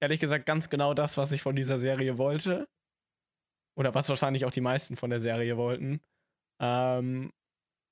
ehrlich 0.00 0.20
gesagt 0.20 0.46
ganz 0.46 0.68
genau 0.70 0.94
das, 0.94 1.16
was 1.16 1.32
ich 1.32 1.42
von 1.42 1.56
dieser 1.56 1.78
Serie 1.78 2.18
wollte. 2.18 2.68
Oder 3.74 3.94
was 3.94 4.08
wahrscheinlich 4.08 4.44
auch 4.44 4.50
die 4.50 4.60
meisten 4.60 4.96
von 4.96 5.10
der 5.10 5.20
Serie 5.20 5.56
wollten. 5.56 6.00
Ähm, 6.60 7.32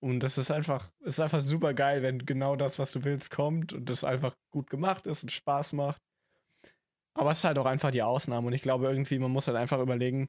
und 0.01 0.21
das 0.21 0.39
ist 0.39 0.51
einfach, 0.51 0.91
ist 1.01 1.21
einfach 1.21 1.41
super 1.41 1.75
geil, 1.75 2.03
wenn 2.03 2.19
genau 2.25 2.57
das, 2.57 2.79
was 2.79 2.91
du 2.93 3.05
willst, 3.05 3.31
kommt 3.31 3.73
und 3.73 3.89
das 3.89 4.05
einfach 4.05 4.35
gut 4.51 4.69
gemacht 4.69 5.07
ist 5.07 5.23
und 5.23 5.31
Spaß 5.31 5.73
macht. 5.75 6.01
Aber 7.15 7.31
es 7.31 7.39
ist 7.39 7.45
halt 7.45 7.59
auch 7.59 7.67
einfach 7.67 7.91
die 7.91 8.03
Ausnahme. 8.03 8.47
Und 8.47 8.53
ich 8.53 8.63
glaube 8.63 8.87
irgendwie, 8.87 9.19
man 9.19 9.31
muss 9.31 9.47
halt 9.47 9.57
einfach 9.57 9.81
überlegen 9.81 10.29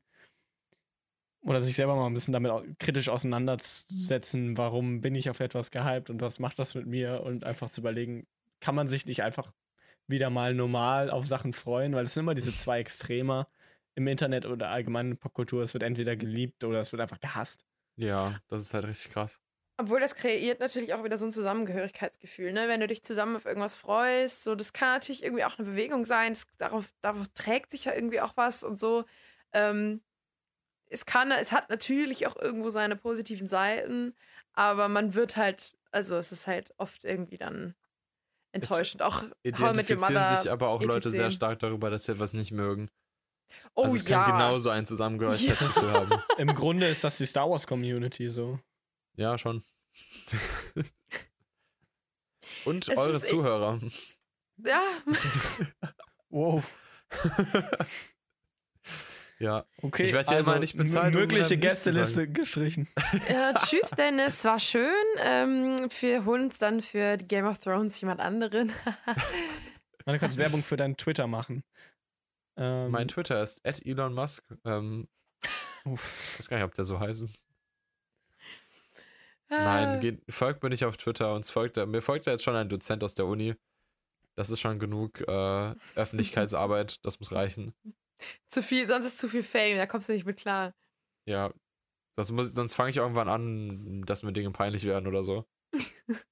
oder 1.44 1.60
sich 1.60 1.76
selber 1.76 1.96
mal 1.96 2.06
ein 2.06 2.14
bisschen 2.14 2.34
damit 2.34 2.80
kritisch 2.80 3.10
auseinandersetzen, 3.10 4.58
warum 4.58 5.02
bin 5.02 5.16
ich 5.16 5.30
auf 5.30 5.40
etwas 5.40 5.72
gehypt 5.72 6.10
und 6.10 6.22
was 6.22 6.40
macht 6.40 6.60
das 6.60 6.76
mit 6.76 6.86
mir 6.86 7.24
und 7.24 7.44
einfach 7.44 7.70
zu 7.70 7.82
überlegen, 7.82 8.28
kann 8.60 8.76
man 8.76 8.88
sich 8.88 9.06
nicht 9.06 9.24
einfach 9.24 9.52
wieder 10.12 10.30
mal 10.30 10.54
normal 10.54 11.10
auf 11.10 11.26
Sachen 11.26 11.54
freuen, 11.54 11.94
weil 11.94 12.06
es 12.06 12.14
sind 12.14 12.24
immer 12.24 12.36
diese 12.36 12.56
zwei 12.56 12.80
Extremer 12.80 13.48
im 13.96 14.08
Internet 14.08 14.46
oder 14.46 14.70
allgemein 14.70 15.12
in 15.12 15.18
Popkultur. 15.18 15.64
Es 15.64 15.74
wird 15.74 15.84
entweder 15.84 16.16
geliebt 16.16 16.64
oder 16.64 16.80
es 16.80 16.92
wird 16.92 17.02
einfach 17.02 17.20
gehasst. 17.20 17.66
Ja, 17.96 18.40
das 18.48 18.62
ist 18.62 18.74
halt 18.74 18.86
richtig 18.86 19.12
krass. 19.12 19.42
Obwohl 19.78 20.00
das 20.00 20.16
kreiert 20.16 20.60
natürlich 20.60 20.94
auch 20.94 21.04
wieder 21.04 21.18
so 21.18 21.26
ein 21.26 21.32
Zusammengehörigkeitsgefühl, 21.32 22.54
ne? 22.54 22.68
Wenn 22.68 22.82
du 22.82 22.88
dich 22.88 23.04
zusammen 23.04 23.36
auf 23.36 23.46
irgendwas 23.46 23.78
freust, 23.78 24.44
so 24.44 24.54
das 24.54 24.74
kann 24.74 24.90
natürlich 24.90 25.24
irgendwie 25.24 25.44
auch 25.44 25.58
eine 25.58 25.68
Bewegung 25.68 26.06
sein. 26.06 26.34
Das, 26.34 26.46
darauf, 26.58 26.90
darauf 27.02 27.28
trägt 27.34 27.72
sich 27.72 27.86
ja 27.86 27.94
irgendwie 27.94 28.22
auch 28.22 28.38
was 28.38 28.64
und 28.64 28.78
so. 28.78 29.06
Ähm, 29.54 30.02
es 30.88 31.06
kann, 31.06 31.32
es 31.32 31.52
hat 31.52 31.70
natürlich 31.70 32.28
auch 32.28 32.36
irgendwo 32.36 32.70
seine 32.70 32.96
positiven 32.96 33.48
Seiten, 33.48 34.14
aber 34.54 34.90
man 34.90 35.14
wird 35.16 35.38
halt, 35.38 35.78
also 35.92 36.16
es 36.18 36.32
ist 36.32 36.48
halt 36.48 36.74
oft 36.78 37.06
irgendwie 37.06 37.38
dann 37.38 37.76
enttäuschend. 38.52 39.02
auch 39.02 39.24
Identifizieren 39.44 40.38
sich 40.38 40.52
aber 40.52 40.68
auch 40.70 40.82
Leute 40.82 41.10
sehr 41.10 41.32
stark 41.32 41.60
darüber, 41.60 41.90
dass 41.90 42.06
sie 42.06 42.14
etwas 42.14 42.34
nicht 42.34 42.52
mögen. 42.52 42.90
Oh 43.76 43.84
also 43.84 43.96
es 43.96 44.08
ja. 44.08 44.24
kann 44.24 44.34
genauso 44.38 44.70
ein 44.70 44.86
Zusammengehörigkeitsgefühl 44.86 45.92
haben. 45.92 46.10
Im 46.38 46.54
Grunde 46.56 46.88
ist 46.88 47.04
das 47.04 47.18
die 47.18 47.26
Star 47.26 47.50
Wars 47.50 47.68
Community 47.68 48.30
so. 48.30 48.60
Ja, 49.16 49.38
schon. 49.38 49.64
Und 52.66 52.88
Es 52.88 52.98
eure 52.98 53.18
ist- 53.18 53.28
Zuhörer. 53.28 53.80
Ja, 54.58 54.82
Wow. 56.30 56.64
Ja, 59.42 59.66
Okay. 59.82 60.04
Ich 60.04 60.14
werd 60.14 60.30
ja 60.30 60.40
immer 60.40 60.60
nicht 60.60 60.78
bezahlt, 60.78 61.16
um, 61.16 61.22
Mögliche 61.22 61.46
zu 61.46 61.58
Gästeliste 61.58 62.28
gestrichen. 62.28 62.88
äh, 63.28 63.54
tschüss, 63.56 63.90
Dennis, 63.98 64.46
war 64.46 64.60
schön. 64.60 64.94
Ähm, 65.18 65.90
wir 66.00 66.26
holen 66.26 66.44
uns 66.44 66.60
dann 66.60 66.82
für 66.82 67.18
die 67.18 67.28
Game 67.28 67.48
of 67.48 67.58
Thrones 67.58 68.00
jemand 68.00 68.22
anderen. 68.22 68.72
Man 70.06 70.20
kannst 70.20 70.38
Werbung 70.38 70.62
für 70.62 70.78
deinen 70.78 70.96
Twitter 70.96 71.26
machen. 71.26 71.64
Ähm, 72.56 72.92
mein 72.92 73.08
Twitter 73.08 73.42
ist 73.42 73.66
at 73.66 73.84
Elon 73.84 74.14
Musk. 74.14 74.46
Ähm, 74.64 75.08
uff. 75.86 76.34
ich 76.34 76.40
weiß 76.40 76.50
gar 76.50 76.58
nicht, 76.58 76.66
ob 76.66 76.76
der 76.76 76.86
so 76.86 77.00
heißt. 77.00 77.24
Ah. 79.50 79.64
Nein, 79.64 80.00
geht, 80.02 80.22
folgt 80.30 80.62
mir 80.62 80.70
nicht 80.70 80.86
auf 80.86 80.98
Twitter. 80.98 81.34
Uns 81.34 81.50
folgt, 81.50 81.78
mir 81.78 82.02
folgt 82.04 82.28
da 82.28 82.32
jetzt 82.32 82.44
schon 82.44 82.56
ein 82.56 82.70
Dozent 82.70 83.04
aus 83.04 83.16
der 83.16 83.26
Uni. 83.26 83.56
Das 84.36 84.52
ist 84.52 84.60
schon 84.60 84.78
genug 84.78 85.22
äh, 85.28 85.76
Öffentlichkeitsarbeit. 85.96 87.04
Das 87.06 87.20
muss 87.20 87.32
reichen. 87.32 87.74
Zu 88.50 88.62
viel, 88.64 88.88
sonst 88.88 89.06
ist 89.06 89.18
zu 89.20 89.28
viel 89.30 89.44
Fame, 89.44 89.78
da 89.78 89.86
kommst 89.86 90.10
du 90.10 90.14
nicht 90.14 90.26
mit 90.26 90.38
klar. 90.38 90.74
Ja. 91.26 91.54
Sonst, 92.18 92.32
muss- 92.32 92.54
sonst 92.54 92.74
fange 92.76 92.90
ich 92.90 92.98
irgendwann 92.98 93.30
an, 93.30 94.04
dass 94.06 94.24
mir 94.24 94.34
Dinge 94.34 94.52
peinlich 94.52 94.84
werden 94.84 95.08
oder 95.08 95.24
so. 95.24 95.46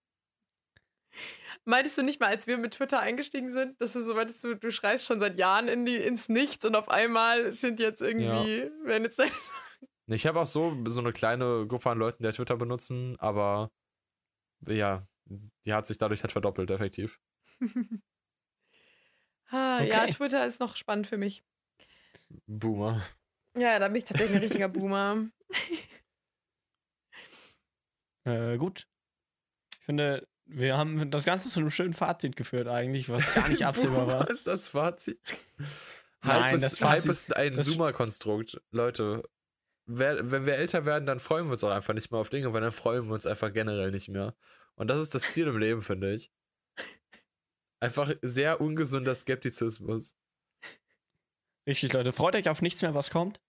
Meintest 1.65 1.97
du 1.97 2.03
nicht 2.03 2.19
mal, 2.19 2.27
als 2.27 2.47
wir 2.47 2.57
mit 2.57 2.73
Twitter 2.73 2.99
eingestiegen 2.99 3.51
sind, 3.51 3.79
dass 3.81 3.93
du 3.93 4.01
so 4.01 4.13
meintest, 4.15 4.43
du, 4.43 4.55
du 4.55 4.71
schreist 4.71 5.05
schon 5.05 5.19
seit 5.19 5.37
Jahren 5.37 5.67
in 5.67 5.85
die, 5.85 5.97
ins 5.97 6.29
Nichts 6.29 6.65
und 6.65 6.75
auf 6.75 6.89
einmal 6.89 7.51
sind 7.53 7.79
jetzt 7.79 8.01
irgendwie, 8.01 8.71
werden 8.83 9.03
jetzt 9.03 9.19
deine 9.19 9.31
Ich 10.07 10.25
habe 10.25 10.39
auch 10.39 10.45
so, 10.47 10.75
so 10.87 11.01
eine 11.01 11.11
kleine 11.13 11.67
Gruppe 11.67 11.91
an 11.91 11.99
Leuten, 11.99 12.23
die 12.23 12.31
Twitter 12.31 12.55
benutzen, 12.57 13.15
aber 13.19 13.69
ja, 14.67 15.05
die 15.65 15.73
hat 15.73 15.85
sich 15.85 15.97
dadurch 15.99 16.23
halt 16.23 16.31
verdoppelt, 16.31 16.71
effektiv. 16.71 17.19
ah, 19.51 19.81
Ja, 19.83 20.03
Okay. 20.03 20.11
Twitter 20.13 20.45
ist 20.47 20.59
noch 20.59 20.75
spannend 20.75 21.05
für 21.07 21.17
mich. 21.17 21.43
Boomer. 22.47 23.03
Ja, 23.57 23.79
da 23.79 23.87
bin 23.87 23.97
ich 23.97 24.03
tatsächlich 24.03 24.35
ein 24.37 24.41
richtiger 24.43 24.69
Boomer. 24.69 25.29
Äh, 28.25 28.57
gut. 28.57 28.87
Ich 29.79 29.85
finde, 29.85 30.27
wir 30.45 30.77
haben 30.77 31.09
das 31.09 31.25
Ganze 31.25 31.49
zu 31.49 31.59
einem 31.59 31.71
schönen 31.71 31.93
Fazit 31.93 32.35
geführt 32.35 32.67
eigentlich, 32.67 33.09
was 33.09 33.33
gar 33.33 33.47
nicht 33.47 33.65
absehbar 33.65 34.07
war. 34.07 34.17
Boomer 34.19 34.29
ist 34.29 34.47
das 34.47 34.67
Fazit? 34.67 35.19
Nein, 36.23 36.43
Hype, 36.43 36.51
das 36.59 36.73
ist, 36.73 36.81
Hype 36.83 37.01
Fazit- 37.03 37.11
ist 37.11 37.35
ein 37.35 37.55
Zoomer-Konstrukt. 37.55 38.61
Leute, 38.71 39.23
wer, 39.85 40.31
wenn 40.31 40.45
wir 40.45 40.55
älter 40.55 40.85
werden, 40.85 41.05
dann 41.05 41.19
freuen 41.19 41.45
wir 41.45 41.53
uns 41.53 41.63
auch 41.63 41.71
einfach 41.71 41.93
nicht 41.93 42.11
mehr 42.11 42.19
auf 42.19 42.29
Dinge, 42.29 42.51
weil 42.53 42.61
dann 42.61 42.71
freuen 42.71 43.07
wir 43.07 43.13
uns 43.13 43.25
einfach 43.25 43.53
generell 43.53 43.91
nicht 43.91 44.09
mehr. 44.09 44.35
Und 44.75 44.89
das 44.89 44.99
ist 44.99 45.15
das 45.15 45.31
Ziel 45.33 45.47
im 45.47 45.57
Leben, 45.57 45.81
finde 45.81 46.13
ich. 46.13 46.31
Einfach 47.81 48.13
sehr 48.21 48.59
ungesunder 48.59 49.15
Skeptizismus. 49.15 50.15
Richtig, 51.69 51.93
Leute. 51.93 52.11
Freut 52.11 52.35
euch 52.35 52.49
auf 52.49 52.61
nichts 52.63 52.81
mehr, 52.81 52.95
was 52.95 53.11
kommt. 53.11 53.39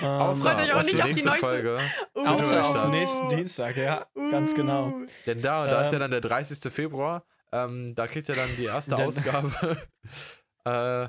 Ähm, 0.00 0.06
Außer 0.06 0.50
Freut 0.52 0.58
euch 0.64 0.72
auch 0.72 0.78
auf 0.80 0.86
die 0.86 0.92
nicht 0.92 1.02
auf 1.02 1.08
die 1.08 1.12
nächste 1.14 1.28
neueste- 1.28 1.46
Folge. 1.46 1.80
Uh, 2.14 2.26
außer 2.26 2.62
auf 2.64 2.82
den 2.82 2.90
nächsten 2.92 3.28
Dienstag, 3.30 3.76
ja, 3.76 4.06
ganz 4.30 4.54
genau. 4.54 4.88
Uh. 4.88 5.06
Denn 5.26 5.42
da, 5.42 5.66
da 5.66 5.80
ist 5.82 5.88
ja 5.88 5.94
Ähm, 5.94 6.00
dann 6.00 6.10
der 6.12 6.20
30. 6.20 6.72
Februar. 6.72 7.24
Ähm, 7.52 7.94
da 7.94 8.06
kriegt 8.06 8.28
ihr 8.28 8.34
dann 8.36 8.48
die 8.56 8.64
erste 8.64 8.96
Ausgabe 9.04 9.76
äh, 10.64 11.08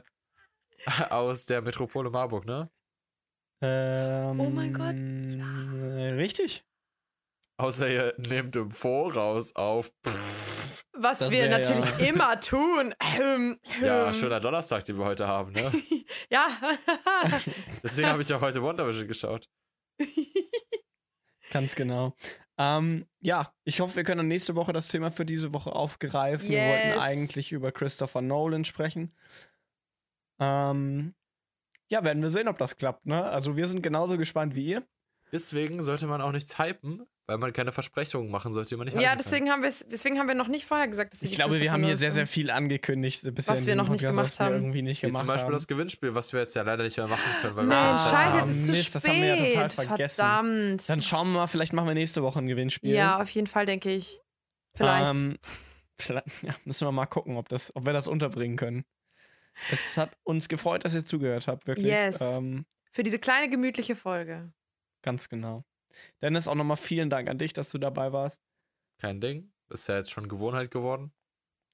aus 1.10 1.46
der 1.46 1.62
Metropole 1.62 2.10
Marburg, 2.10 2.46
ne? 2.46 2.70
Ähm, 3.62 4.40
Oh 4.40 4.50
mein 4.50 4.74
Gott, 4.74 4.96
äh, 4.96 6.10
Richtig. 6.14 6.66
Außer 7.58 7.88
ihr 7.90 8.14
nehmt 8.18 8.56
im 8.56 8.70
Voraus 8.72 9.56
auf. 9.56 9.92
Pff. 10.06 10.45
Was 10.98 11.20
Das 11.20 11.32
wir 11.32 11.44
wär 11.44 11.50
natürlich 11.50 11.86
ja- 12.00 12.06
immer 12.08 12.40
tun. 12.40 12.94
Ähm, 13.20 13.60
Ja, 13.82 14.08
ähm, 14.08 14.14
schöner 14.14 14.40
Donnerstag, 14.40 14.84
den 14.86 14.98
wir 14.98 15.06
heute 15.06 15.28
haben, 15.28 15.52
ne? 15.52 15.72
Ja. 16.30 16.48
Deswegen 17.84 18.08
habe 18.10 18.22
ich 18.22 18.34
auch 18.34 18.42
heute 18.42 18.62
Wonder 18.62 18.88
Vision 18.88 19.08
geschaut. 19.08 19.50
Ganz 21.52 21.76
genau. 21.76 22.16
Ähm, 22.58 23.06
ja, 23.20 23.54
ich 23.66 23.80
hoffe, 23.82 23.98
wir 23.98 24.04
können 24.04 24.20
dann 24.20 24.28
nächste 24.28 24.56
Woche 24.56 24.72
das 24.74 24.88
Thema 24.88 25.12
für 25.12 25.26
diese 25.26 25.54
Woche 25.54 25.72
aufgreifen. 25.74 26.50
Wir 26.50 26.60
wollten 26.62 26.88
Yes. 26.90 26.98
eigentlich 27.00 27.52
über 27.52 27.72
Christopher 27.72 28.22
Nolan 28.22 28.64
sprechen. 28.66 29.14
Ähm, 30.40 31.14
ja, 31.90 32.04
werden 32.04 32.24
wir 32.24 32.30
sehen, 32.30 32.48
ob 32.48 32.58
das 32.58 32.78
klappt, 32.78 33.06
ne? 33.06 33.24
Also 33.24 33.56
wir 33.58 33.68
sind 33.68 33.82
genauso 33.82 34.18
gespannt 34.18 34.56
wie 34.56 34.66
ihr. 34.66 34.88
Deswegen 35.32 35.82
sollte 35.82 36.08
man 36.08 36.22
auch 36.22 36.32
nichts 36.32 36.58
hypen, 36.58 37.06
weil 37.28 37.38
man 37.40 37.54
keine 37.54 37.72
Versprechungen 37.72 38.30
machen 38.30 38.54
sollte, 38.54 38.70
die 38.70 38.76
man 38.78 38.86
nicht 38.86 38.94
halten 38.94 39.04
ja, 39.04 39.10
kann. 39.10 39.18
deswegen 39.18 39.50
haben, 39.50 39.64
deswegen 39.64 40.20
haben 40.20 40.28
wir 40.28 40.36
noch 40.36 40.48
nicht 40.48 40.66
vorher 40.66 40.88
gesagt, 40.88 41.14
dass 41.14 41.22
wir 41.22 41.30
Ich 41.30 41.36
glaube, 41.36 41.60
wir 41.60 41.72
haben 41.72 41.84
hier 41.84 41.98
sehr, 41.98 42.12
sehr 42.12 42.28
viel 42.28 42.52
angekündigt 42.52 43.22
bisher 43.34 43.56
Was 43.56 43.66
wir 43.66 43.76
noch 43.76 43.90
nicht 43.90 44.02
Podcast, 44.02 44.18
gemacht 44.18 44.26
was 44.32 44.40
wir 44.40 44.46
haben. 44.46 44.56
irgendwie 44.56 44.82
nicht 44.84 45.02
Wie 45.02 45.08
gemacht 45.08 45.22
zum 45.22 45.28
Beispiel 45.28 45.46
haben. 45.46 45.54
das 45.54 45.68
Gewinnspiel, 45.68 46.14
was 46.14 46.34
wir 46.34 46.42
jetzt 46.42 46.56
ja 46.56 46.62
leider 46.62 46.84
nicht 46.84 46.98
mehr 46.98 47.08
machen 47.08 47.24
können, 47.42 47.56
weil 47.56 47.66
wir 47.68 47.98
Zeit 47.98 48.12
scheiße, 48.12 48.38
jetzt 48.40 48.50
ist 48.50 48.66
zu 48.68 48.72
Mist, 48.74 48.96
das 48.96 49.08
haben 49.08 49.22
wir 49.22 49.36
ja 49.36 49.54
total 49.54 49.70
spät. 49.72 49.88
vergessen. 49.88 50.16
Verdammt. 50.16 50.90
Dann 50.90 51.04
schauen 51.04 51.32
wir 51.34 51.40
mal, 51.40 51.48
vielleicht 51.48 51.74
machen 51.74 51.88
wir 51.88 51.96
nächste 51.96 52.22
Woche 52.22 52.40
ein 52.40 52.48
Gewinnspiel. 52.48 52.94
Ja, 52.94 53.20
auf 53.20 53.30
jeden 53.32 53.48
Fall, 53.48 53.66
denke 53.66 53.92
ich. 53.92 54.22
Vielleicht. 54.76 55.12
Ähm, 55.12 55.38
vielleicht 56.00 56.44
ja, 56.44 56.56
müssen 56.66 56.88
wir 56.88 56.92
mal 56.92 57.06
gucken, 57.08 57.38
ob, 57.38 57.50
das, 57.50 57.76
ob 57.76 57.86
wir 57.86 57.94
das 57.94 58.08
unterbringen 58.08 58.58
können. 58.58 58.86
Es 59.72 59.98
hat 59.98 60.12
uns 60.24 60.48
gefreut, 60.50 60.86
dass 60.86 60.94
ihr 60.94 61.06
zugehört 61.06 61.48
habt, 61.48 61.66
wirklich. 61.66 61.88
Yes. 61.88 62.20
Ähm, 62.20 62.66
Für 62.92 63.04
diese 63.04 63.20
kleine, 63.20 63.50
gemütliche 63.50 63.96
Folge. 63.96 64.52
ganz 65.02 65.30
genau. 65.30 65.64
Dennis, 66.22 66.48
auch 66.48 66.56
nochmal 66.56 66.78
vielen 66.78 67.10
Dank 67.10 67.30
an 67.30 67.38
dich, 67.38 67.54
dass 67.54 67.70
du 67.72 67.78
dabei 67.78 68.12
warst, 68.14 68.42
Kein 69.00 69.20
Ding. 69.22 69.52
Ist 69.70 69.88
ja 69.88 69.98
jetzt 69.98 70.12
schon 70.12 70.28
Gewohnheit 70.30 70.72
geworden. 70.72 71.12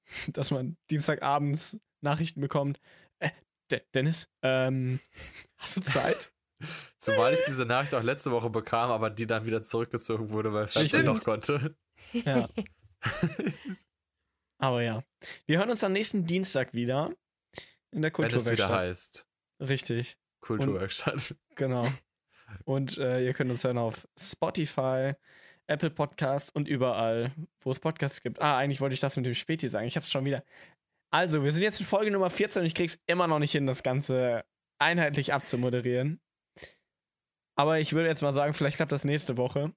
dass 0.32 0.50
man 0.50 0.76
Dienstagabends 0.90 1.78
Nachrichten 2.00 2.40
bekommt. 2.40 2.80
Äh, 3.20 3.30
De 3.70 3.82
Dennis, 3.94 4.28
ähm, 4.42 5.00
hast 5.58 5.76
du 5.76 5.80
Zeit? 5.82 6.32
Zumal 6.98 7.34
ich 7.34 7.40
diese 7.46 7.64
Nachricht 7.64 7.94
auch 7.94 8.02
letzte 8.02 8.30
Woche 8.30 8.50
bekam, 8.50 8.90
aber 8.90 9.10
die 9.10 9.26
dann 9.26 9.44
wieder 9.46 9.62
zurückgezogen 9.62 10.30
wurde, 10.30 10.52
weil 10.52 10.68
Stimmt. 10.68 11.04
noch 11.04 11.20
konnte. 11.20 11.76
ja. 12.12 12.48
Aber 14.58 14.82
ja. 14.82 15.02
Wir 15.46 15.58
hören 15.58 15.70
uns 15.70 15.82
am 15.82 15.92
nächsten 15.92 16.24
Dienstag 16.24 16.72
wieder 16.72 17.12
in 17.90 18.02
der 18.02 18.12
Wenn 18.16 18.26
es 18.26 18.46
wieder 18.46 18.68
Kulturwerkstatt. 18.68 18.70
heißt. 18.70 19.26
Richtig. 19.60 20.18
Kulturwerkstatt. 20.40 21.34
Genau. 21.56 21.92
Und 22.64 22.98
äh, 22.98 23.24
ihr 23.24 23.32
könnt 23.34 23.50
uns 23.50 23.64
hören 23.64 23.78
auf 23.78 24.06
Spotify, 24.18 25.14
Apple 25.66 25.90
Podcasts 25.90 26.50
und 26.50 26.68
überall, 26.68 27.32
wo 27.60 27.70
es 27.70 27.80
Podcasts 27.80 28.22
gibt. 28.22 28.40
Ah, 28.40 28.58
eigentlich 28.58 28.80
wollte 28.80 28.94
ich 28.94 29.00
das 29.00 29.16
mit 29.16 29.26
dem 29.26 29.34
Späti 29.34 29.68
sagen. 29.68 29.86
Ich 29.86 29.96
hab's 29.96 30.10
schon 30.10 30.24
wieder. 30.24 30.44
Also, 31.10 31.44
wir 31.44 31.52
sind 31.52 31.62
jetzt 31.62 31.80
in 31.80 31.86
Folge 31.86 32.10
Nummer 32.10 32.30
14 32.30 32.60
und 32.60 32.66
ich 32.66 32.74
krieg's 32.74 32.98
immer 33.06 33.26
noch 33.26 33.38
nicht 33.38 33.52
hin, 33.52 33.66
das 33.66 33.82
Ganze 33.82 34.44
einheitlich 34.78 35.32
abzumoderieren. 35.32 36.20
Aber 37.54 37.78
ich 37.78 37.92
würde 37.92 38.08
jetzt 38.08 38.22
mal 38.22 38.32
sagen, 38.32 38.54
vielleicht 38.54 38.76
klappt 38.76 38.92
das 38.92 39.04
nächste 39.04 39.36
Woche. 39.36 39.74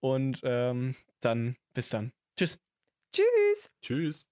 Und 0.00 0.40
ähm, 0.44 0.94
dann 1.20 1.56
bis 1.74 1.88
dann. 1.88 2.12
Tschüss. 2.36 2.58
Tschüss. 3.12 3.70
Tschüss. 3.82 4.26